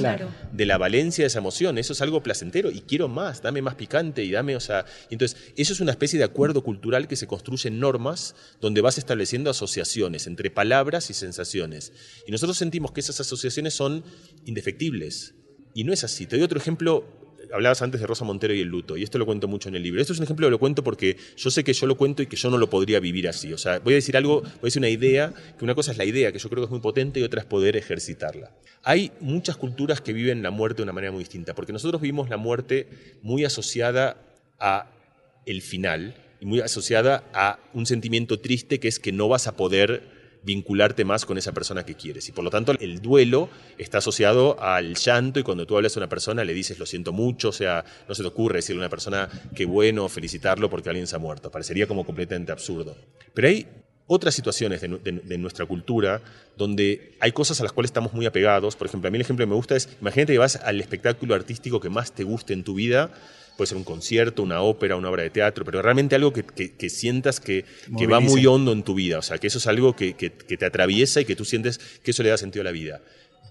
de 0.53 0.67
la 0.67 0.79
valencia 0.79 1.25
de 1.25 1.27
esa 1.27 1.41
emoción. 1.41 1.77
Eso 1.77 1.93
es 1.93 2.01
algo 2.01 2.23
placentero 2.23 2.71
y 2.71 2.83
quiero 2.83 3.09
más, 3.09 3.43
dame 3.43 3.61
más 3.61 3.75
picante 3.75 4.23
y 4.23 4.31
dame, 4.31 4.55
o 4.55 4.61
sea. 4.61 4.87
entonces, 5.11 5.37
eso 5.57 5.73
es 5.73 5.81
una 5.81 5.91
especie 5.91 6.19
de 6.19 6.25
acuerdo 6.25 6.63
cultural 6.63 7.09
que 7.09 7.17
se 7.17 7.27
construye 7.27 7.69
en 7.69 7.81
normas 7.81 8.37
donde 8.61 8.81
vas 8.81 8.99
estableciendo 8.99 9.51
asociaciones 9.51 10.27
entre 10.27 10.51
palabras 10.51 11.11
y 11.11 11.15
sensaciones. 11.15 11.93
Y 12.27 12.33
nosotros 12.33 12.57
sentimos 12.57 12.93
que 12.93 13.01
esas 13.01 13.21
asociaciones 13.21 13.75
son 13.75 14.05
indefectibles. 14.45 15.35
Y 15.75 15.83
no 15.83 15.93
es 15.93 16.05
así. 16.05 16.27
Te 16.27 16.37
doy 16.37 16.45
otro 16.45 16.59
ejemplo 16.59 17.24
hablabas 17.55 17.83
antes 17.83 18.01
de 18.01 18.07
Rosa 18.07 18.25
Montero 18.25 18.53
y 18.53 18.61
el 18.61 18.69
luto, 18.69 18.97
y 18.97 19.05
esto 19.05 19.17
lo 19.17 19.27
cuento 19.27 19.47
mucho 19.47 19.69
en 19.69 19.77
el 19.77 19.83
libro. 19.83 20.01
Esto 20.01 20.13
es 20.13 20.19
un 20.19 20.25
ejemplo 20.25 20.51
lo 20.51 20.59
cuento 20.59 20.83
porque 20.83 21.17
yo 21.37 21.51
sé 21.51 21.63
que 21.63 21.73
yo 21.73 21.87
lo 21.87 21.97
cuento 21.97 22.23
y 22.23 22.27
que 22.27 22.37
yo 22.37 22.51
no 22.51 22.59
lo 22.59 22.69
podría 22.69 22.99
vivir 23.01 23.29
así. 23.29 23.53
O 23.53 23.59
sea, 23.59 23.79
voy 23.79 23.95
a 23.95 23.97
decir 23.97 24.17
algo, 24.17 24.41
voy 24.41 24.51
a 24.63 24.65
decir 24.65 24.81
una 24.81 24.89
idea, 24.89 25.33
que 25.57 25.65
una 25.65 25.75
cosa 25.75 25.93
es 25.93 25.99
la 25.99 26.05
idea, 26.05 26.33
que 26.33 26.39
yo 26.39 26.49
creo 26.49 26.63
que 26.63 26.67
es 26.67 26.71
muy 26.71 26.81
potente, 26.81 27.21
y 27.21 27.23
otra 27.23 27.41
es 27.41 27.47
poder 27.47 27.77
ejercitarla. 27.77 28.51
Hay 28.83 29.13
muchas 29.21 29.57
culturas 29.57 30.01
que 30.01 30.13
viven 30.13 30.43
la 30.43 30.51
muerte 30.51 30.79
de 30.79 30.83
una 30.83 30.93
manera 30.93 31.13
muy 31.13 31.21
distinta, 31.21 31.55
porque 31.55 31.73
nosotros 31.73 32.03
vivimos 32.03 32.29
la 32.29 32.37
muerte 32.37 32.89
muy 33.23 33.45
asociada 33.45 34.17
a 34.59 34.91
el 35.47 35.63
final, 35.63 36.15
y 36.41 36.47
muy 36.47 36.61
asociada 36.61 37.25
a 37.33 37.59
un 37.73 37.87
sentimiento 37.87 38.41
triste 38.41 38.81
que 38.81 38.89
es 38.89 38.99
que 38.99 39.13
no 39.13 39.29
vas 39.29 39.47
a 39.47 39.57
poder 39.57 40.14
vincularte 40.45 41.05
más 41.05 41.25
con 41.25 41.39
esa 41.39 41.53
persona 41.53 41.85
que 41.85 41.95
quieres. 41.95 42.29
Y 42.29 42.33
por 42.33 42.45
lo 42.45 42.51
tanto 42.51 42.73
el 42.79 43.01
duelo 43.01 43.49
está 43.79 43.99
asociado 43.99 44.61
al 44.61 44.95
llanto 44.95 45.41
y 45.41 45.43
cuando 45.43 45.67
tú 45.67 45.77
hablas 45.77 45.97
a 45.97 46.01
una 46.01 46.09
persona 46.09 46.45
le 46.45 46.55
dices 46.55 46.79
lo 46.79 46.87
siento 46.87 47.13
mucho, 47.13 47.49
o 47.49 47.53
sea, 47.53 47.85
no 48.09 48.15
se 48.15 48.23
te 48.23 48.29
ocurre 48.29 48.57
decirle 48.57 48.81
a 48.81 48.85
una 48.85 48.91
persona 48.91 49.29
qué 49.55 49.65
bueno 49.65 50.09
felicitarlo 50.09 50.71
porque 50.71 50.89
alguien 50.89 51.07
se 51.07 51.17
ha 51.17 51.19
muerto. 51.19 51.51
Parecería 51.51 51.87
como 51.87 52.05
completamente 52.05 52.53
absurdo. 52.53 52.97
Pero 53.33 53.49
hay 53.49 53.67
otras 54.07 54.35
situaciones 54.35 54.81
de, 54.81 55.39
nuestra 55.39 55.67
cultura 55.67 56.23
donde 56.57 57.15
hay 57.21 57.33
cosas 57.33 57.61
a 57.61 57.63
las 57.63 57.73
cuales 57.73 57.89
estamos 57.89 58.13
muy 58.13 58.27
apegados. 58.27 58.77
Por 58.77 58.87
ejemplo, 58.87 59.09
a 59.09 59.11
mí 59.11 59.17
el 59.17 59.23
ejemplo 59.23 59.45
que 59.45 59.51
me 59.51 59.57
gusta 59.57 59.77
es, 59.77 59.89
imagínate 60.01 60.35
que 60.35 60.39
vas 60.39 60.57
al 60.57 60.81
espectáculo 60.81 61.35
artístico 61.35 61.81
que 61.81 61.89
más 61.89 62.13
te 62.13 62.25
guste 62.25 62.53
en 62.53 62.65
tu 62.65 62.75
vida 62.75 63.11
puede 63.57 63.69
ser 63.69 63.77
un 63.77 63.85
concierto, 63.85 64.43
una 64.43 64.63
ópera, 64.63 64.97
una 64.97 65.11
obra 65.11 65.23
de 65.23 65.31
teatro, 65.31 65.65
pero 65.65 65.81
realmente 65.83 66.15
algo 66.15 66.33
que, 66.33 66.91
sientas 66.91 67.41
que, 67.41 67.65
va 68.11 68.21
muy 68.21 68.47
hondo 68.47 68.73
en 68.73 68.83
tu 68.83 68.95
vida, 68.95 69.19
o 69.19 69.23
sea, 69.23 69.39
que 69.39 69.47
eso 69.47 69.59
es 69.59 69.67
algo 69.67 69.95
que, 69.95 70.13
te 70.15 70.67
atraviesa 70.67 71.21
y 71.21 71.25
que 71.25 71.37
tú 71.37 71.45
sientes 71.45 71.79
que 72.03 72.11
eso 72.11 72.23
le 72.23 72.31
da 72.31 72.37
sentido 72.37 72.63
a 72.63 72.65
la 72.65 72.73
vida. 72.73 73.01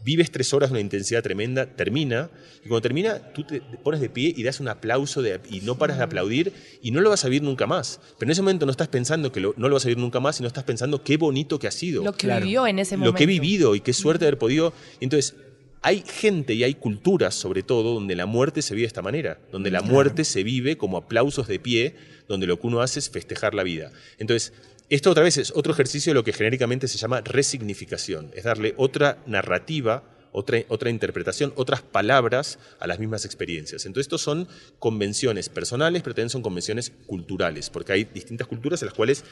Vives 0.04 0.32
tres 0.32 0.54
horas 0.54 0.70
de 0.70 0.74
una 0.74 0.82
intensidad 0.82 1.24
tremenda, 1.24 1.66
termina, 1.66 2.30
y 2.63 2.68
cuando 2.68 2.82
termina 2.82 3.20
tú 3.34 3.44
te 3.44 3.62
pones 3.84 4.02
de 4.02 4.10
pie 4.10 4.34
y 4.36 4.44
das 4.44 4.60
un 4.60 4.68
aplauso 4.68 5.22
de, 5.22 5.39
y 5.50 5.62
no 5.62 5.78
paras 5.78 5.98
de 5.98 6.04
aplaudir 6.04 6.52
y 6.82 6.92
no 6.92 7.02
lo 7.02 7.10
vas 7.10 7.24
a 7.24 7.30
vivir 7.30 7.44
nunca 7.44 7.68
más. 7.68 8.00
Pero 8.20 8.28
en 8.28 8.32
ese 8.32 8.42
momento 8.42 8.66
no 8.66 8.72
estás 8.72 8.89
pensando 8.89 9.32
que 9.32 9.39
no 9.39 9.54
lo 9.56 9.74
vas 9.74 9.86
a 9.86 9.88
vivir 9.88 10.02
nunca 10.02 10.20
más, 10.20 10.36
sino 10.36 10.48
estás 10.48 10.66
pensando 10.66 11.04
qué 11.04 11.18
bonito 11.18 11.58
que 11.58 11.68
ha 11.68 11.72
sido. 11.72 12.04
Lo 12.04 12.13
que 12.13 12.28
vivió 12.28 12.68
en 12.68 12.80
ese 12.80 12.98
momento. 12.98 13.12
Lo 13.12 13.18
que 13.18 13.24
he 13.24 13.28
vivido 13.28 13.76
y 13.76 13.80
qué 13.80 13.94
suerte 13.94 14.26
haber 14.26 14.38
podido. 14.38 14.74
Entonces, 15.00 15.36
hay 15.84 16.02
gente 16.06 16.54
y 16.54 16.63
hay 16.63 16.76
culturas, 16.76 17.36
sobre 17.36 17.62
todo, 17.62 17.94
donde 17.94 18.16
la 18.16 18.26
muerte 18.26 18.62
se 18.62 18.74
vive 18.74 18.84
de 18.84 18.88
esta 18.88 19.02
manera, 19.02 19.39
donde 19.52 19.70
la 19.70 19.82
muerte 19.82 20.24
se 20.24 20.42
vive 20.44 20.78
como 20.78 20.96
aplausos 20.96 21.48
de 21.48 21.60
pie, 21.60 21.96
donde 22.30 22.48
lo 22.48 22.58
que 22.58 22.68
uno 22.68 22.80
hace 22.80 23.00
es 23.00 23.10
festejar 23.10 23.54
la 23.54 23.63
vida. 23.63 23.92
Entonces, 24.18 24.54
esto 24.89 25.12
otra 25.12 25.24
vez 25.24 25.38
es 25.38 25.52
otro 25.56 25.74
ejercicio 25.74 26.12
de 26.12 26.15
lo 26.15 26.24
que 26.24 26.34
genéricamente 26.34 26.88
se 26.88 26.98
llama 26.98 27.22
resignificación, 27.22 28.32
es 28.36 28.43
darle 28.43 28.74
otra 28.78 29.17
narrativa, 29.26 30.04
otra, 30.32 30.60
otra 30.67 30.89
interpretación, 30.89 31.54
otras 31.56 31.82
palabras 31.82 32.60
a 32.80 32.88
las 32.88 33.00
mismas 33.00 33.24
experiencias. 33.24 33.86
Entonces, 33.86 34.08
estos 34.08 34.22
son 34.22 34.48
convenciones 34.80 35.48
personales, 35.48 36.02
pero 36.02 36.15
también 36.15 36.30
son 36.30 36.41
convenciones 36.41 36.91
culturales, 37.06 37.69
porque 37.69 37.93
hay 37.93 38.04
distintas 38.04 38.48
culturas 38.48 38.82
en 38.82 38.88
las 38.88 38.96
cuales 38.96 39.24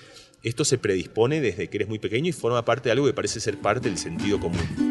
esto 0.44 0.64
se 0.64 0.78
predispone 0.78 1.42
desde 1.42 1.70
que 1.70 1.78
eres 1.78 1.90
muy 1.90 2.00
pequeño 2.00 2.30
y 2.30 2.34
forma 2.34 2.64
parte 2.64 2.90
de 2.90 2.94
algo 2.94 3.08
que 3.08 3.14
parece 3.14 3.40
ser 3.40 3.58
parte 3.58 3.90
del 3.90 3.98
sentido 3.98 4.40
común. 4.40 4.91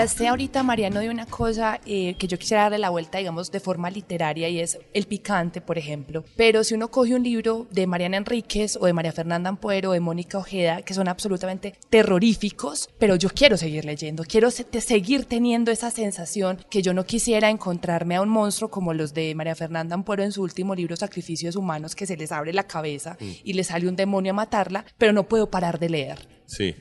Hablaste 0.00 0.28
ahorita, 0.28 0.62
Mariano, 0.62 1.00
de 1.00 1.10
una 1.10 1.26
cosa 1.26 1.78
eh, 1.84 2.14
que 2.14 2.26
yo 2.26 2.38
quisiera 2.38 2.62
darle 2.62 2.78
la 2.78 2.88
vuelta, 2.88 3.18
digamos, 3.18 3.52
de 3.52 3.60
forma 3.60 3.90
literaria 3.90 4.48
y 4.48 4.58
es 4.58 4.78
el 4.94 5.04
picante, 5.04 5.60
por 5.60 5.76
ejemplo. 5.76 6.24
Pero 6.36 6.64
si 6.64 6.72
uno 6.72 6.90
coge 6.90 7.14
un 7.14 7.22
libro 7.22 7.66
de 7.70 7.86
Mariana 7.86 8.16
Enríquez 8.16 8.78
o 8.80 8.86
de 8.86 8.94
María 8.94 9.12
Fernanda 9.12 9.50
Ampuero 9.50 9.90
o 9.90 9.92
de 9.92 10.00
Mónica 10.00 10.38
Ojeda, 10.38 10.80
que 10.80 10.94
son 10.94 11.06
absolutamente 11.06 11.74
terroríficos, 11.90 12.88
pero 12.98 13.14
yo 13.16 13.28
quiero 13.28 13.58
seguir 13.58 13.84
leyendo, 13.84 14.24
quiero 14.24 14.50
seguir 14.50 15.26
teniendo 15.26 15.70
esa 15.70 15.90
sensación 15.90 16.64
que 16.70 16.80
yo 16.80 16.94
no 16.94 17.04
quisiera 17.04 17.50
encontrarme 17.50 18.16
a 18.16 18.22
un 18.22 18.30
monstruo 18.30 18.70
como 18.70 18.94
los 18.94 19.12
de 19.12 19.34
María 19.34 19.54
Fernanda 19.54 19.96
Ampuero 19.96 20.22
en 20.22 20.32
su 20.32 20.40
último 20.42 20.74
libro 20.74 20.96
Sacrificios 20.96 21.56
Humanos, 21.56 21.94
que 21.94 22.06
se 22.06 22.16
les 22.16 22.32
abre 22.32 22.54
la 22.54 22.66
cabeza 22.66 23.18
mm. 23.20 23.30
y 23.44 23.52
les 23.52 23.66
sale 23.66 23.86
un 23.86 23.96
demonio 23.96 24.32
a 24.32 24.34
matarla, 24.34 24.86
pero 24.96 25.12
no 25.12 25.28
puedo 25.28 25.50
parar 25.50 25.78
de 25.78 25.90
leer. 25.90 26.26
Sí. 26.46 26.74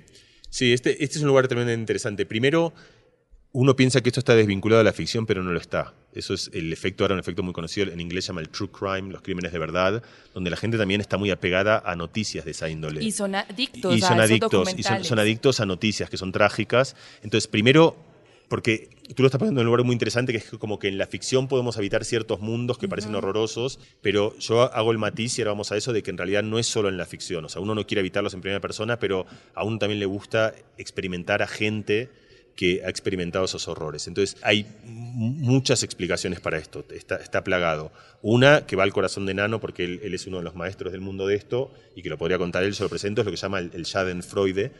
Sí, 0.50 0.74
este, 0.74 1.04
este 1.04 1.18
es 1.18 1.22
un 1.22 1.28
lugar 1.28 1.48
tremendamente 1.48 1.82
interesante. 1.82 2.26
Primero, 2.26 2.74
uno 3.52 3.76
piensa 3.76 4.02
que 4.02 4.10
esto 4.10 4.20
está 4.20 4.36
desvinculado 4.36 4.82
a 4.82 4.84
la 4.84 4.94
ficción, 4.94 5.26
pero 5.26 5.42
no 5.42 5.52
lo 5.52 5.60
está. 5.60 5.94
Eso 6.14 6.34
es 6.34 6.52
el 6.54 6.72
efecto, 6.72 7.04
ahora 7.04 7.16
un 7.16 7.20
efecto 7.20 7.42
muy 7.42 7.54
conocido, 7.54 7.92
en 7.92 8.00
inglés 8.00 8.26
se 8.26 8.30
llama 8.30 8.42
el 8.42 8.50
true 8.50 8.70
crime, 8.70 9.12
los 9.12 9.22
crímenes 9.22 9.52
de 9.52 9.60
verdad, 9.60 10.04
donde 10.34 10.50
la 10.50 10.58
gente 10.58 10.78
también 10.78 11.02
está 11.02 11.18
muy 11.18 11.32
apegada 11.32 11.82
a 11.84 11.96
noticias 11.96 12.46
de 12.46 12.52
esa 12.52 12.70
índole. 12.70 13.04
Y 13.04 13.12
son 13.12 13.36
adictos 13.36 13.96
y 13.96 14.02
son 14.02 14.20
adictos, 14.20 14.74
y 14.78 14.84
son, 14.84 15.20
adictos 15.20 15.60
a 15.60 15.66
noticias 15.66 16.10
que 16.10 16.18
son 16.18 16.32
trágicas. 16.32 16.96
Entonces, 17.24 17.48
primero, 17.48 17.96
porque 18.50 18.90
tú 19.16 19.24
lo 19.24 19.28
estás 19.28 19.40
poniendo 19.40 19.62
en 19.62 19.68
un 19.68 19.72
lugar 19.72 19.84
muy 19.84 19.94
interesante, 19.94 20.32
que 20.32 20.38
es 20.38 20.50
como 20.60 20.78
que 20.78 20.88
en 20.88 21.00
la 21.00 21.08
ficción 21.08 21.48
podemos 21.48 21.78
habitar 21.78 22.06
ciertos 22.06 22.42
mundos 22.42 22.78
que 22.78 22.88
parecen 22.88 23.16
horrorosos, 23.16 23.80
pero 24.02 24.38
yo 24.38 24.62
hago 24.62 24.92
el 24.92 25.00
matiz 25.00 25.40
y 25.40 25.42
ahora 25.42 25.52
vamos 25.52 25.72
a 25.72 25.78
eso 25.78 25.92
de 25.92 26.04
que 26.04 26.12
en 26.12 26.18
realidad 26.18 26.44
no 26.44 26.60
es 26.60 26.68
solo 26.68 26.90
en 26.90 26.98
la 26.98 27.06
ficción. 27.06 27.46
O 27.46 27.50
sea, 27.50 27.62
uno 27.62 27.74
no 27.74 27.88
quiere 27.88 28.02
evitarlos 28.02 28.36
en 28.36 28.42
primera 28.42 28.60
persona, 28.60 29.00
pero 29.00 29.26
a 29.56 29.64
uno 29.64 29.80
también 29.80 30.00
le 30.00 30.06
gusta 30.06 30.54
experimentar 30.78 31.42
a 31.42 31.48
gente 31.48 32.10
que 32.60 32.82
ha 32.84 32.90
experimentado 32.90 33.46
esos 33.46 33.70
horrores. 33.70 34.06
Entonces 34.10 34.36
hay 34.42 34.66
muchas 34.84 35.82
explicaciones 35.84 36.42
para 36.42 36.58
esto, 36.58 36.84
está, 36.90 37.42
plagado. 37.42 37.94
Una 38.22 38.66
que 38.66 38.76
va 38.76 38.84
al 38.84 38.92
corazón 38.92 39.26
de 39.26 39.34
Nano, 39.34 39.62
porque 39.62 39.86
él, 39.86 40.14
es 40.14 40.28
uno 40.28 40.40
de 40.40 40.44
los 40.44 40.56
maestros 40.56 40.92
del 40.92 41.00
mundo 41.00 41.26
de 41.26 41.36
esto, 41.36 41.72
y 41.96 42.02
que 42.02 42.10
lo 42.10 42.18
podría 42.18 42.38
contar 42.38 42.66
él, 42.66 42.76
se 42.76 42.84
lo 42.84 42.90
presento, 42.90 43.22
es 43.22 43.26
lo 43.26 43.32
que 43.32 43.38
llama 43.38 43.60
el, 43.60 43.72
el 43.74 43.86
Schadenfreude, 43.86 44.74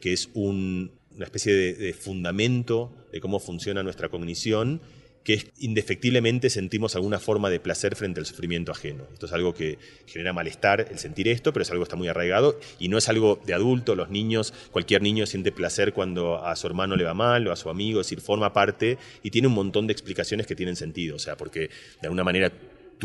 que 0.00 0.12
es 0.12 0.28
una 0.34 0.90
especie 1.18 1.52
de 1.52 1.92
fundamento 1.92 2.94
de 3.10 3.20
cómo 3.20 3.40
funciona 3.40 3.82
nuestra 3.82 4.08
cognición 4.10 4.80
que 5.24 5.50
indefectiblemente 5.58 6.50
sentimos 6.50 6.94
alguna 6.94 7.18
forma 7.18 7.48
de 7.48 7.58
placer 7.58 7.96
frente 7.96 8.20
al 8.20 8.26
sufrimiento 8.26 8.70
ajeno. 8.70 9.04
Esto 9.12 9.26
es 9.26 9.32
algo 9.32 9.54
que 9.54 9.78
genera 10.06 10.34
malestar 10.34 10.86
el 10.90 10.98
sentir 10.98 11.28
esto, 11.28 11.52
pero 11.52 11.62
es 11.62 11.70
algo 11.70 11.82
que 11.82 11.88
está 11.88 11.96
muy 11.96 12.08
arraigado 12.08 12.60
y 12.78 12.88
no 12.88 12.98
es 12.98 13.08
algo 13.08 13.40
de 13.46 13.54
adulto, 13.54 13.96
los 13.96 14.10
niños, 14.10 14.52
cualquier 14.70 15.00
niño 15.00 15.26
siente 15.26 15.50
placer 15.50 15.94
cuando 15.94 16.44
a 16.44 16.54
su 16.56 16.66
hermano 16.66 16.94
le 16.94 17.04
va 17.04 17.14
mal 17.14 17.48
o 17.48 17.52
a 17.52 17.56
su 17.56 17.70
amigo, 17.70 18.00
es 18.00 18.06
decir, 18.06 18.20
forma 18.20 18.52
parte 18.52 18.98
y 19.22 19.30
tiene 19.30 19.48
un 19.48 19.54
montón 19.54 19.86
de 19.86 19.92
explicaciones 19.92 20.46
que 20.46 20.54
tienen 20.54 20.76
sentido, 20.76 21.16
o 21.16 21.18
sea, 21.18 21.36
porque 21.36 21.70
de 22.00 22.06
alguna 22.06 22.22
manera 22.22 22.52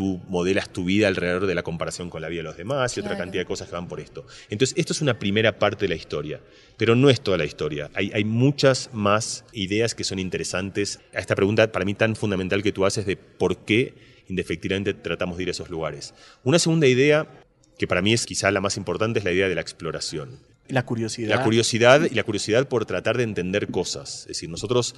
tú 0.00 0.18
modelas 0.28 0.70
tu 0.70 0.84
vida 0.84 1.08
alrededor 1.08 1.44
de 1.44 1.54
la 1.54 1.62
comparación 1.62 2.08
con 2.08 2.22
la 2.22 2.30
vida 2.30 2.38
de 2.38 2.44
los 2.44 2.56
demás 2.56 2.96
y 2.96 3.00
otra 3.00 3.18
cantidad 3.18 3.42
de 3.42 3.46
cosas 3.46 3.68
que 3.68 3.74
van 3.74 3.86
por 3.86 4.00
esto. 4.00 4.24
Entonces, 4.48 4.74
esto 4.78 4.94
es 4.94 5.02
una 5.02 5.18
primera 5.18 5.58
parte 5.58 5.84
de 5.84 5.90
la 5.90 5.94
historia, 5.94 6.40
pero 6.78 6.96
no 6.96 7.10
es 7.10 7.20
toda 7.20 7.36
la 7.36 7.44
historia. 7.44 7.90
Hay, 7.92 8.10
hay 8.14 8.24
muchas 8.24 8.88
más 8.94 9.44
ideas 9.52 9.94
que 9.94 10.02
son 10.02 10.18
interesantes 10.18 11.00
a 11.14 11.18
esta 11.18 11.34
pregunta 11.34 11.70
para 11.70 11.84
mí 11.84 11.92
tan 11.92 12.16
fundamental 12.16 12.62
que 12.62 12.72
tú 12.72 12.86
haces 12.86 13.04
de 13.04 13.18
por 13.18 13.58
qué 13.58 13.92
indefectivamente 14.30 14.94
tratamos 14.94 15.36
de 15.36 15.42
ir 15.42 15.48
a 15.50 15.52
esos 15.52 15.68
lugares. 15.68 16.14
Una 16.44 16.58
segunda 16.58 16.86
idea, 16.86 17.28
que 17.76 17.86
para 17.86 18.00
mí 18.00 18.14
es 18.14 18.24
quizá 18.24 18.50
la 18.50 18.62
más 18.62 18.78
importante, 18.78 19.18
es 19.18 19.24
la 19.26 19.32
idea 19.32 19.50
de 19.50 19.54
la 19.54 19.60
exploración. 19.60 20.38
La 20.68 20.86
curiosidad. 20.86 21.28
La 21.28 21.44
curiosidad 21.44 22.08
y 22.10 22.14
la 22.14 22.22
curiosidad 22.22 22.68
por 22.68 22.86
tratar 22.86 23.18
de 23.18 23.24
entender 23.24 23.70
cosas. 23.70 24.20
Es 24.20 24.28
decir, 24.28 24.48
nosotros, 24.48 24.94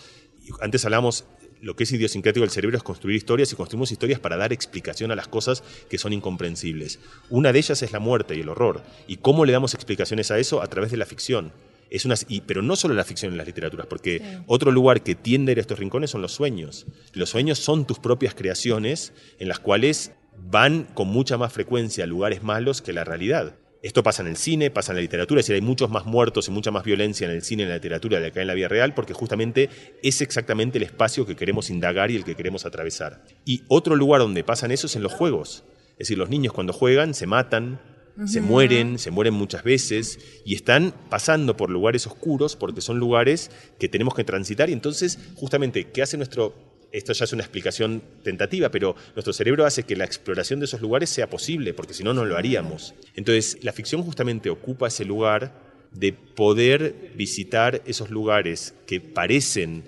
antes 0.61 0.85
hablamos, 0.85 1.25
lo 1.63 1.77
que 1.77 1.85
es 1.85 1.93
idiosincrático 1.93 2.43
del 2.43 2.51
cerebro 2.51 2.77
es 2.77 2.83
construir 2.83 3.17
historias 3.17 3.53
y 3.53 3.57
construimos 3.57 3.93
historias 3.93 4.19
para 4.19 4.37
dar 4.37 4.53
explicación 4.53 5.13
a 5.13 5.17
las 5.17 5.29
cosas 5.29 5.63
que 5.89 5.97
son 5.97 6.13
incomprensibles. 6.13 6.99
Una 7.31 7.53
de 7.53 7.61
ellas 7.61 7.83
es 7.83 7.93
la 7.93 8.01
muerte 8.01 8.35
y 8.35 8.41
el 8.41 8.49
horror. 8.49 8.83
¿Y 9.07 9.19
cómo 9.19 9.45
le 9.45 9.53
damos 9.53 9.73
explicaciones 9.73 10.33
a 10.33 10.39
eso? 10.39 10.61
A 10.61 10.67
través 10.67 10.91
de 10.91 10.97
la 10.97 11.07
ficción. 11.07 11.53
Es 11.89 12.05
una, 12.05 12.17
pero 12.47 12.63
no 12.63 12.75
solo 12.75 12.95
la 12.95 13.05
ficción 13.05 13.31
en 13.31 13.39
las 13.39 13.47
literaturas, 13.47 13.87
porque 13.87 14.41
otro 14.47 14.73
lugar 14.73 15.03
que 15.03 15.15
tiende 15.15 15.51
a 15.51 15.53
ir 15.53 15.59
a 15.59 15.61
estos 15.61 15.79
rincones 15.79 16.11
son 16.11 16.21
los 16.21 16.33
sueños. 16.33 16.87
Los 17.13 17.31
sueños 17.31 17.61
son 17.61 17.87
tus 17.87 18.01
propias 18.01 18.35
creaciones 18.35 19.13
en 19.39 19.47
las 19.47 19.61
cuales 19.61 20.11
van 20.51 20.89
con 20.95 21.09
mucha 21.09 21.39
más 21.39 21.53
frecuencia 21.53 22.03
a 22.03 22.09
lugares 22.09 22.43
malos 22.43 22.83
que 22.83 22.93
la 22.93 23.05
realidad. 23.05 23.55
Esto 23.83 24.05
pasa 24.05 24.23
en 24.23 24.29
el 24.29 24.37
cine, 24.37 24.71
pasa 24.71 24.93
en 24.93 24.97
la 24.97 25.03
literatura, 25.03 25.41
es 25.41 25.47
decir, 25.47 25.57
hay 25.61 25.67
muchos 25.67 25.91
más 25.91 26.07
muertos 26.07 26.47
y 26.47 26.53
mucha 26.53 26.71
más 26.71 26.85
violencia 26.85 27.25
en 27.25 27.33
el 27.33 27.43
cine 27.43 27.63
y 27.63 27.65
en 27.65 27.71
la 27.71 27.77
literatura 27.77 28.21
de 28.21 28.29
acá 28.29 28.41
en 28.41 28.47
la 28.47 28.55
vida 28.55 28.69
real, 28.69 28.95
porque 28.95 29.13
justamente 29.13 29.69
es 30.05 30.21
exactamente 30.21 30.79
el 30.79 30.85
espacio 30.85 31.27
que 31.27 31.35
queremos 31.35 31.69
indagar 31.69 32.13
y 32.13 32.17
el 32.17 32.25
que 32.25 32.37
queremos 32.37 32.65
atravesar. 32.65 33.25
Y 33.45 33.65
otro 33.67 33.97
lugar 33.97 34.21
donde 34.21 34.45
pasan 34.45 34.71
eso 34.71 34.87
es 34.87 34.95
en 34.95 35.03
los 35.03 35.13
juegos. 35.13 35.65
Es 35.93 35.99
decir, 35.99 36.19
los 36.19 36.31
niños 36.31 36.53
cuando 36.53 36.73
juegan 36.73 37.13
se 37.13 37.27
matan, 37.27 37.81
se 38.27 38.41
mueren, 38.41 38.99
se 38.99 39.11
mueren 39.11 39.35
muchas 39.35 39.65
veces 39.65 40.19
y 40.45 40.55
están 40.55 40.95
pasando 41.09 41.57
por 41.57 41.71
lugares 41.71 42.07
oscuros 42.07 42.57
porque 42.57 42.81
son 42.81 42.99
lugares 42.99 43.51
que 43.79 43.89
tenemos 43.89 44.15
que 44.15 44.23
transitar 44.23 44.71
y 44.71 44.75
entonces 44.75 45.19
justamente, 45.35 45.91
¿qué 45.91 46.03
hace 46.03 46.17
nuestro... 46.17 46.72
Esto 46.93 47.15
ya 47.15 47.25
es 47.25 47.33
una 47.33 47.43
explicación 47.43 48.03
tentativa, 48.23 48.71
pero 48.71 48.95
nuestro 49.15 49.33
cerebro 49.33 49.65
hace 49.65 49.85
que 49.85 49.97
la 49.97 50.05
exploración 50.05 50.61
de 50.61 50.67
esos 50.67 50.83
lugares 50.83 51.09
sea 51.09 51.31
posible, 51.31 51.73
porque 51.73 51.95
si 51.95 52.05
no, 52.05 52.13
no 52.13 52.27
lo 52.27 52.37
haríamos. 52.37 52.95
Entonces, 53.17 53.59
la 53.63 53.73
ficción 53.73 54.03
justamente 54.03 54.51
ocupa 54.51 54.89
ese 54.89 55.07
lugar 55.07 55.73
de 55.91 56.13
poder 56.13 57.13
visitar 57.15 57.83
esos 57.87 58.11
lugares 58.11 58.75
que 58.87 59.01
parecen 59.01 59.85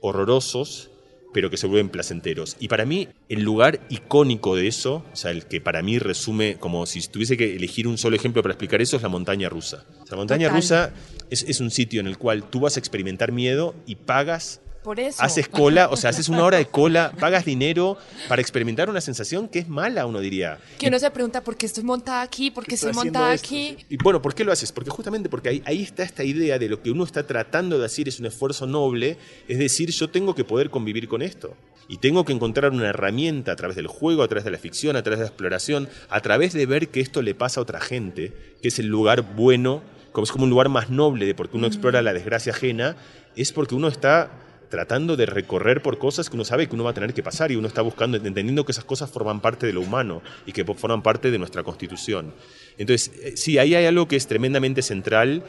horrorosos, 0.00 0.90
pero 1.32 1.50
que 1.50 1.56
se 1.56 1.66
vuelven 1.66 1.88
placenteros. 1.88 2.56
Y 2.60 2.68
para 2.68 2.84
mí, 2.84 3.08
el 3.28 3.42
lugar 3.42 3.80
icónico 3.88 4.54
de 4.54 4.68
eso, 4.68 5.04
o 5.12 5.16
sea, 5.16 5.32
el 5.32 5.46
que 5.46 5.60
para 5.60 5.82
mí 5.82 5.98
resume, 5.98 6.56
como 6.56 6.86
si 6.86 7.00
tuviese 7.08 7.36
que 7.36 7.56
elegir 7.56 7.88
un 7.88 7.98
solo 7.98 8.14
ejemplo 8.14 8.42
para 8.42 8.52
explicar 8.52 8.80
eso, 8.80 8.96
es 8.96 9.02
la 9.02 9.08
montaña 9.08 9.48
rusa. 9.48 9.86
la 10.08 10.16
montaña 10.16 10.50
rusa 10.50 10.92
es, 11.30 11.42
es, 11.48 11.60
un 11.60 11.70
sitio 11.70 12.00
en 12.00 12.06
el 12.06 12.18
cual 12.18 12.48
tú 12.48 12.60
vas 12.60 12.76
a 12.76 12.80
experimentar 12.80 13.32
miedo 13.32 13.74
y 13.86 13.96
pagas 13.96 14.60
por 14.82 15.00
eso. 15.00 15.22
Haces 15.22 15.48
cola, 15.48 15.88
o 15.90 15.96
sea, 15.96 16.10
haces 16.10 16.28
una 16.28 16.44
hora 16.44 16.58
de 16.58 16.66
cola, 16.66 17.12
pagas 17.18 17.44
dinero 17.44 17.96
para 18.28 18.42
experimentar 18.42 18.90
una 18.90 19.00
sensación 19.00 19.48
que 19.48 19.60
es 19.60 19.68
mala, 19.68 20.06
uno 20.06 20.20
diría. 20.20 20.58
Que 20.78 20.88
uno 20.88 20.98
se 20.98 21.10
pregunta 21.10 21.42
por 21.42 21.56
qué 21.56 21.66
estoy 21.66 21.84
montada 21.84 22.22
aquí, 22.22 22.50
por 22.50 22.64
qué 22.64 22.74
estoy 22.74 22.92
montada 22.92 23.32
aquí. 23.32 23.76
Y 23.88 23.96
bueno, 23.96 24.20
¿por 24.20 24.34
qué 24.34 24.44
lo 24.44 24.52
haces? 24.52 24.72
Porque 24.72 24.90
justamente 24.90 25.28
porque 25.28 25.48
ahí, 25.48 25.62
ahí 25.64 25.82
está 25.82 26.02
esta 26.02 26.24
idea 26.24 26.58
de 26.58 26.68
lo 26.68 26.82
que 26.82 26.90
uno 26.90 27.04
está 27.04 27.26
tratando 27.26 27.78
de 27.78 27.86
hacer 27.86 28.08
es 28.08 28.20
un 28.20 28.26
esfuerzo 28.26 28.66
noble, 28.66 29.16
es 29.48 29.58
decir, 29.58 29.90
yo 29.90 30.10
tengo 30.10 30.34
que 30.34 30.44
poder 30.44 30.70
convivir 30.70 31.08
con 31.08 31.22
esto. 31.22 31.56
Y 31.88 31.98
tengo 31.98 32.24
que 32.24 32.32
encontrar 32.32 32.72
una 32.72 32.88
herramienta 32.88 33.52
a 33.52 33.56
través 33.56 33.76
del 33.76 33.86
juego, 33.86 34.22
a 34.22 34.28
través 34.28 34.44
de 34.44 34.50
la 34.50 34.58
ficción, 34.58 34.96
a 34.96 35.02
través 35.02 35.18
de 35.18 35.24
la 35.24 35.28
exploración, 35.28 35.88
a 36.08 36.20
través 36.20 36.52
de 36.52 36.64
ver 36.66 36.88
que 36.88 37.00
esto 37.00 37.22
le 37.22 37.34
pasa 37.34 37.60
a 37.60 37.62
otra 37.62 37.80
gente, 37.80 38.32
que 38.62 38.68
es 38.68 38.78
el 38.78 38.86
lugar 38.86 39.34
bueno, 39.34 39.82
como 40.12 40.24
es 40.24 40.32
como 40.32 40.44
un 40.44 40.50
lugar 40.50 40.68
más 40.68 40.90
noble 40.90 41.26
de 41.26 41.34
porque 41.34 41.56
uno 41.56 41.66
explora 41.66 42.02
la 42.02 42.12
desgracia 42.12 42.52
ajena, 42.52 42.96
es 43.36 43.52
porque 43.52 43.74
uno 43.74 43.88
está 43.88 44.30
tratando 44.72 45.18
de 45.18 45.26
recorrer 45.26 45.82
por 45.82 45.98
cosas 45.98 46.30
que 46.30 46.34
uno 46.34 46.46
sabe 46.46 46.66
que 46.66 46.74
uno 46.74 46.84
va 46.84 46.92
a 46.92 46.94
tener 46.94 47.12
que 47.12 47.22
pasar 47.22 47.52
y 47.52 47.56
uno 47.56 47.68
está 47.68 47.82
buscando, 47.82 48.16
entendiendo 48.16 48.64
que 48.64 48.72
esas 48.72 48.86
cosas 48.86 49.10
forman 49.10 49.42
parte 49.42 49.66
de 49.66 49.74
lo 49.74 49.82
humano 49.82 50.22
y 50.46 50.52
que 50.52 50.64
forman 50.64 51.02
parte 51.02 51.30
de 51.30 51.38
nuestra 51.38 51.62
constitución. 51.62 52.32
Entonces, 52.78 53.12
eh, 53.20 53.36
sí, 53.36 53.58
ahí 53.58 53.74
hay 53.74 53.84
algo 53.84 54.08
que 54.08 54.16
es 54.16 54.26
tremendamente 54.26 54.80
central 54.80 55.44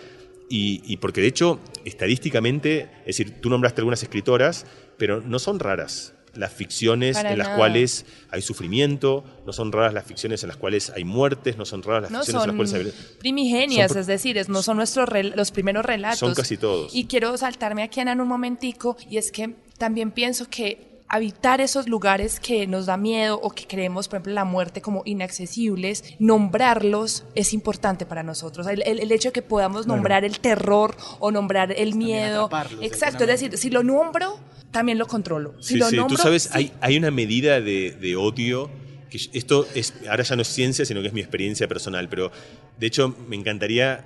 y, 0.49 0.97
porque 0.97 1.21
de 1.21 1.27
hecho, 1.27 1.61
estadísticamente, 1.85 2.89
es 3.05 3.17
decir, 3.17 3.39
tú 3.39 3.49
nombraste 3.49 3.79
algunas 3.79 4.03
escritoras, 4.03 4.65
pero 4.97 5.21
no 5.21 5.39
son 5.39 5.59
raras 5.59 6.12
las 6.33 6.51
ficciones 6.51 7.17
en 7.17 7.37
las 7.37 7.49
cuales 7.49 8.05
hay 8.29 8.41
sufrimiento, 8.41 9.23
no 9.45 9.53
son 9.53 9.71
raras 9.71 9.93
las 9.93 10.05
ficciones 10.05 10.43
en 10.43 10.49
las 10.49 10.57
cuales 10.57 10.89
hay 10.89 11.03
muertes, 11.03 11.57
no 11.57 11.65
son 11.65 11.83
raras 11.83 12.11
las 12.11 12.25
ficciones 12.25 12.43
en 12.43 12.57
las 12.57 12.71
cuales 12.71 12.95
hay... 12.95 13.17
primigenias, 13.19 13.95
es 13.95 14.07
decir, 14.07 14.41
no 14.49 14.63
son 14.63 14.77
nuestros 14.77 15.09
los 15.35 15.51
primeros 15.51 15.85
relatos. 15.85 16.19
Son 16.19 16.33
casi 16.33 16.57
todos. 16.57 16.93
Y 16.95 17.05
quiero 17.05 17.37
saltarme 17.37 17.83
aquí, 17.83 17.99
Ana, 17.99 18.13
en 18.13 18.21
un 18.21 18.27
momentico, 18.27 18.97
y 19.09 19.17
es 19.17 19.31
que 19.31 19.55
también 19.77 20.11
pienso 20.11 20.49
que 20.49 20.92
habitar 21.13 21.61
esos 21.61 21.87
lugares 21.87 22.39
que 22.39 22.65
nos 22.65 22.87
da 22.87 22.97
miedo 22.97 23.39
o 23.39 23.51
que 23.51 23.67
creemos, 23.67 24.07
por 24.07 24.17
ejemplo, 24.17 24.33
la 24.33 24.45
muerte 24.45 24.81
como 24.81 25.03
inaccesibles, 25.05 26.03
nombrarlos 26.17 27.23
es 27.35 27.53
importante 27.53 28.07
para 28.07 28.23
nosotros. 28.23 28.65
El, 28.65 28.81
el, 28.81 29.11
hecho 29.11 29.29
de 29.29 29.33
que 29.33 29.43
podamos 29.43 29.85
nombrar 29.85 30.25
el 30.25 30.39
terror 30.39 30.97
o 31.19 31.29
nombrar 31.29 31.71
el 31.71 31.93
miedo. 31.93 32.49
Exacto, 32.81 33.25
es 33.25 33.27
decir, 33.27 33.59
si 33.59 33.69
lo 33.69 33.83
nombro, 33.83 34.39
también 34.71 34.97
lo 34.97 35.05
controlo. 35.05 35.53
sí, 35.61 35.79
sí, 35.79 35.97
tú 36.07 36.17
sabes, 36.17 36.49
hay, 36.51 36.71
hay 36.81 36.97
una 36.97 37.11
medida 37.11 37.61
de, 37.61 37.91
de 37.91 38.15
odio 38.15 38.71
que 39.11 39.19
esto 39.33 39.67
es, 39.75 39.93
ahora 40.09 40.23
ya 40.23 40.35
no 40.35 40.41
es 40.41 40.47
ciencia, 40.47 40.83
sino 40.83 41.01
que 41.01 41.09
es 41.09 41.13
mi 41.13 41.21
experiencia 41.21 41.67
personal, 41.67 42.09
pero 42.09 42.31
de 42.79 42.87
hecho 42.87 43.15
me 43.27 43.35
encantaría 43.35 44.03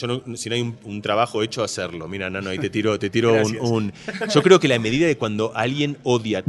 yo 0.00 0.06
no, 0.06 0.36
si 0.36 0.48
no 0.48 0.54
hay 0.54 0.60
un, 0.62 1.02
trabajo 1.02 1.42
hecho, 1.42 1.62
hacerlo. 1.64 2.08
Mira, 2.08 2.30
Nano, 2.30 2.50
ahí 2.50 2.58
te 2.58 2.70
tiro, 2.70 2.98
te 2.98 3.10
tiro 3.10 3.34
un, 3.60 3.92
Yo 4.32 4.42
creo 4.42 4.60
que 4.60 4.68
la 4.68 4.78
medida 4.78 5.06
de 5.06 5.16
cuando 5.16 5.52
alguien 5.54 5.98
odia 6.04 6.44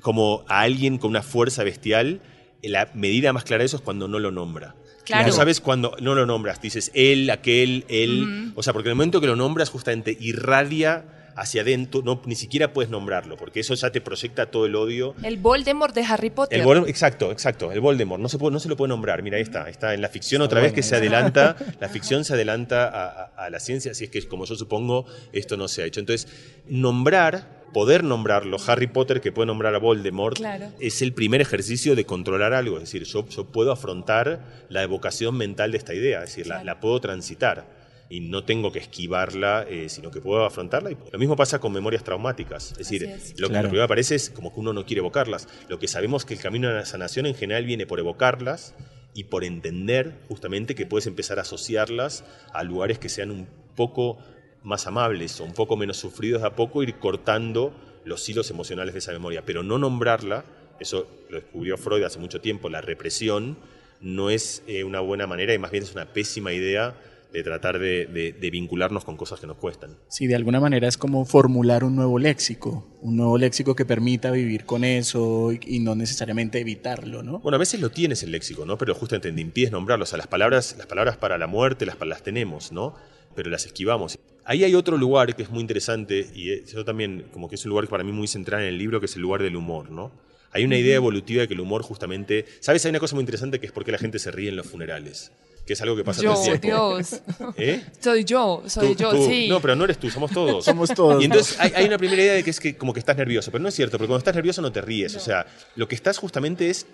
como 0.00 0.44
a 0.48 0.60
alguien 0.60 0.98
con 0.98 1.10
una 1.10 1.22
fuerza 1.22 1.64
bestial, 1.64 2.20
la 2.62 2.90
medida 2.94 3.32
más 3.32 3.44
clara 3.44 3.62
de 3.62 3.66
eso 3.66 3.76
es 3.76 3.82
cuando 3.82 4.08
no 4.08 4.18
lo 4.18 4.30
nombra. 4.30 4.74
Claro. 5.04 5.26
No 5.26 5.32
sabes 5.32 5.60
cuando 5.60 5.96
no 6.00 6.14
lo 6.14 6.26
nombras, 6.26 6.60
dices 6.60 6.90
él, 6.94 7.30
aquel, 7.30 7.84
él. 7.88 8.52
O 8.54 8.62
sea, 8.62 8.72
porque 8.72 8.88
en 8.88 8.92
el 8.92 8.96
momento 8.96 9.20
que 9.20 9.26
lo 9.26 9.36
nombras, 9.36 9.70
justamente 9.70 10.16
irradia 10.20 11.21
hacia 11.36 11.62
adentro, 11.62 12.02
no, 12.02 12.20
ni 12.26 12.34
siquiera 12.34 12.72
puedes 12.72 12.90
nombrarlo, 12.90 13.36
porque 13.36 13.60
eso 13.60 13.74
ya 13.74 13.90
te 13.90 14.00
proyecta 14.00 14.46
todo 14.46 14.66
el 14.66 14.74
odio. 14.74 15.14
El 15.22 15.38
Voldemort 15.38 15.94
de 15.94 16.04
Harry 16.04 16.30
Potter. 16.30 16.64
exacto, 16.86 17.30
exacto, 17.30 17.72
el 17.72 17.80
Voldemort. 17.80 18.20
No 18.20 18.28
se, 18.28 18.38
puede, 18.38 18.52
no 18.52 18.60
se 18.60 18.68
lo 18.68 18.76
puede 18.76 18.88
nombrar, 18.90 19.22
mira, 19.22 19.36
ahí 19.36 19.42
está, 19.42 19.68
está 19.68 19.94
en 19.94 20.02
la 20.02 20.08
ficción 20.08 20.42
otra 20.42 20.60
vez 20.60 20.72
que 20.72 20.82
se 20.82 20.96
adelanta, 20.96 21.56
la 21.80 21.88
ficción 21.88 22.24
se 22.24 22.34
adelanta 22.34 23.32
a, 23.36 23.50
la 23.50 23.60
ciencia, 23.60 23.92
así 23.92 24.04
es 24.04 24.10
que 24.10 24.26
como 24.28 24.44
yo 24.44 24.54
supongo, 24.54 25.06
esto 25.32 25.56
no 25.56 25.68
se 25.68 25.82
ha 25.82 25.86
hecho. 25.86 26.00
Entonces, 26.00 26.28
nombrar 26.66 27.62
poder 27.72 28.04
nombrarlo, 28.04 28.58
Harry 28.66 28.86
Potter 28.86 29.22
que 29.22 29.32
puede 29.32 29.46
nombrar 29.46 29.74
a 29.74 29.78
Voldemort, 29.78 30.38
es 30.78 31.00
el 31.00 31.14
primer 31.14 31.40
ejercicio 31.40 31.96
de 31.96 32.04
controlar 32.04 32.52
algo. 32.52 32.76
Es 32.76 32.82
decir, 32.82 33.04
yo, 33.04 33.26
yo 33.28 33.46
puedo 33.46 33.72
afrontar 33.72 34.66
la 34.68 34.82
evocación 34.82 35.36
mental 35.36 35.72
de 35.72 35.78
esta 35.78 35.94
idea, 35.94 36.22
es 36.22 36.30
decir, 36.30 36.46
la, 36.46 36.62
la, 36.64 36.80
puedo 36.80 37.00
transitar 37.00 37.81
y 38.12 38.20
no 38.20 38.44
tengo 38.44 38.70
que 38.70 38.78
esquivarla, 38.78 39.64
eh, 39.66 39.88
sino 39.88 40.10
que 40.10 40.20
puedo 40.20 40.44
afrontarla. 40.44 40.90
Y 40.90 40.98
lo 41.10 41.18
mismo 41.18 41.34
pasa 41.34 41.60
con 41.60 41.72
memorias 41.72 42.04
traumáticas. 42.04 42.72
Es 42.72 42.90
decir, 42.90 43.08
lo, 43.38 43.48
que, 43.48 43.62
lo, 43.62 43.70
que, 43.70 43.78
me 43.78 43.88
parece 43.88 44.16
es 44.16 44.28
como 44.28 44.52
que 44.52 44.60
uno 44.60 44.74
no 44.74 44.84
quiere 44.84 44.98
evocarlas. 44.98 45.48
Lo 45.68 45.78
que 45.78 45.88
sabemos 45.88 46.26
que 46.26 46.34
el 46.34 46.40
camino 46.40 46.68
a 46.68 46.72
la 46.72 46.84
sanación 46.84 47.24
en 47.24 47.34
general 47.34 47.64
viene 47.64 47.86
por 47.86 48.00
evocarlas 48.00 48.74
y 49.14 49.24
por 49.24 49.44
entender 49.44 50.12
justamente 50.28 50.74
que 50.74 50.84
puedes 50.84 51.06
empezar 51.06 51.38
a 51.38 51.42
asociarlas 51.42 52.22
a 52.52 52.62
lugares 52.64 52.98
que 52.98 53.08
sean 53.08 53.30
un 53.30 53.48
poco 53.74 54.18
más 54.62 54.86
amables 54.86 55.40
o 55.40 55.44
un 55.44 55.54
poco 55.54 55.78
menos 55.78 55.96
sufridos 55.96 56.42
de 56.42 56.48
a 56.48 56.54
poco, 56.54 56.82
ir 56.82 56.96
cortando 56.96 57.72
los 58.04 58.28
hilos 58.28 58.50
emocionales 58.50 58.92
de 58.92 58.98
esa 58.98 59.12
memoria, 59.12 59.42
pero 59.46 59.62
no 59.62 59.78
nombrarla, 59.78 60.44
eso 60.80 61.08
lo 61.30 61.40
descubrió 61.40 61.78
Freud 61.78 62.02
hace 62.02 62.18
mucho 62.18 62.42
tiempo, 62.42 62.68
la 62.68 62.82
represión 62.82 63.56
no 64.02 64.28
es 64.28 64.62
eh, 64.66 64.84
una 64.84 65.00
buena 65.00 65.26
manera 65.26 65.54
y 65.54 65.58
más 65.58 65.70
bien 65.70 65.84
es 65.84 65.94
una 65.94 66.12
pésima 66.12 66.52
idea 66.52 66.94
de 67.32 67.42
tratar 67.42 67.78
de, 67.78 68.50
vincularnos 68.52 69.04
con 69.04 69.16
cosas 69.16 69.40
que 69.40 69.46
nos 69.46 69.56
cuestan. 69.56 69.96
Sí, 70.08 70.26
de 70.26 70.34
alguna 70.34 70.60
manera 70.60 70.86
es 70.86 70.98
como 70.98 71.24
formular 71.24 71.82
un 71.82 71.96
nuevo 71.96 72.18
léxico, 72.18 72.86
un 73.00 73.16
nuevo 73.16 73.38
léxico 73.38 73.74
que 73.74 73.86
permita 73.86 74.30
vivir 74.30 74.64
con 74.64 74.84
eso 74.84 75.50
y, 75.52 75.80
no 75.80 75.94
necesariamente 75.94 76.60
evitarlo, 76.60 77.22
¿no? 77.22 77.38
Bueno, 77.40 77.56
a 77.56 77.58
veces 77.58 77.80
lo 77.80 77.90
tienes 77.90 78.22
el 78.22 78.32
léxico, 78.32 78.66
¿no? 78.66 78.76
Pero 78.76 78.94
justamente 78.94 79.32
te 79.32 79.40
impides 79.40 79.72
nombrarlo. 79.72 80.04
O 80.04 80.06
sea, 80.06 80.18
las 80.18 80.26
palabras, 80.26 80.76
las 80.76 80.86
palabras 80.86 81.16
para 81.16 81.38
la 81.38 81.46
muerte 81.46 81.86
las, 81.86 81.98
las 82.00 82.22
tenemos, 82.22 82.70
¿no? 82.70 82.94
Pero 83.34 83.50
las 83.50 83.64
esquivamos. 83.64 84.18
Ahí 84.44 84.64
hay 84.64 84.74
otro 84.74 84.98
lugar 84.98 85.34
que 85.34 85.42
es 85.42 85.50
muy 85.50 85.60
interesante 85.60 86.28
y 86.34 86.50
eso 86.50 86.84
también 86.84 87.26
como 87.32 87.48
que 87.48 87.54
es 87.54 87.64
un 87.64 87.70
lugar 87.70 87.88
para 87.88 88.04
mí 88.04 88.12
muy 88.12 88.26
central 88.26 88.62
en 88.62 88.68
el 88.68 88.78
libro, 88.78 89.00
que 89.00 89.06
es 89.06 89.16
el 89.16 89.22
lugar 89.22 89.42
del 89.42 89.56
humor, 89.56 89.90
¿no? 89.90 90.12
Hay 90.52 90.64
una 90.64 90.78
idea 90.78 90.96
evolutiva 90.96 91.42
de 91.42 91.48
que 91.48 91.54
el 91.54 91.60
humor 91.60 91.82
justamente... 91.82 92.44
¿Sabes? 92.60 92.84
Hay 92.84 92.90
una 92.90 93.00
cosa 93.00 93.14
muy 93.14 93.22
interesante 93.22 93.58
que 93.58 93.66
es 93.66 93.72
porque 93.72 93.92
la 93.92 93.98
gente 93.98 94.18
se 94.18 94.30
ríe 94.30 94.48
en 94.48 94.56
los 94.56 94.66
funerales 94.66 95.32
que 95.66 95.74
es 95.74 95.80
algo 95.80 95.94
que 95.94 96.04
pasa 96.04 96.22
todo 96.22 96.44
el 96.52 96.60
tiempo. 96.60 96.96
Dios. 96.96 97.22
¿Eh? 97.56 97.84
Soy 98.00 98.24
yo, 98.24 98.62
soy 98.66 98.96
yo, 98.96 99.12
sí. 99.28 99.46
No, 99.48 99.60
pero 99.60 99.76
no 99.76 99.84
eres 99.84 99.98
tú, 99.98 100.10
somos 100.10 100.32
todos. 100.32 100.64
somos 100.64 100.92
todos. 100.92 101.22
Y 101.22 101.26
entonces 101.26 101.58
hay, 101.60 101.84
una 101.84 101.98
primera 101.98 102.20
idea 102.20 102.32
de 102.34 102.42
que 102.42 102.50
es 102.50 102.58
que 102.58 102.76
como 102.76 102.92
que 102.92 102.98
estás 102.98 103.16
nervioso, 103.16 103.50
pero 103.52 103.62
no 103.62 103.68
es 103.68 103.74
cierto, 103.74 103.96
porque 103.96 104.08
cuando 104.08 104.18
estás 104.18 104.34
nervioso 104.34 104.60
no 104.60 104.72
te 104.72 104.80
ríes. 104.80 105.14
O 105.14 105.20
sea, 105.20 105.46
lo 105.76 105.86
que 105.86 105.94
estás 105.94 106.18
justamente 106.18 106.68
es 106.68 106.86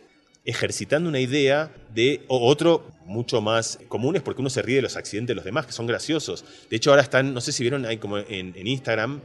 ejercitando 0.44 1.08
una 1.08 1.20
idea 1.20 1.70
de 1.94 2.24
otro 2.28 2.86
mucho 3.04 3.40
más 3.40 3.78
común 3.88 4.16
es 4.16 4.22
porque 4.22 4.40
uno 4.40 4.50
se 4.50 4.62
ríe 4.62 4.76
de 4.76 4.82
los 4.82 4.96
accidentes 4.96 5.28
de 5.28 5.34
los 5.34 5.44
demás, 5.44 5.66
que 5.66 5.72
son 5.72 5.86
graciosos. 5.86 6.44
De 6.70 6.76
hecho, 6.76 6.90
ahora 6.90 7.02
están, 7.02 7.34
no 7.34 7.40
sé 7.40 7.52
si 7.52 7.62
vieron, 7.62 7.84
hay 7.86 7.98
como 7.98 8.18
en, 8.18 8.54
Instagram, 8.66 9.20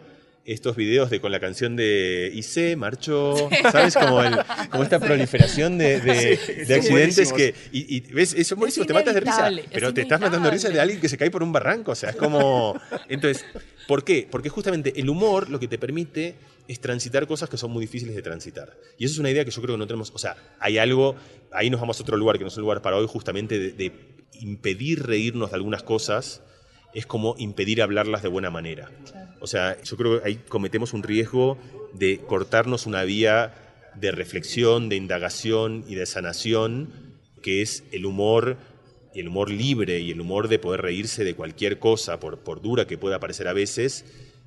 estos 0.46 0.76
videos 0.76 1.10
de 1.10 1.22
con 1.22 1.32
la 1.32 1.40
canción 1.40 1.76
de 1.76 2.32
Ice, 2.34 2.76
marchó, 2.76 3.50
¿sabes? 3.72 3.96
Como, 3.96 4.22
el, 4.22 4.36
como 4.70 4.84
esta 4.84 5.00
proliferación 5.00 5.78
de, 5.78 6.02
de, 6.02 6.76
accidentes 6.76 7.32
que. 7.32 7.56
Y, 7.72 7.98
y 7.98 8.00
ves, 8.02 8.34
eso 8.34 8.56
buenísimo, 8.56 8.86
te 8.86 8.94
matas 8.94 9.14
de 9.14 9.22
risa. 9.22 9.50
Pero 9.72 9.94
te 9.94 10.02
estás 10.02 10.20
matando 10.20 10.50
de 10.50 10.52
risa 10.52 10.70
de 10.70 10.80
alguien 10.80 11.00
que 11.00 11.08
se 11.08 11.18
cae 11.18 11.32
por 11.32 11.44
un 11.44 11.54
barranco. 11.54 11.92
O 11.92 11.96
sea, 11.96 12.10
es 12.10 12.16
como. 12.16 12.80
Entonces, 13.08 13.46
¿por 13.88 14.04
qué? 14.04 14.28
Porque 14.30 14.50
justamente 14.50 15.00
el 15.00 15.10
humor 15.10 15.50
lo 15.50 15.60
que 15.60 15.68
te 15.68 15.78
permite 15.78 16.36
es 16.68 16.80
transitar 16.80 17.26
cosas 17.28 17.50
que 17.50 17.58
son 17.58 17.72
muy 17.72 17.82
difíciles 17.82 18.16
de 18.16 18.22
transitar. 18.22 18.76
Y 18.98 19.06
eso 19.06 19.14
es 19.14 19.20
una 19.20 19.30
idea 19.30 19.46
que 19.46 19.52
yo 19.52 19.62
creo 19.62 19.76
que 19.76 19.80
no 19.80 19.88
tenemos. 19.88 20.12
O 20.14 20.18
sea, 20.18 20.36
hay 20.60 20.78
algo. 20.78 21.16
Ahí 21.52 21.70
nos 21.70 21.80
vamos 21.80 22.00
a 22.00 22.04
otro 22.04 22.18
lugar 22.18 22.38
que 22.38 22.44
no 22.44 22.50
es 22.50 22.58
un 22.58 22.64
lugar 22.64 22.82
para 22.82 22.98
hoy, 22.98 23.08
justamente 23.08 23.60
de, 23.60 23.72
de 23.72 23.92
impedir 24.42 25.06
reírnos 25.06 25.52
de 25.52 25.56
algunas 25.56 25.84
cosas 25.84 26.42
es 26.94 27.06
como 27.06 27.36
impedir 27.38 27.82
hablarlas 27.82 28.22
de 28.24 28.30
buena 28.30 28.50
manera. 28.50 28.92
O 29.40 29.48
sea, 29.48 29.82
yo 29.82 29.98
creo 29.98 30.22
que 30.22 30.28
ahí 30.28 30.36
cometemos 30.48 30.94
un 30.94 31.04
riesgo 31.04 31.58
de 31.94 32.20
cortarnos 32.20 32.86
una 32.86 33.04
vía 33.04 33.54
de 33.96 34.12
reflexión, 34.12 34.90
de 34.90 34.96
indagación 34.96 35.84
y 35.88 35.96
de 35.96 36.06
sanación, 36.06 36.90
que 37.42 37.62
es 37.62 37.84
el 37.92 38.06
humor, 38.06 38.58
el 39.14 39.28
humor 39.28 39.52
libre 39.52 40.00
y 40.00 40.12
el 40.12 40.22
humor 40.22 40.48
de 40.48 40.60
poder 40.60 40.82
reírse 40.82 41.24
de 41.24 41.36
cualquier 41.36 41.80
cosa, 41.80 42.20
por, 42.20 42.40
por 42.40 42.62
dura 42.62 42.88
que 42.88 42.98
pueda 42.98 43.20
parecer 43.20 43.48
a 43.48 43.54
veces, 43.54 44.06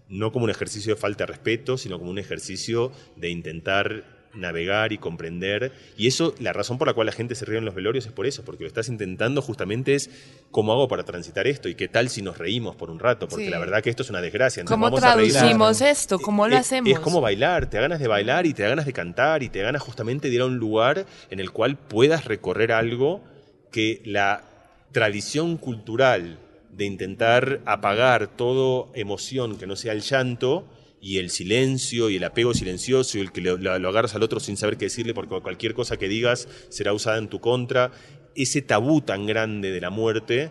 no 0.08 0.32
como 0.32 0.44
un 0.44 0.50
ejercicio 0.50 0.94
de 0.94 1.00
falta 1.00 1.24
de 1.24 1.32
respeto, 1.32 1.78
sino 1.78 1.98
como 1.98 2.10
un 2.10 2.18
ejercicio 2.18 2.92
de 3.16 3.30
intentar 3.30 4.15
navegar 4.36 4.92
y 4.92 4.98
comprender. 4.98 5.72
Y 5.96 6.06
eso, 6.06 6.34
la 6.38 6.52
razón 6.52 6.78
por 6.78 6.86
la 6.88 6.94
cual 6.94 7.06
la 7.06 7.12
gente 7.12 7.34
se 7.34 7.44
ríe 7.44 7.58
en 7.58 7.64
los 7.64 7.74
velorios 7.74 8.06
es 8.06 8.12
por 8.12 8.26
eso, 8.26 8.44
porque 8.44 8.64
lo 8.64 8.68
estás 8.68 8.88
intentando 8.88 9.42
justamente 9.42 9.94
es 9.94 10.10
cómo 10.50 10.72
hago 10.72 10.88
para 10.88 11.04
transitar 11.04 11.46
esto 11.46 11.68
y 11.68 11.74
qué 11.74 11.88
tal 11.88 12.08
si 12.08 12.22
nos 12.22 12.38
reímos 12.38 12.76
por 12.76 12.90
un 12.90 12.98
rato, 12.98 13.28
porque 13.28 13.50
la 13.50 13.58
verdad 13.58 13.82
que 13.82 13.90
esto 13.90 14.02
es 14.02 14.10
una 14.10 14.20
desgracia. 14.20 14.64
¿Cómo 14.64 14.90
traducimos 14.92 15.80
esto? 15.80 16.18
¿Cómo 16.18 16.46
lo 16.48 16.56
hacemos? 16.56 16.90
Es 16.90 17.00
como 17.00 17.20
bailar, 17.20 17.68
te 17.68 17.76
da 17.76 17.82
ganas 17.82 18.00
de 18.00 18.08
bailar 18.08 18.46
y 18.46 18.54
te 18.54 18.62
da 18.62 18.70
ganas 18.70 18.86
de 18.86 18.92
cantar 18.92 19.42
y 19.42 19.48
te 19.48 19.60
da 19.60 19.66
ganas 19.66 19.82
justamente 19.82 20.28
de 20.28 20.34
ir 20.34 20.40
a 20.40 20.46
un 20.46 20.58
lugar 20.58 21.06
en 21.30 21.40
el 21.40 21.50
cual 21.50 21.76
puedas 21.76 22.24
recorrer 22.24 22.72
algo 22.72 23.22
que 23.70 24.02
la 24.04 24.44
tradición 24.92 25.56
cultural 25.56 26.38
de 26.70 26.84
intentar 26.84 27.60
apagar 27.64 28.28
toda 28.28 28.86
emoción 28.94 29.56
que 29.56 29.66
no 29.66 29.76
sea 29.76 29.92
el 29.92 30.02
llanto, 30.02 30.66
y 31.00 31.18
el 31.18 31.30
silencio 31.30 32.10
y 32.10 32.16
el 32.16 32.24
apego 32.24 32.54
silencioso 32.54 33.18
y 33.18 33.20
el 33.20 33.32
que 33.32 33.40
lo, 33.40 33.70
agarras 33.70 34.14
al 34.14 34.22
otro 34.22 34.40
sin 34.40 34.56
saber 34.56 34.76
qué 34.76 34.86
decirle 34.86 35.14
porque 35.14 35.40
cualquier 35.40 35.74
cosa 35.74 35.96
que 35.96 36.08
digas 36.08 36.48
será 36.68 36.92
usada 36.92 37.18
en 37.18 37.28
tu 37.28 37.40
contra, 37.40 37.92
ese 38.34 38.62
tabú 38.62 39.00
tan 39.00 39.26
grande 39.26 39.70
de 39.70 39.80
la 39.80 39.90
muerte, 39.90 40.50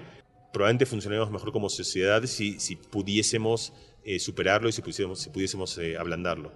probablemente 0.54 0.86
funcionaríamos 0.86 1.32
mejor 1.32 1.52
como 1.52 1.70
sociedad 1.70 2.24
si, 2.26 2.60
si 2.60 2.76
pudiésemos 2.76 3.74
eh, 4.04 4.20
superarlo 4.20 4.70
y 4.70 4.72
si 4.72 4.82
pudiésemos, 4.82 5.20
si 5.20 5.30
pudiésemos 5.30 5.78
eh, 5.80 5.98
ablandarlo. 5.98 6.52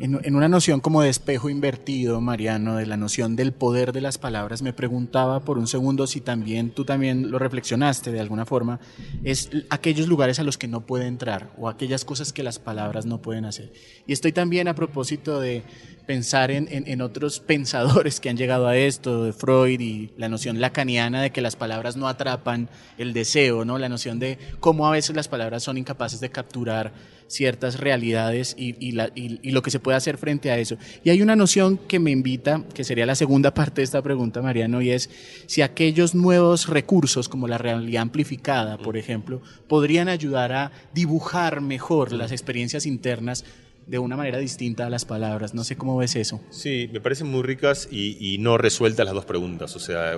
En, 0.00 0.36
una 0.36 0.48
noción 0.48 0.80
como 0.80 1.02
de 1.02 1.10
espejo 1.10 1.50
invertido, 1.50 2.20
Mariano, 2.20 2.76
de 2.76 2.86
la 2.86 2.96
noción 2.96 3.36
del 3.36 3.52
poder 3.52 3.92
de 3.92 4.00
las 4.00 4.18
palabras, 4.18 4.62
me 4.62 4.72
preguntaba 4.72 5.40
por 5.40 5.58
un 5.58 5.66
segundo 5.66 6.06
si 6.06 6.20
también 6.20 6.70
tú 6.70 6.84
también 6.84 7.30
lo 7.30 7.38
reflexionaste 7.38 8.12
de 8.12 8.20
alguna 8.20 8.46
forma, 8.46 8.80
es 9.24 9.50
aquellos 9.70 10.08
lugares 10.08 10.38
a 10.38 10.44
los 10.44 10.58
que 10.58 10.68
no 10.68 10.86
puede 10.86 11.06
entrar 11.06 11.50
o 11.58 11.68
aquellas 11.68 12.04
cosas 12.04 12.32
que 12.32 12.42
las 12.42 12.58
palabras 12.58 13.06
no 13.06 13.20
pueden 13.20 13.44
hacer. 13.44 13.72
Y 14.06 14.12
estoy 14.12 14.32
también 14.32 14.68
a 14.68 14.74
propósito 14.74 15.40
de 15.40 15.62
pensar 16.06 16.50
en, 16.50 16.68
en, 16.70 17.00
otros 17.00 17.40
pensadores 17.46 18.20
que 18.20 18.30
han 18.30 18.36
llegado 18.36 18.68
a 18.68 18.76
esto, 18.76 19.24
de 19.24 19.32
Freud 19.32 19.80
y 19.80 20.12
la 20.16 20.28
noción 20.28 20.60
lacaniana 20.60 21.20
de 21.20 21.30
que 21.30 21.40
las 21.40 21.56
palabras 21.56 21.96
no 21.96 22.08
atrapan 22.08 22.68
el 22.96 23.12
deseo, 23.12 23.64
¿no? 23.64 23.78
la 23.78 23.88
noción 23.88 24.18
de 24.18 24.38
cómo 24.60 24.86
a 24.86 24.92
veces 24.92 25.16
las 25.16 25.28
palabras 25.28 25.62
son 25.64 25.78
incapaces 25.78 26.20
de 26.20 26.30
capturar 26.30 26.92
ciertas 27.28 27.80
realidades 27.80 28.54
y, 28.58 28.76
y, 28.78 28.92
la, 28.92 29.10
y, 29.14 29.50
lo 29.50 29.62
que 29.62 29.70
se 29.70 29.80
puede 29.80 29.96
hacer 29.96 30.18
frente 30.18 30.50
a 30.50 30.58
eso. 30.58 30.76
Y 31.04 31.10
hay 31.10 31.22
una 31.22 31.36
noción 31.36 31.78
que 31.78 31.98
me 31.98 32.10
invita, 32.10 32.64
que 32.74 32.84
sería 32.84 33.06
la 33.06 33.14
segunda 33.14 33.54
parte 33.54 33.80
de 33.80 33.84
esta 33.84 34.02
pregunta, 34.02 34.42
Mariano, 34.42 34.82
y 34.82 34.90
es 34.90 35.10
si 35.46 35.62
aquellos 35.62 36.14
nuevos 36.14 36.68
recursos, 36.68 37.28
como 37.28 37.48
la 37.48 37.58
realidad 37.58 38.02
amplificada, 38.02 38.78
por 38.78 38.96
ejemplo, 38.96 39.42
podrían 39.68 40.08
ayudar 40.08 40.52
a 40.52 40.72
dibujar 40.94 41.60
mejor 41.60 42.12
las 42.12 42.32
experiencias 42.32 42.86
internas 42.86 43.44
de 43.86 43.98
una 43.98 44.16
manera 44.16 44.38
distinta 44.38 44.86
a 44.86 44.90
las 44.90 45.04
palabras. 45.04 45.54
No 45.54 45.64
sé 45.64 45.76
cómo 45.76 45.96
ves 45.96 46.16
eso. 46.16 46.40
Sí, 46.50 46.88
me 46.92 47.00
parecen 47.00 47.28
muy 47.28 47.42
ricas 47.42 47.88
y, 47.90 48.36
no 48.38 48.58
resueltas 48.58 49.06
las 49.06 49.14
dos 49.14 49.24
preguntas. 49.24 49.74
O 49.76 49.78
sea, 49.78 50.12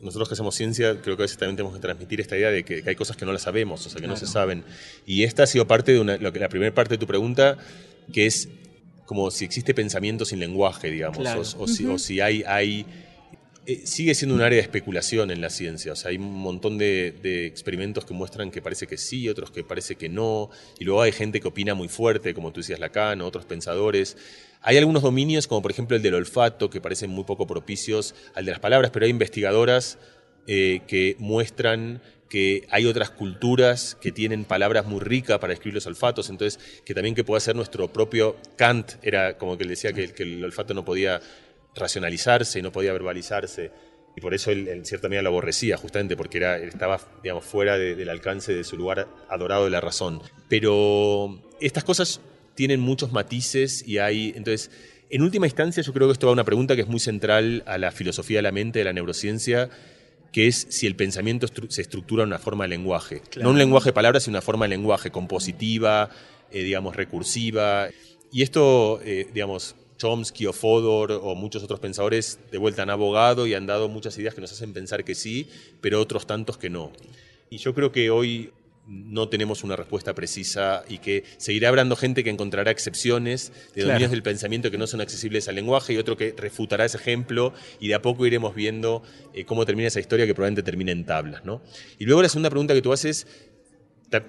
nosotros 0.00 0.28
que 0.28 0.34
hacemos 0.34 0.54
ciencia, 0.54 1.00
creo 1.00 1.16
que 1.16 1.22
a 1.22 1.24
veces 1.24 1.38
también 1.38 1.56
tenemos 1.56 1.74
que 1.74 1.80
transmitir 1.80 2.20
esta 2.20 2.36
idea 2.36 2.50
de 2.50 2.64
que, 2.64 2.82
hay 2.86 2.94
cosas 2.94 3.16
que 3.16 3.24
no 3.24 3.32
las 3.32 3.42
sabemos, 3.42 3.86
o 3.86 3.90
sea, 3.90 4.00
que 4.00 4.06
no 4.06 4.16
se 4.16 4.26
saben. 4.26 4.64
Y 5.06 5.24
esta 5.24 5.44
ha 5.44 5.46
sido 5.46 5.66
parte 5.66 5.92
de 5.92 6.00
una, 6.00 6.16
lo 6.16 6.32
que, 6.32 6.38
la 6.38 6.48
primera 6.48 6.74
parte 6.74 6.94
de 6.94 6.98
tu 6.98 7.06
pregunta, 7.06 7.58
que 8.12 8.26
es 8.26 8.48
como 9.06 9.30
si 9.30 9.44
existe 9.44 9.74
pensamiento 9.74 10.24
sin 10.24 10.40
lenguaje, 10.40 10.90
digamos, 10.90 11.54
o, 11.58 11.66
si, 11.66 11.86
o 11.86 11.98
si 11.98 12.20
hay, 12.20 12.42
hay 12.46 12.86
eh, 13.66 13.86
sigue 13.86 14.14
siendo 14.14 14.34
un 14.34 14.42
área 14.42 14.56
de 14.56 14.62
especulación 14.62 15.30
en 15.30 15.40
la 15.40 15.48
ciencia. 15.48 15.92
O 15.92 15.96
sea, 15.96 16.10
hay 16.10 16.16
un 16.16 16.34
montón 16.34 16.76
de, 16.76 17.46
experimentos 17.46 18.04
que 18.04 18.12
muestran 18.12 18.50
que 18.50 18.60
parece 18.60 18.86
que 18.86 18.98
sí, 18.98 19.28
otros 19.28 19.50
que 19.50 19.64
parece 19.64 19.96
que 19.96 20.10
no. 20.10 20.50
Y 20.78 20.84
luego 20.84 21.00
hay 21.00 21.12
gente 21.12 21.40
que 21.40 21.48
opina 21.48 21.74
muy 21.74 21.88
fuerte, 21.88 22.34
como 22.34 22.52
tú 22.52 22.60
decías 22.60 22.78
Lacan, 22.78 23.22
otros 23.22 23.46
pensadores. 23.46 24.18
Hay 24.60 24.76
algunos 24.76 25.02
dominios, 25.02 25.46
como 25.46 25.62
por 25.62 25.70
ejemplo 25.70 25.96
el 25.96 26.02
del 26.02 26.14
olfato, 26.14 26.68
que 26.68 26.80
parecen 26.80 27.10
muy 27.10 27.24
poco 27.24 27.46
propicios 27.46 28.14
al 28.34 28.44
de 28.44 28.50
las 28.50 28.60
palabras, 28.60 28.90
pero 28.90 29.06
hay 29.06 29.10
investigadoras 29.10 29.98
eh, 30.46 30.82
que 30.86 31.16
muestran 31.18 32.02
que 32.28 32.66
hay 32.70 32.86
otras 32.86 33.10
culturas 33.10 33.96
que 34.00 34.10
tienen 34.10 34.44
palabras 34.44 34.86
muy 34.86 34.98
ricas 34.98 35.38
para 35.38 35.52
escribir 35.52 35.74
los 35.74 35.86
olfatos, 35.86 36.30
entonces 36.30 36.58
que 36.84 36.92
también 36.92 37.14
que 37.14 37.22
pueda 37.22 37.38
ser 37.38 37.54
nuestro 37.54 37.92
propio 37.92 38.36
Kant, 38.56 38.92
era 39.02 39.38
como 39.38 39.56
que 39.56 39.64
decía 39.64 39.92
que 39.92 40.10
el 40.18 40.42
olfato 40.44 40.74
no 40.74 40.84
podía 40.84 41.20
racionalizarse 41.74 42.58
y 42.58 42.62
no 42.62 42.72
podía 42.72 42.92
verbalizarse. 42.92 43.70
Y 44.16 44.20
por 44.20 44.32
eso 44.32 44.50
él, 44.50 44.68
en 44.68 44.84
cierta 44.84 45.08
medida 45.08 45.22
lo 45.22 45.30
aborrecía, 45.30 45.76
justamente 45.76 46.16
porque 46.16 46.38
era, 46.38 46.58
estaba 46.58 47.00
digamos, 47.22 47.44
fuera 47.44 47.76
del 47.76 48.08
alcance 48.08 48.54
de 48.54 48.62
su 48.62 48.76
lugar 48.76 49.08
adorado 49.28 49.64
de 49.64 49.70
la 49.70 49.80
razón. 49.80 50.22
Pero 50.48 51.42
estas 51.60 51.82
cosas 51.82 52.20
tienen 52.54 52.80
muchos 52.80 53.12
matices 53.12 53.86
y 53.86 53.98
hay. 53.98 54.32
Entonces, 54.36 54.70
en 55.10 55.22
última 55.22 55.46
instancia, 55.46 55.82
yo 55.82 55.92
creo 55.92 56.06
que 56.06 56.12
esto 56.12 56.26
va 56.26 56.30
a 56.30 56.34
una 56.34 56.44
pregunta 56.44 56.76
que 56.76 56.82
es 56.82 56.88
muy 56.88 57.00
central 57.00 57.64
a 57.66 57.76
la 57.78 57.90
filosofía 57.90 58.38
de 58.38 58.42
la 58.42 58.52
mente, 58.52 58.78
de 58.78 58.84
la 58.84 58.92
neurociencia, 58.92 59.68
que 60.32 60.46
es 60.46 60.66
si 60.70 60.86
el 60.86 60.96
pensamiento 60.96 61.46
se 61.68 61.82
estructura 61.82 62.22
en 62.22 62.28
una 62.28 62.38
forma 62.38 62.64
de 62.64 62.68
lenguaje. 62.68 63.22
No 63.40 63.50
un 63.50 63.58
lenguaje 63.58 63.90
de 63.90 63.92
palabras, 63.92 64.24
sino 64.24 64.34
una 64.34 64.42
forma 64.42 64.64
de 64.66 64.70
lenguaje 64.70 65.10
compositiva, 65.10 66.10
eh, 66.50 66.62
digamos, 66.62 66.94
recursiva. 66.96 67.88
Y 68.32 68.42
esto, 68.42 69.00
eh, 69.04 69.28
digamos, 69.32 69.76
Chomsky 70.04 70.44
o 70.44 70.52
Fodor 70.52 71.12
o 71.12 71.34
muchos 71.34 71.62
otros 71.62 71.80
pensadores 71.80 72.38
de 72.52 72.58
vuelta 72.58 72.82
han 72.82 72.90
abogado 72.90 73.46
y 73.46 73.54
han 73.54 73.64
dado 73.64 73.88
muchas 73.88 74.18
ideas 74.18 74.34
que 74.34 74.42
nos 74.42 74.52
hacen 74.52 74.74
pensar 74.74 75.02
que 75.02 75.14
sí, 75.14 75.48
pero 75.80 75.98
otros 75.98 76.26
tantos 76.26 76.58
que 76.58 76.68
no. 76.68 76.92
Y 77.48 77.56
yo 77.56 77.72
creo 77.72 77.90
que 77.90 78.10
hoy 78.10 78.52
no 78.86 79.30
tenemos 79.30 79.64
una 79.64 79.76
respuesta 79.76 80.14
precisa 80.14 80.84
y 80.90 80.98
que 80.98 81.24
seguirá 81.38 81.70
hablando 81.70 81.96
gente 81.96 82.22
que 82.22 82.28
encontrará 82.28 82.70
excepciones 82.70 83.50
de 83.74 83.84
dominios 83.84 84.10
del 84.10 84.22
pensamiento 84.22 84.70
que 84.70 84.76
no 84.76 84.86
son 84.86 85.00
accesibles 85.00 85.48
al 85.48 85.54
lenguaje 85.54 85.94
y 85.94 85.96
otro 85.96 86.18
que 86.18 86.34
refutará 86.36 86.84
ese 86.84 86.98
ejemplo 86.98 87.54
y 87.80 87.88
de 87.88 87.94
a 87.94 88.02
poco 88.02 88.26
iremos 88.26 88.54
viendo 88.54 89.02
eh, 89.32 89.46
cómo 89.46 89.64
termina 89.64 89.88
esa 89.88 90.00
historia 90.00 90.26
que 90.26 90.34
probablemente 90.34 90.62
termine 90.62 90.92
en 90.92 91.06
tablas. 91.06 91.46
¿no? 91.46 91.62
Y 91.98 92.04
luego 92.04 92.20
la 92.20 92.28
segunda 92.28 92.50
pregunta 92.50 92.74
que 92.74 92.82
tú 92.82 92.92
haces 92.92 93.26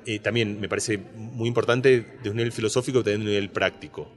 eh, 0.05 0.19
también 0.19 0.57
me 0.61 0.69
parece 0.69 0.97
muy 0.97 1.49
importante 1.49 2.05
de 2.23 2.29
un 2.29 2.37
nivel 2.37 2.53
filosófico 2.53 2.99
y 2.99 3.03
también 3.03 3.19
de 3.19 3.25
un 3.25 3.31
nivel 3.31 3.49
práctico. 3.49 4.09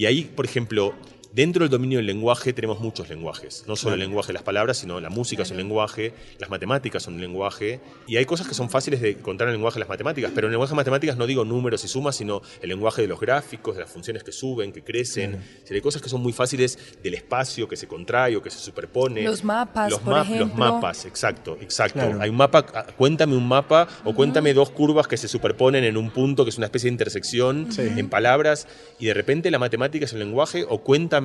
Y 0.00 0.06
ahí, 0.06 0.22
por 0.34 0.46
ejemplo, 0.46 0.94
Dentro 1.32 1.62
del 1.62 1.70
dominio 1.70 1.98
del 1.98 2.06
lenguaje 2.06 2.52
tenemos 2.52 2.80
muchos 2.80 3.08
lenguajes, 3.08 3.62
no 3.68 3.76
solo 3.76 3.94
el 3.94 4.00
lenguaje 4.00 4.28
de 4.28 4.32
las 4.32 4.42
palabras, 4.42 4.78
sino 4.78 4.98
la 4.98 5.10
música 5.10 5.44
es 5.44 5.50
un 5.52 5.58
lenguaje, 5.58 6.12
las 6.40 6.50
matemáticas 6.50 7.04
son 7.04 7.14
un 7.14 7.20
lenguaje, 7.20 7.80
y 8.08 8.16
hay 8.16 8.24
cosas 8.24 8.48
que 8.48 8.54
son 8.54 8.68
fáciles 8.68 9.00
de 9.00 9.10
encontrar 9.10 9.48
en 9.48 9.52
el 9.52 9.58
lenguaje 9.58 9.76
de 9.76 9.80
las 9.80 9.88
matemáticas, 9.88 10.32
pero 10.34 10.48
en 10.48 10.50
el 10.50 10.54
lenguaje 10.54 10.72
de 10.72 10.76
matemáticas 10.76 11.16
no 11.16 11.28
digo 11.28 11.44
números 11.44 11.84
y 11.84 11.88
sumas, 11.88 12.16
sino 12.16 12.42
el 12.60 12.68
lenguaje 12.68 13.02
de 13.02 13.08
los 13.08 13.20
gráficos, 13.20 13.76
de 13.76 13.82
las 13.82 13.90
funciones 13.92 14.24
que 14.24 14.32
suben, 14.32 14.72
que 14.72 14.82
crecen, 14.82 15.40
hay 15.70 15.80
cosas 15.80 16.02
que 16.02 16.08
son 16.08 16.20
muy 16.20 16.32
fáciles 16.32 16.96
del 17.00 17.14
espacio 17.14 17.68
que 17.68 17.76
se 17.76 17.86
contrae 17.86 18.34
o 18.36 18.42
que 18.42 18.50
se 18.50 18.58
superpone. 18.58 19.22
Los 19.22 19.44
mapas, 19.44 19.88
los, 19.88 20.00
por 20.00 20.18
ejemplo. 20.18 20.46
los 20.46 20.56
mapas, 20.56 21.04
exacto, 21.04 21.56
exacto. 21.60 22.00
Hay 22.18 22.28
un 22.28 22.36
mapa, 22.36 22.66
ah, 22.74 22.86
cuéntame 22.96 23.36
un 23.36 23.46
mapa 23.46 23.86
o 24.04 24.16
cuéntame 24.16 24.52
dos 24.52 24.70
curvas 24.70 25.06
que 25.06 25.16
se 25.16 25.28
superponen 25.28 25.84
en 25.84 25.96
un 25.96 26.10
punto 26.10 26.44
que 26.44 26.50
es 26.50 26.58
una 26.58 26.66
especie 26.66 26.88
de 26.88 26.94
intersección 26.94 27.68
en 27.78 28.08
palabras, 28.08 28.66
y 28.98 29.06
de 29.06 29.14
repente 29.14 29.48
la 29.52 29.60
matemática 29.60 30.06
es 30.06 30.12
el 30.12 30.18
lenguaje, 30.18 30.66
o 30.68 30.78
cuéntame 30.82 31.19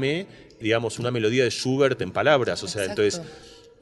digamos, 0.59 0.99
una 0.99 1.11
melodía 1.11 1.43
de 1.43 1.49
Schubert 1.49 2.01
en 2.01 2.11
palabras. 2.11 2.63
O 2.63 2.67
sea, 2.67 2.85
entonces, 2.85 3.21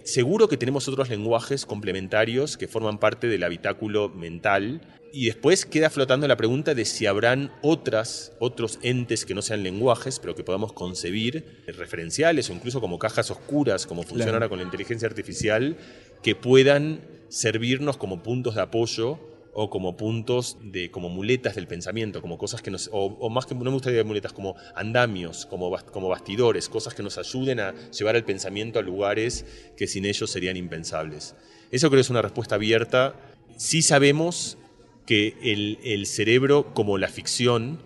seguro 0.04 0.48
que 0.48 0.58
tenemos 0.58 0.88
otros 0.88 1.10
lenguajes 1.10 1.66
complementarios 1.66 2.58
que 2.58 2.68
forman 2.68 2.98
parte 3.00 3.28
del 3.28 3.44
habitáculo 3.44 4.10
mental. 4.10 4.82
Y 5.16 5.28
después 5.28 5.66
queda 5.66 5.92
flotando 5.92 6.28
la 6.28 6.38
pregunta 6.38 6.74
de 6.74 6.86
si 6.86 7.06
habrán 7.06 7.52
otras, 7.62 8.32
otros 8.40 8.80
entes 8.82 9.26
que 9.26 9.36
no 9.36 9.44
sean 9.44 9.62
lenguajes, 9.62 10.20
pero 10.20 10.34
que 10.34 10.44
podamos 10.44 10.74
concebir, 10.74 11.64
referenciales 11.68 12.50
o 12.50 12.54
incluso 12.54 12.82
como 12.82 12.98
cajas 12.98 13.30
oscuras, 13.30 13.86
como 13.86 14.02
funciona 14.04 14.34
ahora 14.34 14.50
con 14.50 14.58
la 14.58 14.66
inteligencia 14.66 15.08
artificial, 15.08 15.78
que 16.24 16.34
puedan 16.34 17.02
servirnos 17.30 17.98
como 17.98 18.24
puntos 18.24 18.56
de 18.56 18.62
apoyo 18.62 19.33
o 19.54 19.70
como 19.70 19.96
puntos 19.96 20.58
de 20.62 20.92
como 20.92 21.10
muletas 21.10 21.56
del 21.56 21.68
pensamiento, 21.68 22.22
como 22.22 22.38
cosas 22.38 22.62
que 22.62 22.72
nos 22.72 22.90
o, 22.92 23.30
más 23.30 23.46
que 23.46 23.56
no 23.56 23.64
me 23.66 23.70
gustaría 23.72 24.04
muletas, 24.04 24.34
como 24.34 24.56
andamios, 24.76 25.46
como 25.46 25.72
como 25.92 26.10
bastidores, 26.10 26.70
cosas 26.70 26.94
que 26.94 27.04
nos 27.04 27.18
ayuden 27.18 27.60
a 27.60 27.74
llevar 27.92 28.16
el 28.16 28.24
pensamiento 28.24 28.80
a 28.80 28.82
lugares 28.82 29.46
que 29.78 29.88
sin 29.88 30.06
ellos 30.06 30.30
serían 30.30 30.58
impensables. 30.58 31.36
Eso 31.72 31.90
creo 31.90 31.98
que 31.98 32.02
es 32.02 32.10
una 32.10 32.22
respuesta 32.22 32.56
abierta. 32.56 33.16
Sí 33.58 33.82
sabemos 33.82 34.58
que 35.06 35.38
el, 35.42 35.80
el 35.84 36.06
cerebro, 36.06 36.74
como 36.74 36.98
la 36.98 37.08
ficción, 37.08 37.80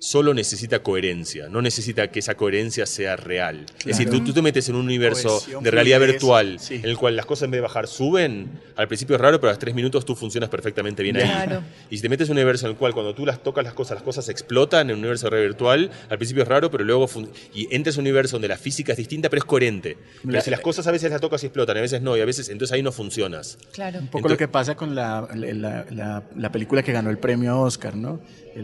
solo 0.00 0.32
necesita 0.32 0.82
coherencia, 0.82 1.48
no 1.50 1.60
necesita 1.60 2.10
que 2.10 2.20
esa 2.20 2.34
coherencia 2.34 2.86
sea 2.86 3.16
real. 3.16 3.66
Es 3.80 3.98
decir, 3.98 4.08
tú, 4.08 4.32
te 4.32 4.40
metes 4.40 4.68
en 4.70 4.74
un 4.74 4.86
universo 4.86 5.42
de 5.60 5.70
realidad 5.70 6.00
virtual 6.00 6.58
en 6.70 6.86
el 6.86 6.96
cual 6.96 7.16
las 7.16 7.26
cosas 7.26 7.44
en 7.44 7.50
vez 7.50 7.58
de 7.58 7.62
bajar 7.62 7.86
suben, 7.86 8.50
al 8.76 8.88
principio 8.88 9.16
es 9.16 9.20
raro, 9.20 9.38
pero 9.40 9.50
a 9.50 9.52
los 9.52 9.58
tres 9.58 9.74
minutos 9.74 10.06
tú 10.06 10.16
funcionas 10.16 10.48
perfectamente 10.48 11.02
bien 11.02 11.18
ahí. 11.18 11.60
Y 11.90 11.96
si 11.96 12.02
te 12.02 12.08
metes 12.08 12.28
en 12.28 12.32
un 12.32 12.38
universo 12.38 12.66
en 12.66 12.72
el 12.72 12.78
cual 12.78 12.94
cuando 12.94 13.14
tú 13.14 13.26
las 13.26 13.42
tocas 13.42 13.62
las 13.62 13.74
cosas, 13.74 13.96
las 13.96 14.02
cosas 14.02 14.28
explotan 14.30 14.88
en 14.88 14.94
un 14.94 15.00
universo 15.00 15.26
de 15.26 15.30
realidad 15.30 15.50
virtual, 15.50 15.90
al 16.08 16.16
principio 16.16 16.42
es 16.42 16.48
raro, 16.48 16.70
pero 16.70 16.82
luego... 16.82 17.06
Y 17.54 17.74
entras 17.74 17.96
en 17.96 18.00
un 18.00 18.06
universo 18.06 18.36
donde 18.36 18.48
la 18.48 18.56
física 18.56 18.92
es 18.92 18.98
distinta, 18.98 19.28
pero 19.28 19.40
es 19.40 19.44
coherente. 19.44 19.98
Pero 20.26 20.40
si 20.40 20.50
las 20.50 20.60
cosas 20.60 20.86
a 20.86 20.92
veces 20.92 21.10
las 21.10 21.20
tocas 21.20 21.42
y 21.42 21.46
explotan, 21.46 21.76
a 21.76 21.80
veces 21.82 22.00
no, 22.00 22.16
y 22.16 22.20
a 22.20 22.24
veces 22.24 22.48
entonces 22.48 22.72
ahí 22.72 22.82
no 22.82 22.90
funcionas. 22.90 23.58
Claro. 23.72 23.98
Un 23.98 24.08
poco 24.08 24.30
lo 24.30 24.38
que 24.38 24.48
pasa 24.48 24.76
con 24.76 24.94
la, 24.94 25.28
la, 25.34 26.52
película 26.52 26.82
que 26.82 26.92
ganó 26.92 27.10
el 27.10 27.18
premio 27.18 27.60
Oscar, 27.60 27.96
¿no? 27.96 28.20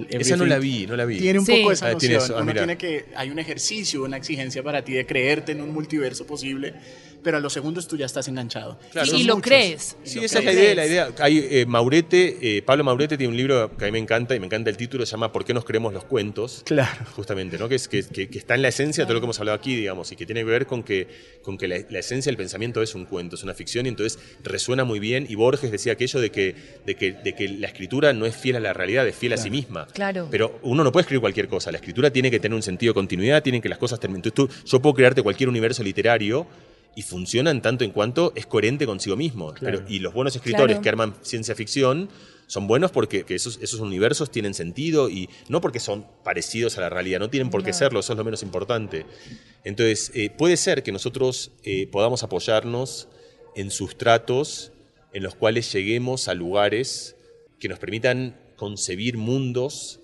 Esa 0.09 0.37
no 0.37 0.47
la 0.47 0.59
vi, 0.59 0.87
no 0.87 0.97
la 0.97 1.05
vi. 1.05 1.26
Tiene 1.27 1.39
un 1.41 1.47
poco 1.47 1.73
esa 1.73 1.89
ah, 1.89 1.93
noción. 1.93 2.23
Ah, 2.37 2.43
Uno 2.43 2.53
tiene 2.53 2.79
que, 2.79 3.07
hay 3.17 3.31
un 3.31 3.39
ejercicio, 3.39 4.05
una 4.05 4.17
exigencia 4.17 4.63
para 4.63 4.85
ti 4.85 4.93
de 4.93 5.07
creerte 5.07 5.53
en 5.53 5.61
un 5.61 5.73
multiverso 5.73 6.27
posible 6.27 6.75
pero 7.23 7.39
a 7.39 7.41
los 7.41 7.53
segundos 7.53 7.89
tú 7.89 7.97
ya 7.97 8.07
estás 8.07 8.29
enganchado. 8.29 8.79
y, 9.13 9.25
lo 9.25 9.41
crees. 9.41 9.97
Sí, 10.05 10.25
esa 10.25 10.39
es 10.39 10.45
la 10.45 10.53
idea. 10.53 10.75
La 10.75 10.87
idea. 10.87 11.09
Hay, 11.19 11.47
eh, 11.51 11.67
Maurete, 11.67 12.39
eh, 12.41 12.63
Pablo 12.63 12.85
Maurete 12.85 13.17
tiene 13.17 13.31
un 13.31 13.37
libro 13.37 13.77
que 13.77 13.85
a 13.85 13.89
mí 13.89 13.93
me 13.93 13.99
encanta 13.99 14.35
y 14.35 14.41
me 14.41 14.47
encanta 14.47 14.71
el 14.71 14.77
título, 14.77 15.05
se 15.05 15.13
llama 15.13 15.33
¿Por 15.33 15.45
qué 15.45 15.55
nos 15.55 15.65
creemos 15.65 15.93
los 15.93 16.05
cuentos? 16.05 16.63
Claro. 16.65 17.05
Justamente, 17.15 17.59
¿no? 17.59 17.69
Que, 17.69 17.77
es, 17.77 17.89
que, 17.89 17.99
está 18.33 18.55
en 18.55 18.63
la 18.63 18.69
esencia 18.69 19.03
de 19.03 19.07
todo 19.07 19.15
lo 19.15 19.21
que 19.21 19.27
hemos 19.27 19.39
hablado 19.41 19.57
aquí, 19.57 19.75
digamos, 19.75 20.13
y 20.13 20.17
que 20.17 20.27
tiene 20.27 20.43
que 20.43 20.51
ver 20.51 20.67
con 20.67 20.83
que, 20.83 21.09
con 21.43 21.59
que 21.59 21.69
la, 21.69 21.99
esencia 21.99 22.31
del 22.31 22.37
pensamiento 22.37 22.83
es 22.83 22.95
un 22.95 23.05
cuento, 23.05 23.37
es 23.37 23.43
una 23.43 23.55
ficción, 23.55 23.87
y 23.87 23.89
entonces 23.89 24.19
resuena 24.43 24.85
muy 24.85 24.99
bien. 24.99 25.27
Y 25.29 25.35
Borges 25.35 25.71
decía 25.71 25.93
aquello 25.93 26.21
de 26.21 26.31
que, 26.31 26.55
de 26.85 26.95
que, 26.97 27.13
de 27.13 27.35
que 27.35 27.49
la 27.49 27.67
escritura 27.67 28.13
no 28.13 28.27
es 28.27 28.37
fiel 28.37 28.57
a 28.57 28.61
la 28.61 28.73
realidad, 28.73 29.07
es 29.07 29.17
fiel 29.17 29.33
a 29.33 29.37
sí 29.37 29.51
misma. 29.51 29.87
Claro. 29.89 30.29
Pero 30.31 30.59
uno 30.63 30.85
no 30.85 30.93
puede 30.93 31.03
escribir 31.03 31.21
cualquier 31.21 31.49
cosa. 31.49 31.71
La 31.71 31.79
escritura 31.79 32.11
tiene 32.11 32.31
que 32.31 32.41
tener 32.41 32.55
un 32.55 32.63
sentido 32.63 32.91
de 32.91 32.95
continuidad, 32.95 33.43
tienen 33.43 33.63
que 33.63 33.69
las 33.69 33.79
cosas 33.79 34.01
terminen. 34.01 34.23
Entonces, 34.25 34.65
yo 34.65 34.81
puedo 34.81 34.95
crearte 34.95 35.23
cualquier 35.23 35.49
universo 35.49 35.83
literario 35.83 36.47
y 36.97 37.03
funcionan 37.03 37.61
tanto 37.61 37.85
en 37.85 37.93
cuanto 37.93 38.33
es 38.35 38.47
coherente 38.47 38.87
consigo 38.87 39.17
mismo. 39.17 39.55
y 39.87 40.01
los 40.01 40.15
buenos 40.15 40.35
escritores 40.35 40.81
que 40.81 40.89
arman 40.89 41.15
ciencia 41.23 41.55
ficción 41.55 42.09
son 42.47 42.67
buenos 42.67 42.91
porque 42.91 43.25
esos, 43.29 43.59
esos, 43.61 43.81
universos 43.81 44.31
tienen 44.31 44.55
sentido 44.55 45.11
y 45.11 45.29
no 45.49 45.61
porque 45.61 45.79
son 45.79 46.07
parecidos 46.25 46.79
a 46.79 46.81
la 46.81 46.89
realidad, 46.89 47.19
no 47.19 47.29
tienen 47.29 47.51
por 47.51 47.63
qué 47.63 47.75
serlo, 47.75 48.01
eso 48.01 48.15
es 48.15 48.17
lo 48.17 48.25
menos 48.25 48.43
importante. 48.43 49.05
Entonces, 49.63 50.11
eh, 50.15 50.31
puede 50.31 50.57
ser 50.57 50.83
que 50.83 50.91
nosotros 50.91 51.51
eh, 51.65 51.87
podamos 51.89 52.23
apoyarnos 52.23 53.09
en 53.57 53.71
sustratos 53.71 54.73
en 55.13 55.23
los 55.23 55.35
cuales 55.35 55.71
lleguemos 55.73 56.29
a 56.29 56.35
lugares 56.35 57.17
que 57.59 57.69
nos 57.69 57.79
permitan 57.79 58.41
concebir 58.57 59.19
mundos 59.19 60.01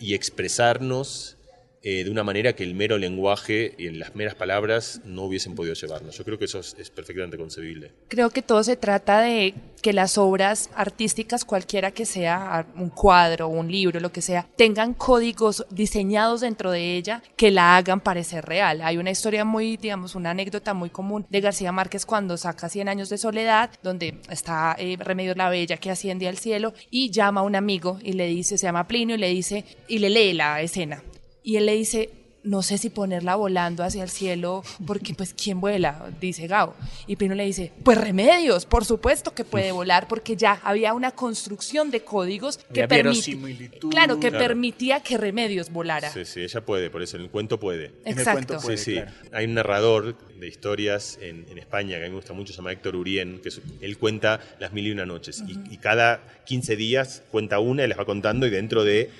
y 0.00 0.14
expresarnos 0.14 1.36
eh, 1.82 2.04
de 2.04 2.10
una 2.10 2.22
manera 2.22 2.52
que 2.52 2.62
el 2.62 2.74
mero 2.74 2.98
lenguaje 2.98 3.74
y 3.78 3.88
las 3.90 4.14
meras 4.14 4.34
palabras 4.34 5.00
no 5.04 5.22
hubiesen 5.22 5.54
podido 5.54 5.74
llevarnos. 5.74 6.16
Yo 6.18 6.24
creo 6.24 6.38
que 6.38 6.44
eso 6.44 6.60
es, 6.60 6.90
perfectamente 6.90 7.38
concebible. 7.38 7.92
Creo 8.08 8.28
que 8.28 8.42
todo 8.42 8.62
se 8.62 8.76
trata 8.76 9.22
de 9.22 9.54
que 9.80 9.94
las 9.94 10.18
obras 10.18 10.68
artísticas, 10.74 11.46
cualquiera 11.46 11.90
que 11.92 12.04
sea, 12.04 12.66
un 12.76 12.90
cuadro, 12.90 13.48
un 13.48 13.72
libro, 13.72 13.98
lo 13.98 14.12
que 14.12 14.20
sea, 14.20 14.46
tengan 14.56 14.92
códigos 14.92 15.64
diseñados 15.70 16.42
dentro 16.42 16.70
de 16.70 16.96
ella 16.96 17.22
que 17.36 17.50
la 17.50 17.78
hagan 17.78 18.00
parecer 18.00 18.44
real. 18.44 18.82
Hay 18.82 18.98
una 18.98 19.10
historia 19.10 19.46
muy, 19.46 19.78
digamos, 19.78 20.14
una 20.14 20.32
anécdota 20.32 20.74
muy 20.74 20.90
común 20.90 21.26
de 21.30 21.40
García 21.40 21.72
Márquez 21.72 22.04
cuando 22.04 22.36
saca 22.36 22.68
Cien 22.68 22.90
años 22.90 23.08
de 23.08 23.16
soledad, 23.16 23.70
donde 23.82 24.18
está 24.28 24.76
eh, 24.78 24.96
Remedios 25.00 25.36
la 25.36 25.48
Bella 25.48 25.78
que 25.78 25.90
asciende 25.90 26.28
al 26.28 26.36
cielo 26.36 26.74
y 26.90 27.10
llama 27.10 27.40
a 27.40 27.44
un 27.44 27.56
amigo 27.56 27.98
y 28.02 28.12
le 28.12 28.26
dice, 28.26 28.58
se 28.58 28.66
llama 28.66 28.86
Plinio 28.86 29.16
y 29.16 29.18
le 29.18 29.28
dice, 29.30 29.64
y 29.88 29.98
le 29.98 30.10
lee 30.10 30.34
la 30.34 30.60
escena 30.60 31.02
y 31.42 31.56
él 31.56 31.66
le 31.66 31.74
dice, 31.74 32.10
no 32.42 32.62
sé 32.62 32.78
si 32.78 32.90
ponerla 32.90 33.34
volando 33.36 33.84
hacia 33.84 34.02
el 34.02 34.08
cielo, 34.08 34.62
porque 34.86 35.14
pues 35.14 35.34
¿quién 35.34 35.60
vuela? 35.60 36.10
Dice 36.20 36.46
Gao. 36.46 36.74
Y 37.06 37.16
Pino 37.16 37.34
le 37.34 37.44
dice, 37.44 37.72
pues 37.84 37.98
remedios, 37.98 38.66
por 38.66 38.84
supuesto 38.84 39.34
que 39.34 39.44
puede 39.44 39.72
volar, 39.72 40.08
porque 40.08 40.36
ya 40.36 40.60
había 40.64 40.94
una 40.94 41.10
construcción 41.10 41.90
de 41.90 42.00
códigos 42.00 42.58
que, 42.72 42.86
claro, 43.90 44.20
que 44.20 44.30
permitía 44.30 45.00
que 45.00 45.18
remedios 45.18 45.70
volara. 45.70 46.10
Sí, 46.10 46.24
sí, 46.24 46.40
ella 46.40 46.64
puede, 46.64 46.90
por 46.90 47.02
eso 47.02 47.16
en 47.16 47.24
el 47.24 47.30
cuento 47.30 47.60
puede. 47.60 47.92
Exacto. 48.04 48.58
sí, 48.60 48.76
sí. 48.76 49.00
Hay 49.32 49.44
un 49.44 49.54
narrador 49.54 50.16
de 50.38 50.48
historias 50.48 51.18
en, 51.20 51.40
España 51.60 51.98
que 51.98 52.04
a 52.04 52.06
mí 52.06 52.10
me 52.10 52.16
gusta 52.16 52.32
mucho, 52.32 52.54
se 52.54 52.56
llama 52.56 52.72
Héctor 52.72 52.96
Urien, 52.96 53.40
que 53.42 53.50
él 53.82 53.98
cuenta 53.98 54.40
las 54.58 54.72
mil 54.72 54.86
y 54.86 54.90
una 54.90 55.04
noches, 55.04 55.44
y, 55.46 55.74
y 55.74 55.76
cada 55.76 56.22
15 56.46 56.74
días 56.76 57.22
cuenta 57.30 57.58
una 57.58 57.84
y 57.84 57.88
les 57.88 57.98
va 57.98 58.06
contando 58.06 58.46
y 58.46 58.50
dentro 58.50 58.82
de 58.82 59.10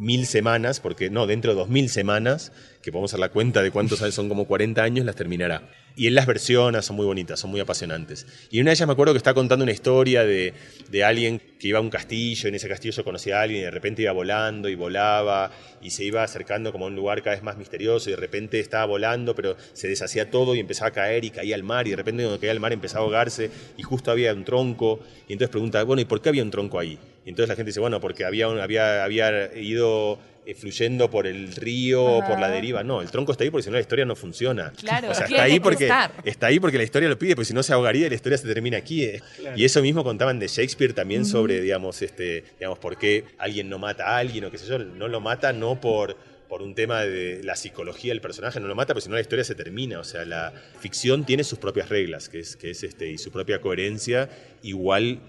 mil 0.00 0.26
semanas, 0.26 0.80
porque 0.80 1.10
no, 1.10 1.26
dentro 1.26 1.52
de 1.52 1.58
dos 1.58 1.68
mil 1.68 1.88
semanas, 1.88 2.52
que 2.82 2.90
podemos 2.90 3.10
hacer 3.10 3.20
la 3.20 3.28
cuenta 3.28 3.62
de 3.62 3.70
cuántos 3.70 3.98
son 3.98 4.28
como 4.28 4.46
40 4.46 4.82
años, 4.82 5.04
las 5.04 5.16
terminará. 5.16 5.68
Y 5.96 6.06
él 6.06 6.14
las 6.14 6.26
versiona, 6.26 6.82
son 6.82 6.96
muy 6.96 7.04
bonitas, 7.04 7.38
son 7.38 7.50
muy 7.50 7.60
apasionantes. 7.60 8.26
Y 8.50 8.60
una 8.60 8.70
de 8.70 8.74
ellas 8.74 8.86
me 8.86 8.92
acuerdo 8.92 9.12
que 9.12 9.18
está 9.18 9.34
contando 9.34 9.64
una 9.64 9.72
historia 9.72 10.24
de, 10.24 10.54
de 10.88 11.04
alguien 11.04 11.42
que 11.58 11.68
iba 11.68 11.78
a 11.78 11.82
un 11.82 11.90
castillo, 11.90 12.48
en 12.48 12.54
ese 12.54 12.68
castillo 12.68 13.04
conocía 13.04 13.38
a 13.38 13.42
alguien 13.42 13.60
y 13.60 13.64
de 13.64 13.70
repente 13.70 14.02
iba 14.02 14.12
volando 14.12 14.68
y 14.68 14.74
volaba 14.74 15.50
y 15.82 15.90
se 15.90 16.04
iba 16.04 16.22
acercando 16.22 16.72
como 16.72 16.86
a 16.86 16.88
un 16.88 16.96
lugar 16.96 17.22
cada 17.22 17.36
vez 17.36 17.42
más 17.42 17.58
misterioso 17.58 18.08
y 18.08 18.12
de 18.12 18.16
repente 18.16 18.60
estaba 18.60 18.86
volando, 18.86 19.34
pero 19.34 19.56
se 19.74 19.88
deshacía 19.88 20.30
todo 20.30 20.54
y 20.54 20.60
empezaba 20.60 20.88
a 20.88 20.92
caer 20.92 21.24
y 21.24 21.30
caía 21.30 21.54
al 21.54 21.62
mar 21.62 21.86
y 21.86 21.90
de 21.90 21.96
repente 21.96 22.22
cuando 22.22 22.40
caía 22.40 22.52
al 22.52 22.60
mar 22.60 22.72
empezaba 22.72 23.02
a 23.02 23.04
ahogarse 23.04 23.50
y 23.76 23.82
justo 23.82 24.10
había 24.10 24.32
un 24.32 24.44
tronco 24.44 25.00
y 25.28 25.34
entonces 25.34 25.50
pregunta, 25.50 25.82
bueno, 25.82 26.00
¿y 26.00 26.06
por 26.06 26.22
qué 26.22 26.30
había 26.30 26.42
un 26.42 26.50
tronco 26.50 26.78
ahí? 26.78 26.98
Y 27.24 27.28
entonces 27.28 27.48
la 27.48 27.56
gente 27.56 27.68
dice, 27.68 27.80
bueno, 27.80 28.00
porque 28.00 28.24
había, 28.24 28.46
había, 28.46 29.04
había 29.04 29.54
ido 29.54 30.18
fluyendo 30.56 31.10
por 31.10 31.26
el 31.26 31.54
río 31.54 32.04
o 32.04 32.26
por 32.26 32.40
la 32.40 32.48
deriva. 32.48 32.82
No, 32.82 33.02
el 33.02 33.10
tronco 33.10 33.32
está 33.32 33.44
ahí 33.44 33.50
porque 33.50 33.62
si 33.62 33.70
no 33.70 33.74
la 33.74 33.80
historia 33.80 34.04
no 34.04 34.16
funciona. 34.16 34.72
Claro, 34.76 35.10
o 35.10 35.14
sea, 35.14 35.26
está 35.26 35.42
ahí 35.42 35.60
porque 35.60 35.90
está 36.24 36.46
ahí 36.46 36.58
porque 36.58 36.78
la 36.78 36.84
historia 36.84 37.08
lo 37.08 37.18
pide, 37.18 37.34
porque 37.34 37.46
si 37.46 37.54
no 37.54 37.62
se 37.62 37.72
ahogaría 37.72 38.06
y 38.06 38.08
la 38.08 38.16
historia 38.16 38.38
se 38.38 38.48
termina 38.48 38.78
aquí. 38.78 39.04
Eh. 39.04 39.20
Y 39.56 39.64
eso 39.64 39.82
mismo 39.82 40.02
contaban 40.02 40.38
de 40.38 40.48
Shakespeare 40.48 40.92
también 40.92 41.24
sobre, 41.24 41.60
digamos, 41.60 42.02
este, 42.02 42.44
digamos, 42.58 42.78
por 42.78 42.98
qué 42.98 43.24
alguien 43.38 43.68
no 43.68 43.78
mata 43.78 44.08
a 44.08 44.18
alguien 44.18 44.44
o 44.44 44.50
qué 44.50 44.58
sé 44.58 44.66
yo, 44.66 44.78
no 44.78 45.08
lo 45.08 45.20
mata 45.20 45.52
no 45.52 45.80
por 45.80 46.16
por 46.50 46.62
un 46.62 46.74
tema 46.74 47.02
de 47.02 47.44
la 47.44 47.54
psicología 47.54 48.10
del 48.12 48.20
personaje, 48.20 48.58
no 48.58 48.66
lo 48.66 48.74
mata, 48.74 48.92
pero 48.92 49.00
si 49.00 49.08
no 49.08 49.14
la 49.14 49.20
historia 49.20 49.44
se 49.44 49.54
termina. 49.54 50.00
O 50.00 50.04
sea, 50.04 50.24
la 50.24 50.52
ficción 50.80 51.24
tiene 51.24 51.44
sus 51.44 51.60
propias 51.60 51.88
reglas, 51.88 52.28
que 52.28 52.40
es, 52.40 52.56
que 52.56 52.72
es 52.72 52.82
este, 52.82 53.08
y 53.08 53.18
su 53.18 53.30
propia 53.30 53.60
coherencia, 53.60 54.28
igual 54.60 55.20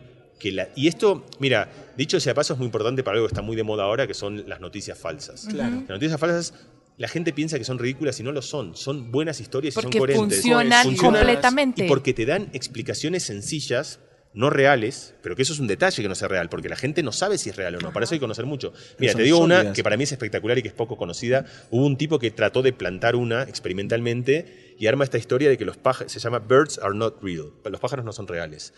y 0.75 0.87
esto, 0.87 1.25
mira, 1.39 1.69
dicho 1.97 2.19
sea 2.19 2.33
paso, 2.33 2.53
es 2.53 2.59
muy 2.59 2.65
importante 2.65 3.03
para 3.03 3.15
algo 3.15 3.27
que 3.27 3.33
está 3.33 3.41
muy 3.41 3.55
de 3.55 3.63
moda 3.63 3.83
ahora, 3.83 4.07
que 4.07 4.13
son 4.13 4.47
las 4.47 4.59
noticias 4.59 4.97
falsas. 4.97 5.51
Las 5.53 5.89
noticias 5.89 6.19
falsas 6.19 6.53
la 7.01 7.07
gente 7.07 7.33
piensa 7.33 7.57
que 7.57 7.65
son 7.65 7.79
ridículas 7.79 8.19
y 8.19 8.23
no 8.23 8.31
lo 8.31 8.43
son. 8.43 8.75
Son 8.75 9.11
buenas 9.11 9.39
historias 9.39 9.75
y 9.75 9.81
son 9.81 9.91
coherentes. 9.91 10.37
Funcionan, 10.37 10.83
funcionan 10.83 11.21
completamente. 11.21 11.85
Y 11.85 11.87
porque 11.87 12.13
te 12.13 12.27
dan 12.27 12.49
explicaciones 12.53 13.23
sencillas, 13.23 13.99
no 14.33 14.51
reales, 14.51 15.15
pero 15.23 15.35
que 15.35 15.41
eso 15.41 15.51
es 15.51 15.59
un 15.59 15.65
detalle 15.65 16.01
que 16.01 16.07
no 16.07 16.13
sea 16.13 16.27
real, 16.27 16.47
porque 16.47 16.69
la 16.69 16.75
gente 16.75 17.01
no 17.01 17.11
sabe 17.11 17.39
si 17.39 17.49
es 17.49 17.55
real 17.55 17.75
o 17.75 17.79
no. 17.79 17.91
Para 17.91 18.03
eso 18.03 18.13
hay 18.13 18.19
que 18.19 18.23
conocer 18.23 18.45
mucho. 18.45 18.71
Mira, 18.99 19.15
te 19.15 19.23
digo 19.23 19.39
una 19.39 19.73
que 19.73 19.83
para 19.83 19.97
mí 19.97 20.03
es 20.03 20.11
espectacular 20.11 20.59
y 20.59 20.61
que 20.61 20.67
es 20.67 20.75
poco 20.75 20.95
conocida. 20.95 21.45
Hubo 21.71 21.87
un 21.87 21.97
tipo 21.97 22.19
que 22.19 22.29
trató 22.29 22.61
de 22.61 22.71
plantar 22.71 23.15
una 23.15 23.43
experimentalmente 23.43 24.70
y 24.81 24.87
arma 24.87 25.03
esta 25.03 25.19
historia 25.19 25.47
de 25.47 25.59
que 25.59 25.63
los 25.63 25.77
pájaros, 25.77 26.11
se 26.11 26.19
llama 26.19 26.39
Birds 26.39 26.79
are 26.79 26.95
not 26.95 27.21
real. 27.21 27.51
Los 27.65 27.79
pájaros 27.79 28.03
no 28.03 28.11
son 28.11 28.27
reales. 28.27 28.73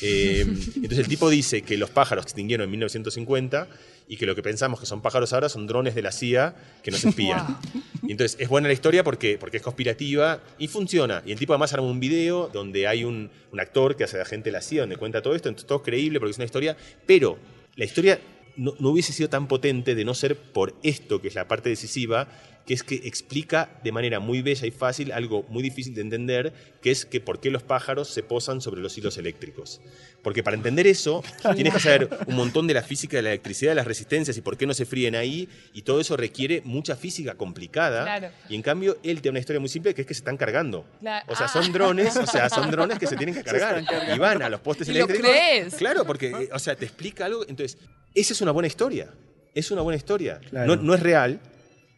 Eh, 0.00 0.40
entonces 0.76 0.98
el 1.00 1.08
tipo 1.08 1.28
dice 1.28 1.60
que 1.60 1.76
los 1.76 1.90
pájaros 1.90 2.24
extinguieron 2.24 2.64
en 2.64 2.70
1950 2.70 3.68
y 4.08 4.16
que 4.16 4.24
lo 4.24 4.34
que 4.34 4.42
pensamos 4.42 4.80
que 4.80 4.86
son 4.86 5.02
pájaros 5.02 5.30
ahora 5.34 5.50
son 5.50 5.66
drones 5.66 5.94
de 5.94 6.00
la 6.00 6.10
CIA 6.10 6.56
que 6.82 6.90
nos 6.90 7.04
espían. 7.04 7.58
Y 8.04 8.10
entonces 8.10 8.36
es 8.40 8.48
buena 8.48 8.66
la 8.66 8.74
historia 8.74 9.04
porque, 9.04 9.38
porque 9.38 9.58
es 9.58 9.62
conspirativa 9.62 10.42
y 10.58 10.66
funciona. 10.66 11.22
Y 11.24 11.30
el 11.30 11.38
tipo 11.38 11.52
además 11.52 11.72
arma 11.72 11.86
un 11.86 12.00
video 12.00 12.48
donde 12.52 12.88
hay 12.88 13.04
un, 13.04 13.30
actor 13.56 13.94
que 13.94 14.02
hace 14.02 14.16
de 14.16 14.22
agente 14.22 14.48
de 14.48 14.52
la 14.54 14.60
CIA, 14.60 14.80
donde 14.80 14.96
cuenta 14.96 15.22
todo 15.22 15.36
esto, 15.36 15.48
entonces 15.48 15.68
todo 15.68 15.78
es 15.78 15.84
creíble 15.84 16.18
porque 16.18 16.32
es 16.32 16.38
una 16.38 16.46
historia, 16.46 16.76
pero 17.06 17.38
la 17.76 17.84
historia 17.84 18.18
no, 18.56 18.74
hubiese 18.80 19.12
sido 19.12 19.28
tan 19.28 19.48
potente 19.48 19.94
de 19.94 20.04
no 20.04 20.14
ser 20.14 20.36
por 20.36 20.74
esto, 20.82 21.20
que 21.20 21.28
es 21.28 21.34
la 21.34 21.46
parte 21.46 21.68
decisiva, 21.68 22.28
que 22.66 22.74
es 22.74 22.82
que 22.82 22.94
explica 23.04 23.70
de 23.82 23.90
manera 23.92 24.20
muy 24.20 24.40
bella 24.42 24.66
y 24.66 24.70
fácil 24.70 25.10
algo 25.12 25.44
muy 25.48 25.62
difícil 25.62 25.94
de 25.94 26.00
entender, 26.02 26.52
que 26.80 26.90
es 26.90 27.04
que 27.04 27.20
por 27.20 27.40
qué 27.40 27.50
los 27.50 27.62
pájaros 27.62 28.08
se 28.08 28.22
posan 28.22 28.60
sobre 28.60 28.80
los 28.80 28.96
hilos 28.96 29.18
eléctricos. 29.18 29.80
Porque 30.22 30.42
para 30.44 30.56
entender 30.56 30.86
eso, 30.86 31.24
tienes 31.56 31.74
que 31.74 31.80
saber 31.80 32.08
un 32.26 32.36
montón 32.36 32.66
de 32.68 32.74
la 32.74 32.82
física 32.82 33.16
de 33.16 33.22
la 33.22 33.30
electricidad, 33.30 33.72
de 33.72 33.76
las 33.76 33.86
resistencias 33.86 34.36
y 34.36 34.40
por 34.42 34.56
qué 34.56 34.66
no 34.66 34.74
se 34.74 34.84
fríen 34.86 35.16
ahí, 35.16 35.48
y 35.72 35.82
todo 35.82 36.00
eso 36.00 36.16
requiere 36.16 36.62
mucha 36.64 36.94
física 36.96 37.34
complicada. 37.34 38.04
Claro. 38.04 38.28
Y 38.48 38.54
en 38.54 38.62
cambio, 38.62 38.96
él 39.02 39.20
tiene 39.20 39.30
una 39.32 39.40
historia 39.40 39.58
muy 39.60 39.68
simple 39.68 39.92
que 39.94 40.02
es 40.02 40.06
que 40.06 40.14
se 40.14 40.20
están 40.20 40.36
cargando. 40.36 40.86
Claro. 41.00 41.26
O 41.28 41.34
sea, 41.36 41.46
Ah. 41.46 41.48
son 41.48 41.72
drones, 41.72 42.16
o 42.16 42.26
sea, 42.26 42.48
son 42.48 42.70
drones 42.70 42.98
que 42.98 43.06
se 43.08 43.16
tienen 43.16 43.34
que 43.34 43.42
cargar. 43.44 43.84
Y 44.14 44.18
van 44.18 44.42
a 44.42 44.48
los 44.48 44.60
postes 44.60 44.88
¿Y 44.88 44.92
lo 44.92 44.98
eléctricos. 45.04 45.30
crees? 45.30 45.74
Claro, 45.74 46.04
porque, 46.06 46.28
eh, 46.28 46.48
o 46.52 46.58
sea, 46.60 46.76
te 46.76 46.84
explica 46.84 47.24
algo. 47.26 47.42
Entonces, 47.48 47.78
esa 48.14 48.32
es 48.32 48.40
una 48.40 48.52
buena 48.52 48.68
historia. 48.68 49.08
Es 49.54 49.70
una 49.70 49.82
buena 49.82 49.96
historia. 49.96 50.40
Claro. 50.48 50.76
No, 50.76 50.82
no 50.82 50.94
es 50.94 51.00
real, 51.00 51.40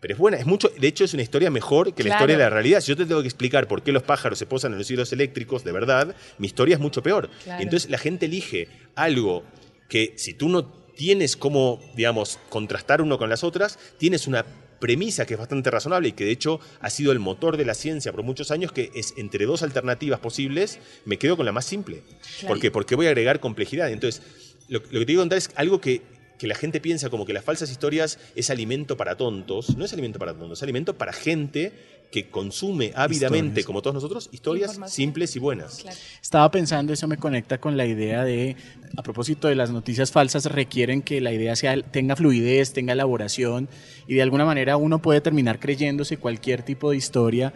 pero 0.05 0.13
es 0.13 0.19
buena. 0.19 0.37
Es 0.37 0.45
mucho, 0.45 0.69
de 0.69 0.87
hecho, 0.87 1.03
es 1.03 1.15
una 1.15 1.23
historia 1.23 1.51
mejor 1.51 1.95
que 1.95 2.05
la 2.05 2.11
historia 2.11 2.37
de 2.37 2.43
la 2.43 2.51
realidad. 2.51 2.83
Si 2.83 2.89
yo 2.89 2.97
te 2.99 3.07
tengo 3.07 3.23
que 3.23 3.27
explicar 3.27 3.67
por 3.67 3.83
qué 3.83 3.91
los 3.91 4.03
pájaros 4.03 4.39
se 4.39 4.45
posan 4.45 4.73
en 4.73 4.79
los 4.79 4.91
hilos 4.91 5.11
eléctricos, 5.15 5.65
de 5.65 5.73
verdad, 5.73 6.15
mi 6.37 6.47
historia 6.47 6.75
es 6.75 6.81
mucho 6.81 7.03
peor. 7.03 7.31
Claro. 7.43 7.59
Y 7.59 7.65
entonces 7.65 7.89
la 7.89 7.97
gente 7.97 8.27
elige 8.27 8.69
algo 8.97 9.45
que 9.89 10.13
si 10.17 10.35
tú 10.35 10.51
no 10.51 10.67
tienes 10.67 11.39
cómo, 11.39 11.81
digamos, 11.97 12.39
contrastar 12.51 13.01
uno 13.01 13.17
con 13.17 13.31
las 13.31 13.45
otras, 13.45 13.79
tienes 13.97 14.27
una 14.27 14.45
premisa 14.79 15.25
que 15.25 15.33
es 15.33 15.41
bastante 15.41 15.71
razonable 15.71 16.09
y 16.09 16.13
que 16.13 16.27
de 16.27 16.33
hecho 16.33 16.61
ha 16.81 16.91
sido 16.91 17.11
el 17.11 17.19
motor 17.19 17.57
de 17.57 17.65
la 17.65 17.73
ciencia 17.73 18.13
por 18.13 18.25
muchos 18.25 18.51
años, 18.51 18.73
que 18.73 18.91
es 18.95 19.15
entre 19.17 19.47
dos 19.47 19.63
alternativas 19.63 20.21
posibles, 20.21 20.81
me 21.07 21.17
quedo 21.17 21.39
con 21.39 21.47
la 21.47 21.53
más 21.53 21.65
simple. 21.65 22.03
Claro. 22.41 22.49
¿Por 22.49 22.61
qué? 22.61 22.71
Porque 22.71 22.95
voy 22.95 23.07
a 23.07 23.09
agregar 23.09 23.41
complejidad. 23.41 23.91
Entonces, 23.91 24.21
lo, 24.69 24.81
lo 24.81 25.01
que 25.01 25.07
te 25.07 25.13
digo 25.13 25.23
contar 25.23 25.39
es 25.39 25.51
algo 25.57 25.81
que, 25.81 26.03
que 26.39 26.47
la 26.47 26.55
gente 26.55 26.80
piensa 26.80 27.11
como 27.11 27.24
que 27.24 27.32
las 27.32 27.45
falsas 27.45 27.70
historias 27.70 28.18
es 28.35 28.51
alimento 28.51 28.97
para 28.97 29.16
tontos. 29.16 29.76
No 29.76 29.85
es 29.85 29.93
alimento 29.93 30.18
para 30.18 30.32
tontos, 30.35 30.59
es 30.59 30.62
alimento 30.62 30.97
para 30.97 31.12
gente 31.12 31.72
que 32.11 32.28
consume 32.28 32.93
ávidamente, 32.95 33.47
Historias. 33.47 33.66
como 33.66 33.82
todos 33.82 33.95
nosotros, 33.95 34.28
historias 34.30 34.78
simples 34.87 35.35
y 35.35 35.41
buenas. 35.41 35.78
Claro. 35.78 35.97
Estaba 36.22 36.49
pensando, 36.51 36.93
eso 36.93 37.09
me 37.09 37.16
conecta 37.16 37.59
con 37.59 37.76
la 37.76 37.87
idea 37.87 38.22
de, 38.22 38.55
a 38.97 39.03
propósito 39.03 39.49
de 39.49 39.57
las 39.57 39.70
noticias 39.70 40.12
falsas, 40.12 40.45
requieren 40.47 41.03
que 41.03 41.20
la 41.20 41.32
idea 41.32 41.57
sea, 41.57 41.82
tenga 41.82 42.14
fluidez, 42.14 42.72
tenga 42.72 42.93
elaboración 42.93 43.68
y 44.07 44.14
de 44.14 44.22
alguna 44.22 44.45
manera 44.45 44.76
uno 44.76 45.03
puede 45.03 45.20
terminar 45.20 45.59
creyéndose 45.59 46.16
cualquier 46.16 46.62
tipo 46.62 46.93
de 46.93 46.99
historia. 46.99 47.53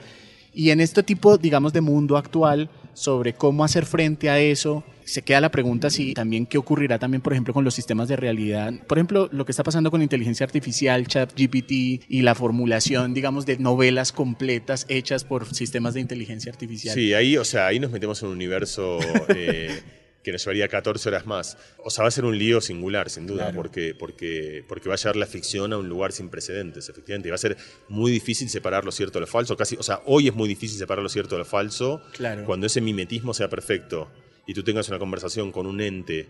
Y 0.52 0.70
en 0.70 0.80
este 0.80 1.04
tipo, 1.04 1.38
digamos, 1.38 1.72
de 1.72 1.80
mundo 1.80 2.16
actual, 2.16 2.68
sobre 2.94 3.34
cómo 3.34 3.62
hacer 3.62 3.86
frente 3.86 4.28
a 4.28 4.40
eso, 4.40 4.82
se 5.08 5.22
queda 5.22 5.40
la 5.40 5.50
pregunta 5.50 5.90
si 5.90 6.12
también 6.14 6.46
qué 6.46 6.58
ocurrirá 6.58 6.98
también, 6.98 7.22
por 7.22 7.32
ejemplo, 7.32 7.54
con 7.54 7.64
los 7.64 7.74
sistemas 7.74 8.08
de 8.08 8.16
realidad. 8.16 8.72
Por 8.86 8.98
ejemplo, 8.98 9.28
lo 9.32 9.44
que 9.44 9.52
está 9.52 9.62
pasando 9.62 9.90
con 9.90 10.02
inteligencia 10.02 10.44
artificial, 10.44 11.06
ChatGPT 11.06 11.70
y 12.08 12.22
la 12.22 12.34
formulación, 12.34 13.14
digamos, 13.14 13.46
de 13.46 13.58
novelas 13.58 14.12
completas 14.12 14.84
hechas 14.88 15.24
por 15.24 15.52
sistemas 15.54 15.94
de 15.94 16.00
inteligencia 16.00 16.52
artificial. 16.52 16.94
Sí, 16.94 17.14
ahí, 17.14 17.36
o 17.36 17.44
sea, 17.44 17.66
ahí 17.66 17.80
nos 17.80 17.90
metemos 17.90 18.20
en 18.22 18.28
un 18.28 18.34
universo 18.34 18.98
eh, 19.28 19.80
que 20.22 20.32
nos 20.32 20.44
llevaría 20.44 20.68
14 20.68 21.08
horas 21.08 21.26
más. 21.26 21.56
O 21.82 21.88
sea, 21.90 22.02
va 22.02 22.08
a 22.08 22.10
ser 22.10 22.24
un 22.26 22.36
lío 22.36 22.60
singular, 22.60 23.08
sin 23.08 23.26
duda, 23.26 23.44
Claro. 23.44 23.56
porque, 23.56 23.94
porque, 23.98 24.62
porque 24.68 24.88
va 24.88 24.94
a 24.96 24.98
llevar 24.98 25.16
la 25.16 25.26
ficción 25.26 25.72
a 25.72 25.78
un 25.78 25.88
lugar 25.88 26.12
sin 26.12 26.28
precedentes, 26.28 26.88
efectivamente. 26.88 27.28
Y 27.28 27.30
va 27.30 27.36
a 27.36 27.38
ser 27.38 27.56
muy 27.88 28.10
difícil 28.12 28.48
separar 28.50 28.84
lo 28.84 28.92
cierto 28.92 29.14
de 29.18 29.20
lo 29.22 29.26
falso. 29.26 29.56
Casi, 29.56 29.76
o 29.76 29.82
sea, 29.82 30.02
hoy 30.04 30.28
es 30.28 30.34
muy 30.34 30.48
difícil 30.48 30.78
separar 30.78 31.02
lo 31.02 31.08
cierto 31.08 31.34
de 31.36 31.38
lo 31.40 31.44
falso 31.46 32.02
Claro. 32.12 32.44
cuando 32.44 32.66
ese 32.66 32.80
mimetismo 32.82 33.32
sea 33.32 33.48
perfecto 33.48 34.10
y 34.48 34.54
tú 34.54 34.64
tengas 34.64 34.88
una 34.88 34.98
conversación 34.98 35.52
con 35.52 35.66
un 35.66 35.80
ente 35.82 36.26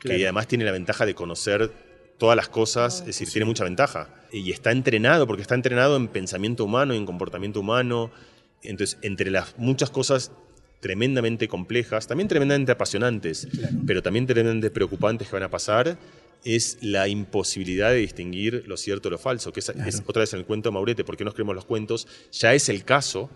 que 0.00 0.24
además 0.24 0.48
tiene 0.48 0.64
la 0.64 0.72
ventaja 0.72 1.06
de 1.06 1.14
conocer 1.14 1.70
todas 2.18 2.34
las 2.36 2.48
cosas, 2.48 3.00
es 3.00 3.06
decir, 3.06 3.30
tiene 3.30 3.44
mucha 3.44 3.62
ventaja. 3.62 4.12
Y 4.32 4.50
está 4.50 4.72
entrenado, 4.72 5.26
porque 5.26 5.42
está 5.42 5.54
entrenado 5.54 5.96
en 5.96 6.08
pensamiento 6.08 6.64
humano, 6.64 6.94
en 6.94 7.06
comportamiento 7.06 7.60
humano. 7.60 8.10
Entonces, 8.64 8.98
entre 9.02 9.30
las 9.30 9.56
muchas 9.56 9.88
cosas 9.90 10.32
tremendamente 10.80 11.46
complejas, 11.46 12.08
también 12.08 12.26
tremendamente 12.26 12.72
apasionantes, 12.72 13.46
pero 13.86 14.02
también 14.02 14.26
tremendamente 14.26 14.70
preocupantes 14.70 15.28
que 15.28 15.36
van 15.36 15.44
a 15.44 15.50
pasar, 15.50 15.96
es 16.44 16.78
la 16.80 17.06
imposibilidad 17.06 17.90
de 17.90 17.98
distinguir 17.98 18.64
lo 18.66 18.76
cierto 18.76 19.10
de 19.10 19.12
lo 19.12 19.18
falso, 19.18 19.52
que 19.52 19.60
es, 19.60 19.68
es 19.68 20.02
otra 20.04 20.20
vez 20.20 20.32
en 20.32 20.40
el 20.40 20.44
cuento 20.44 20.70
de 20.70 20.72
Maurete, 20.72 21.04
¿por 21.04 21.16
qué 21.16 21.24
nos 21.24 21.34
creemos 21.34 21.54
los 21.54 21.66
cuentos? 21.66 22.08
Ya 22.32 22.52
es 22.52 22.68
el 22.68 22.82
caso, 22.84 23.30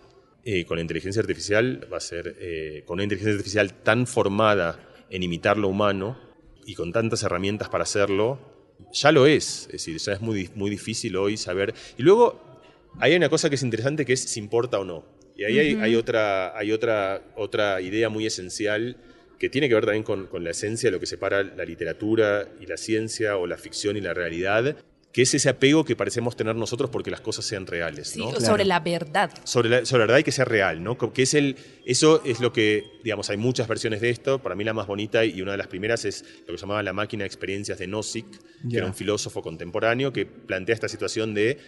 eh, 0.45 0.64
con 0.66 0.76
la 0.76 0.82
inteligencia 0.82 1.20
artificial, 1.20 1.88
va 1.90 1.97
a 1.97 2.01
ser, 2.01 2.36
eh, 2.38 2.82
con 2.84 2.97
una 2.97 3.05
inteligencia 3.05 3.32
artificial 3.32 3.72
tan 3.82 4.07
formada 4.07 4.78
en 5.09 5.22
imitar 5.22 5.57
lo 5.57 5.68
humano 5.68 6.18
y 6.66 6.74
con 6.74 6.92
tantas 6.92 7.22
herramientas 7.22 7.68
para 7.68 7.84
hacerlo, 7.84 8.38
ya 8.92 9.11
lo 9.11 9.26
es, 9.26 9.66
es 9.66 9.72
decir, 9.72 9.97
ya 9.97 10.12
es 10.12 10.20
muy, 10.20 10.51
muy 10.55 10.70
difícil 10.70 11.16
hoy 11.16 11.36
saber. 11.36 11.74
Y 11.97 12.03
luego, 12.03 12.40
hay 12.99 13.14
una 13.16 13.28
cosa 13.28 13.49
que 13.49 13.55
es 13.55 13.62
interesante 13.62 14.05
que 14.05 14.12
es 14.12 14.20
si 14.20 14.38
importa 14.38 14.78
o 14.78 14.84
no. 14.84 15.05
Y 15.36 15.45
ahí 15.45 15.59
hay, 15.59 15.74
hay 15.80 15.97
otra, 15.97 16.57
hay 16.57 16.72
otra, 16.72 17.22
otra 17.36 17.80
idea 17.80 18.09
muy 18.09 18.26
esencial 18.26 18.97
que 19.38 19.49
tiene 19.49 19.68
que 19.68 19.74
ver 19.74 19.84
también 19.84 20.05
con, 20.05 20.26
con 20.26 20.45
la 20.45 20.51
esencia 20.51 20.88
de 20.88 20.92
lo 20.92 21.01
que 21.01 21.07
separa 21.07 21.42
la 21.42 21.64
literatura 21.64 22.49
y 22.61 22.66
la 22.66 22.76
ciencia 22.76 23.36
o 23.36 23.47
la 23.47 23.57
ficción 23.57 23.97
y 23.97 24.01
la 24.01 24.14
realidad, 24.14 24.76
que 25.14 25.22
es 25.22 25.32
ese 25.32 25.48
apego 25.48 25.84
que 25.84 25.94
parecemos 25.94 26.34
tener 26.34 26.56
nosotros 26.56 26.90
porque 26.90 27.08
las 27.08 27.20
cosas 27.20 27.44
sean 27.44 27.68
reales. 27.68 28.08
Sí, 28.08 28.18
¿no? 28.18 28.30
o 28.30 28.40
sobre 28.40 28.64
la 28.64 28.80
verdad. 28.80 29.30
sobre 29.44 29.68
la, 29.68 29.86
sobre 29.86 30.00
la 30.00 30.06
verdad 30.06 30.18
y 30.18 30.24
que 30.24 30.32
sea 30.32 30.44
real, 30.44 30.82
¿no? 30.82 30.98
Que 30.98 31.22
es 31.22 31.34
el, 31.34 31.56
eso 31.86 32.20
es 32.24 32.40
lo 32.40 32.52
que, 32.52 32.84
digamos, 33.04 33.30
hay 33.30 33.36
muchas 33.36 33.68
versiones 33.68 34.00
de 34.00 34.10
esto. 34.10 34.40
Para 34.40 34.56
mí 34.56 34.64
la 34.64 34.72
más 34.74 34.88
bonita 34.88 35.24
y 35.24 35.40
una 35.40 35.52
de 35.52 35.58
las 35.58 35.68
primeras 35.68 36.04
es 36.04 36.24
lo 36.40 36.46
que 36.46 36.58
se 36.58 36.62
llamaba 36.62 36.82
la 36.82 36.92
máquina 36.92 37.22
de 37.22 37.28
experiencias 37.28 37.78
de 37.78 37.86
Nozick, 37.86 38.26
que 38.68 38.76
era 38.76 38.86
un 38.86 38.94
filósofo 38.94 39.40
contemporáneo 39.40 40.12
que 40.12 40.26
plantea 40.26 40.74
esta 40.74 40.88
situación 40.88 41.32
de 41.32 41.58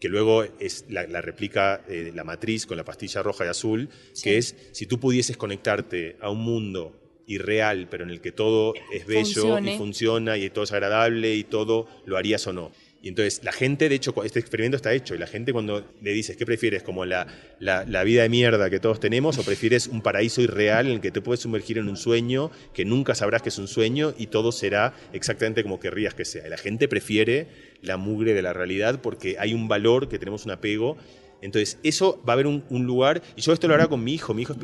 que 0.00 0.08
luego 0.08 0.42
es 0.58 0.86
la, 0.88 1.06
la 1.06 1.20
replica 1.20 1.84
eh, 1.88 2.10
la 2.12 2.24
matriz 2.24 2.66
con 2.66 2.76
la 2.76 2.84
pastilla 2.84 3.22
roja 3.22 3.44
y 3.44 3.48
azul, 3.48 3.90
que 4.24 4.38
es 4.38 4.56
si 4.72 4.86
tú 4.86 4.98
pudieses 4.98 5.36
conectarte 5.36 6.16
a 6.20 6.30
un 6.30 6.40
mundo 6.40 6.98
irreal, 7.28 7.86
pero 7.90 8.04
en 8.04 8.10
el 8.10 8.20
que 8.20 8.32
todo 8.32 8.74
es 8.92 9.06
bello 9.06 9.42
Funcione. 9.42 9.74
y 9.74 9.78
funciona 9.78 10.36
y 10.38 10.50
todo 10.50 10.64
es 10.64 10.72
agradable 10.72 11.34
y 11.34 11.44
todo, 11.44 11.86
¿lo 12.06 12.16
harías 12.16 12.46
o 12.46 12.52
no? 12.52 12.72
Y 13.00 13.08
entonces 13.08 13.44
la 13.44 13.52
gente, 13.52 13.88
de 13.88 13.94
hecho, 13.94 14.12
este 14.24 14.40
experimento 14.40 14.76
está 14.76 14.92
hecho 14.92 15.14
y 15.14 15.18
la 15.18 15.28
gente 15.28 15.52
cuando 15.52 15.86
le 16.02 16.12
dices, 16.12 16.36
¿qué 16.36 16.44
prefieres? 16.44 16.82
¿Como 16.82 17.04
la, 17.04 17.28
la, 17.60 17.84
la 17.84 18.02
vida 18.02 18.22
de 18.22 18.28
mierda 18.28 18.70
que 18.70 18.80
todos 18.80 18.98
tenemos 18.98 19.38
o 19.38 19.44
prefieres 19.44 19.86
un 19.86 20.02
paraíso 20.02 20.40
irreal 20.40 20.86
en 20.86 20.94
el 20.94 21.00
que 21.00 21.12
te 21.12 21.20
puedes 21.20 21.40
sumergir 21.40 21.78
en 21.78 21.88
un 21.88 21.96
sueño 21.96 22.50
que 22.74 22.84
nunca 22.84 23.14
sabrás 23.14 23.42
que 23.42 23.50
es 23.50 23.58
un 23.58 23.68
sueño 23.68 24.14
y 24.18 24.26
todo 24.26 24.50
será 24.50 24.94
exactamente 25.12 25.62
como 25.62 25.78
querrías 25.78 26.14
que 26.14 26.24
sea? 26.24 26.46
Y 26.46 26.50
la 26.50 26.56
gente 26.56 26.88
prefiere 26.88 27.46
la 27.82 27.96
mugre 27.96 28.34
de 28.34 28.42
la 28.42 28.52
realidad 28.52 29.00
porque 29.00 29.36
hay 29.38 29.54
un 29.54 29.68
valor 29.68 30.08
que 30.08 30.18
tenemos 30.18 30.44
un 30.44 30.50
apego 30.50 30.96
entonces, 31.40 31.78
eso 31.82 32.20
va 32.28 32.32
a 32.32 32.34
haber 32.34 32.46
un, 32.46 32.64
un 32.70 32.84
lugar, 32.84 33.22
y 33.36 33.40
yo 33.40 33.52
esto 33.52 33.68
lo 33.68 33.74
hablaba 33.74 33.90
con 33.90 34.02
mi 34.02 34.14
hijo, 34.14 34.34
mi 34.34 34.42
hijo, 34.42 34.54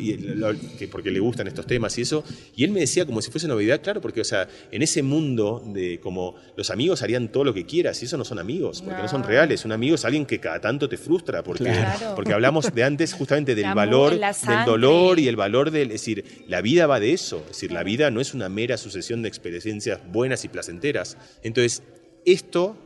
porque 0.91 1.11
le 1.11 1.21
gustan 1.21 1.47
estos 1.47 1.67
temas 1.67 1.97
y 1.99 2.03
eso, 2.03 2.25
y 2.57 2.65
él 2.65 2.71
me 2.71 2.81
decía 2.81 3.07
como 3.07 3.23
si 3.23 3.31
fuese 3.31 3.47
novedad, 3.47 3.81
claro, 3.83 4.01
porque, 4.01 4.21
o 4.21 4.25
sea, 4.25 4.49
en 4.73 4.83
ese 4.83 5.03
mundo 5.03 5.63
de 5.67 6.01
como 6.01 6.35
los 6.57 6.71
amigos 6.71 7.03
harían 7.03 7.29
todo 7.29 7.45
lo 7.45 7.55
que 7.55 7.65
quieras, 7.65 8.01
y 8.03 8.07
eso 8.07 8.17
no 8.17 8.25
son 8.25 8.39
amigos, 8.39 8.83
porque 8.83 9.03
no, 9.03 9.09
son 9.09 9.23
reales, 9.23 9.65
un 9.65 9.73
amigo 9.73 9.95
es 9.95 10.05
alguien 10.05 10.27
que 10.27 10.41
cada 10.41 10.61
tanto 10.61 10.89
te 10.89 10.97
frustra, 10.97 11.43
porque, 11.43 11.65
Claro. 11.65 12.15
porque 12.15 12.33
hablamos 12.33 12.75
de 12.75 12.85
antes 12.85 13.13
justamente 13.13 13.55
del 13.55 13.65
La 13.75 13.75
valor, 13.75 14.19
del 14.19 14.65
dolor 14.67 15.19
y 15.19 15.29
el 15.29 15.37
valor 15.37 15.71
del, 15.71 15.89
es 15.93 16.01
decir, 16.01 16.45
la 16.49 16.61
vida 16.61 16.87
va 16.87 17.01
de 17.01 17.13
eso, 17.13 17.39
es 17.43 17.49
decir, 17.49 17.73
la 17.73 17.83
vida 17.83 18.11
no 18.11 18.21
es 18.21 18.35
una 18.35 18.49
mera 18.49 18.77
sucesión 18.77 19.23
de 19.23 19.29
experiencias 19.29 20.01
buenas 20.13 20.45
y 20.45 20.49
placenteras. 20.49 21.17
Entonces, 21.43 21.83
esto 22.25 22.77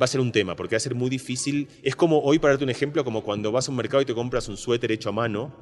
va 0.00 0.04
a 0.04 0.08
ser 0.08 0.20
un 0.20 0.32
tema, 0.32 0.56
porque 0.56 0.74
va 0.74 0.78
a 0.78 0.80
ser 0.80 0.94
muy 0.94 1.10
difícil. 1.10 1.68
Es 1.82 1.96
como 1.96 2.20
hoy, 2.20 2.38
para 2.38 2.52
darte 2.52 2.64
un 2.64 2.70
ejemplo, 2.70 3.04
como 3.04 3.22
cuando 3.22 3.52
vas 3.52 3.68
a 3.68 3.70
un 3.70 3.76
mercado 3.76 4.02
y 4.02 4.04
te 4.04 4.14
compras 4.14 4.48
un 4.48 4.56
suéter 4.56 4.92
hecho 4.92 5.08
a 5.08 5.12
mano, 5.12 5.52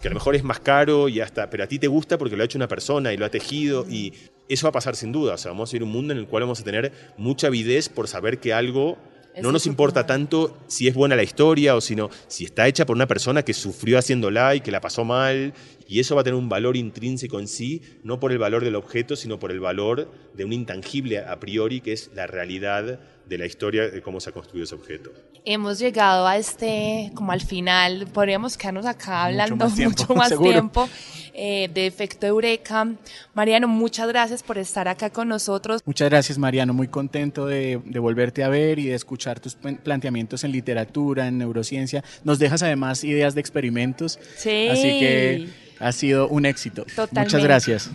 que 0.00 0.08
a 0.08 0.10
lo 0.10 0.14
mejor 0.14 0.36
es 0.36 0.44
más 0.44 0.60
caro 0.60 1.08
y 1.08 1.20
hasta, 1.20 1.50
pero 1.50 1.64
a 1.64 1.66
ti 1.66 1.78
te 1.78 1.88
gusta 1.88 2.18
porque 2.18 2.36
lo 2.36 2.42
ha 2.42 2.46
hecho 2.46 2.58
una 2.58 2.68
persona 2.68 3.12
y 3.12 3.16
lo 3.16 3.24
ha 3.24 3.30
tejido 3.30 3.86
y 3.88 4.12
eso 4.48 4.66
va 4.66 4.70
a 4.70 4.72
pasar 4.72 4.94
sin 4.94 5.12
duda. 5.12 5.34
O 5.34 5.38
sea, 5.38 5.50
vamos 5.50 5.72
a 5.72 5.76
ir 5.76 5.82
a 5.82 5.84
un 5.84 5.90
mundo 5.90 6.12
en 6.12 6.18
el 6.18 6.26
cual 6.26 6.44
vamos 6.44 6.60
a 6.60 6.64
tener 6.64 6.92
mucha 7.16 7.48
avidez 7.48 7.88
por 7.88 8.06
saber 8.06 8.38
que 8.38 8.52
algo 8.52 8.96
no 9.42 9.52
nos 9.52 9.66
importa 9.66 10.06
tanto 10.06 10.56
si 10.66 10.88
es 10.88 10.94
buena 10.94 11.14
la 11.14 11.22
historia 11.22 11.76
o 11.76 11.80
si 11.80 11.94
no, 11.94 12.10
si 12.26 12.44
está 12.44 12.66
hecha 12.66 12.86
por 12.86 12.96
una 12.96 13.06
persona 13.06 13.44
que 13.44 13.54
sufrió 13.54 13.98
haciéndola 13.98 14.54
y 14.54 14.60
que 14.60 14.70
la 14.70 14.80
pasó 14.80 15.04
mal. 15.04 15.54
Y 15.86 16.00
eso 16.00 16.14
va 16.14 16.22
a 16.22 16.24
tener 16.24 16.38
un 16.38 16.48
valor 16.48 16.76
intrínseco 16.76 17.38
en 17.38 17.48
sí, 17.48 17.82
no 18.02 18.20
por 18.20 18.32
el 18.32 18.38
valor 18.38 18.64
del 18.64 18.74
objeto, 18.74 19.16
sino 19.16 19.38
por 19.38 19.50
el 19.50 19.60
valor 19.60 20.10
de 20.34 20.44
un 20.44 20.52
intangible 20.52 21.18
a 21.18 21.38
priori, 21.40 21.80
que 21.80 21.92
es 21.92 22.10
la 22.14 22.26
realidad 22.26 23.00
de 23.28 23.38
la 23.38 23.46
historia 23.46 23.88
de 23.90 24.00
cómo 24.00 24.20
se 24.20 24.30
ha 24.30 24.32
construido 24.32 24.64
ese 24.64 24.74
objeto. 24.74 25.12
Hemos 25.44 25.78
llegado 25.78 26.26
a 26.26 26.36
este, 26.38 27.10
como 27.14 27.32
al 27.32 27.40
final, 27.40 28.06
podríamos 28.12 28.56
quedarnos 28.56 28.86
acá 28.86 29.24
hablando 29.26 29.56
más 29.56 29.74
tiempo, 29.76 30.00
mucho 30.02 30.14
más 30.14 30.36
tiempo 30.38 30.88
eh, 31.34 31.68
de 31.72 31.86
efecto 31.86 32.26
Eureka. 32.26 32.86
Mariano, 33.34 33.68
muchas 33.68 34.08
gracias 34.08 34.42
por 34.42 34.56
estar 34.58 34.88
acá 34.88 35.10
con 35.10 35.28
nosotros. 35.28 35.82
Muchas 35.84 36.08
gracias, 36.08 36.38
Mariano. 36.38 36.72
Muy 36.72 36.88
contento 36.88 37.46
de, 37.46 37.80
de 37.84 37.98
volverte 37.98 38.42
a 38.44 38.48
ver 38.48 38.78
y 38.78 38.86
de 38.86 38.94
escuchar 38.94 39.38
tus 39.40 39.54
plan- 39.54 39.76
planteamientos 39.82 40.42
en 40.44 40.52
literatura, 40.52 41.28
en 41.28 41.38
neurociencia. 41.38 42.02
Nos 42.24 42.38
dejas 42.38 42.62
además 42.62 43.04
ideas 43.04 43.34
de 43.34 43.40
experimentos. 43.40 44.18
Sí. 44.36 44.68
Así 44.68 44.82
que 45.00 45.48
ha 45.78 45.92
sido 45.92 46.28
un 46.28 46.46
éxito. 46.46 46.82
Muchas 46.82 46.96
Totalmente. 47.08 47.42
gracias. 47.42 47.90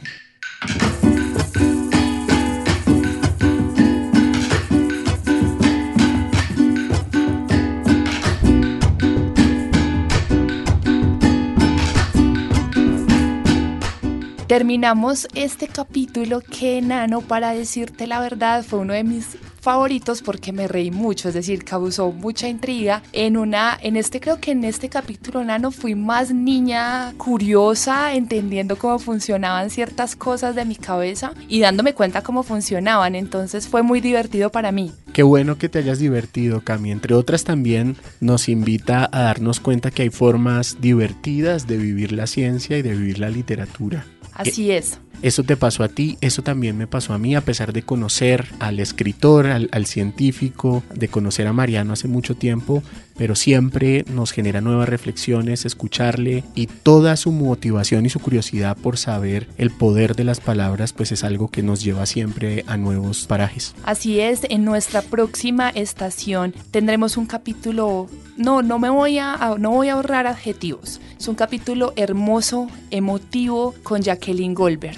Terminamos 14.53 15.27
este 15.33 15.67
capítulo 15.67 16.39
que 16.39 16.79
Nano, 16.79 17.21
para 17.21 17.53
decirte 17.53 18.05
la 18.05 18.19
verdad, 18.19 18.63
fue 18.63 18.77
uno 18.77 18.93
de 18.93 19.03
mis 19.03 19.35
favoritos 19.59 20.21
porque 20.21 20.51
me 20.51 20.67
reí 20.67 20.91
mucho, 20.91 21.29
es 21.29 21.33
decir, 21.33 21.63
causó 21.63 22.11
mucha 22.11 22.47
intriga. 22.47 23.01
En 23.13 23.35
una, 23.35 23.75
en 23.81 23.97
este 23.97 24.19
creo 24.19 24.39
que 24.39 24.51
en 24.51 24.63
este 24.63 24.89
capítulo 24.89 25.43
Nano 25.43 25.71
fui 25.71 25.95
más 25.95 26.31
niña 26.31 27.13
curiosa, 27.17 28.13
entendiendo 28.13 28.77
cómo 28.77 28.99
funcionaban 28.99 29.71
ciertas 29.71 30.15
cosas 30.15 30.53
de 30.53 30.65
mi 30.65 30.75
cabeza 30.75 31.33
y 31.47 31.59
dándome 31.59 31.95
cuenta 31.95 32.21
cómo 32.21 32.43
funcionaban, 32.43 33.15
entonces 33.15 33.67
fue 33.67 33.81
muy 33.81 34.01
divertido 34.01 34.51
para 34.51 34.71
mí. 34.71 34.91
Qué 35.13 35.23
bueno 35.23 35.57
que 35.57 35.67
te 35.67 35.79
hayas 35.79 35.97
divertido, 35.97 36.61
Cami. 36.61 36.91
Entre 36.91 37.15
otras 37.15 37.43
también 37.43 37.95
nos 38.19 38.47
invita 38.49 39.09
a 39.11 39.23
darnos 39.23 39.59
cuenta 39.59 39.89
que 39.89 40.03
hay 40.03 40.09
formas 40.11 40.77
divertidas 40.79 41.65
de 41.65 41.77
vivir 41.77 42.11
la 42.11 42.27
ciencia 42.27 42.77
y 42.77 42.83
de 42.83 42.91
vivir 42.91 43.17
la 43.17 43.31
literatura. 43.31 44.05
Así 44.35 44.71
es. 44.71 44.99
Eso 45.21 45.43
te 45.43 45.55
pasó 45.55 45.83
a 45.83 45.87
ti, 45.87 46.17
eso 46.19 46.41
también 46.41 46.77
me 46.77 46.87
pasó 46.87 47.13
a 47.13 47.17
mí, 47.17 47.33
a 47.35 47.41
pesar 47.41 47.71
de 47.71 47.83
conocer 47.83 48.45
al 48.59 48.79
escritor, 48.79 49.47
al, 49.47 49.85
científico, 49.85 50.83
de 50.93 51.07
conocer 51.07 51.47
a 51.47 51.53
Mariano 51.53 51.93
hace 51.93 52.09
mucho 52.09 52.35
tiempo, 52.35 52.83
pero 53.15 53.35
siempre 53.35 54.03
nos 54.11 54.31
genera 54.31 54.59
nuevas 54.59 54.89
reflexiones, 54.89 55.65
escucharle 55.65 56.43
y 56.55 56.67
toda 56.67 57.15
su 57.15 57.31
motivación 57.31 58.05
y 58.05 58.09
su 58.09 58.19
curiosidad 58.19 58.75
por 58.75 58.97
saber 58.97 59.47
el 59.57 59.71
poder 59.71 60.15
de 60.15 60.23
las 60.23 60.39
palabras, 60.39 60.93
pues 60.93 61.11
es 61.11 61.23
algo 61.23 61.47
que 61.47 61.63
nos 61.63 61.83
lleva 61.83 62.05
siempre 62.05 62.65
a 62.67 62.75
nuevos 62.75 63.25
parajes. 63.25 63.75
Así 63.85 64.19
es, 64.19 64.41
en 64.49 64.65
nuestra 64.65 65.01
próxima 65.01 65.69
estación 65.69 66.53
tendremos 66.71 67.15
un 67.15 67.27
capítulo, 67.27 68.09
no, 68.35 68.61
no 68.61 68.79
me 68.79 68.89
voy 68.89 69.19
a, 69.19 69.55
no 69.57 69.71
voy 69.71 69.89
a 69.89 69.93
ahorrar 69.93 70.27
adjetivos, 70.27 70.99
es 71.17 71.27
un 71.27 71.35
capítulo 71.35 71.93
hermoso, 71.95 72.67
emotivo 72.91 73.73
con 73.83 74.01
Jacqueline 74.01 74.53
Goldberg 74.53 74.97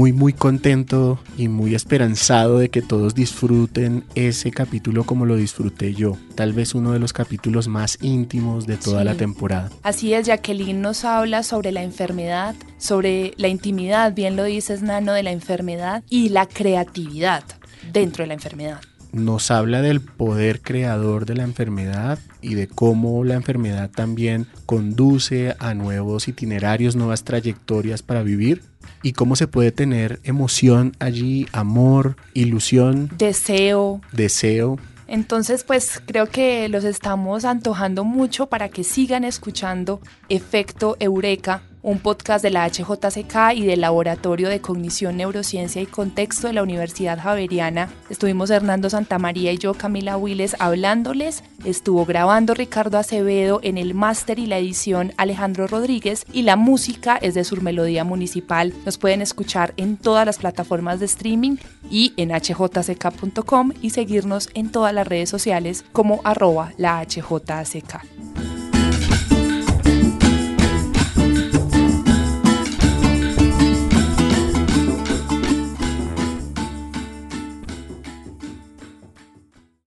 muy 0.00 0.14
muy 0.14 0.32
contento 0.32 1.20
y 1.36 1.48
muy 1.48 1.74
esperanzado 1.74 2.58
de 2.58 2.70
que 2.70 2.80
todos 2.80 3.14
disfruten 3.14 4.02
ese 4.14 4.50
capítulo 4.50 5.04
como 5.04 5.26
lo 5.26 5.36
disfruté 5.36 5.92
yo. 5.92 6.16
Tal 6.34 6.54
vez 6.54 6.74
uno 6.74 6.92
de 6.92 6.98
los 6.98 7.12
capítulos 7.12 7.68
más 7.68 7.98
íntimos 8.00 8.66
de 8.66 8.78
toda 8.78 9.04
la 9.04 9.14
temporada. 9.16 9.68
Así 9.82 10.14
es, 10.14 10.26
Jacqueline 10.26 10.80
nos 10.80 11.04
habla 11.04 11.42
sobre 11.42 11.70
la 11.70 11.82
enfermedad, 11.82 12.54
sobre 12.78 13.34
la 13.36 13.48
intimidad, 13.48 14.14
bien 14.14 14.36
lo 14.36 14.44
dices 14.44 14.80
Nano, 14.80 15.12
de 15.12 15.22
la 15.22 15.32
enfermedad 15.32 16.02
y 16.08 16.30
la 16.30 16.46
creatividad 16.46 17.44
dentro 17.92 18.24
de 18.24 18.28
la 18.28 18.34
enfermedad 18.34 18.80
nos 19.12 19.50
habla 19.50 19.82
del 19.82 20.00
poder 20.00 20.60
creador 20.62 21.26
de 21.26 21.34
la 21.34 21.42
enfermedad 21.42 22.20
y 22.40 22.54
de 22.54 22.68
cómo 22.68 23.24
la 23.24 23.34
enfermedad 23.34 23.90
también 23.90 24.46
conduce 24.66 25.56
a 25.58 25.74
nuevos 25.74 26.28
itinerarios, 26.28 26.94
nuevas 26.94 27.24
trayectorias 27.24 28.02
para 28.02 28.22
vivir 28.22 28.69
y 29.02 29.12
cómo 29.12 29.36
se 29.36 29.48
puede 29.48 29.72
tener 29.72 30.20
emoción 30.24 30.92
allí, 30.98 31.46
amor, 31.52 32.16
ilusión, 32.34 33.10
deseo. 33.16 34.00
Deseo. 34.12 34.78
Entonces, 35.06 35.64
pues 35.64 36.00
creo 36.06 36.26
que 36.26 36.68
los 36.68 36.84
estamos 36.84 37.44
antojando 37.44 38.04
mucho 38.04 38.46
para 38.46 38.68
que 38.68 38.84
sigan 38.84 39.24
escuchando 39.24 40.00
Efecto 40.28 40.96
Eureka 41.00 41.62
un 41.82 41.98
podcast 41.98 42.42
de 42.42 42.50
la 42.50 42.68
HJCK 42.68 43.54
y 43.54 43.64
del 43.64 43.80
Laboratorio 43.80 44.48
de 44.48 44.60
Cognición, 44.60 45.16
Neurociencia 45.16 45.80
y 45.80 45.86
Contexto 45.86 46.46
de 46.46 46.52
la 46.52 46.62
Universidad 46.62 47.18
Javeriana. 47.18 47.88
Estuvimos 48.08 48.50
Hernando 48.50 48.90
Santamaría 48.90 49.52
y 49.52 49.58
yo, 49.58 49.74
Camila 49.74 50.16
Willes, 50.16 50.56
hablándoles. 50.58 51.42
Estuvo 51.64 52.06
grabando 52.06 52.54
Ricardo 52.54 52.98
Acevedo 52.98 53.60
en 53.62 53.78
el 53.78 53.94
máster 53.94 54.38
y 54.38 54.46
la 54.46 54.58
edición 54.58 55.12
Alejandro 55.16 55.66
Rodríguez 55.66 56.24
y 56.32 56.42
la 56.42 56.56
música 56.56 57.16
es 57.16 57.34
de 57.34 57.44
Surmelodía 57.44 58.04
Municipal. 58.04 58.72
Nos 58.84 58.98
pueden 58.98 59.22
escuchar 59.22 59.74
en 59.76 59.96
todas 59.96 60.26
las 60.26 60.38
plataformas 60.38 61.00
de 61.00 61.06
streaming 61.06 61.56
y 61.90 62.12
en 62.16 62.30
hjck.com 62.30 63.72
y 63.82 63.90
seguirnos 63.90 64.48
en 64.54 64.70
todas 64.70 64.94
las 64.94 65.06
redes 65.06 65.28
sociales 65.28 65.84
como 65.92 66.20
arroba 66.24 66.72
la 66.76 67.04
HJCK. 67.04 68.69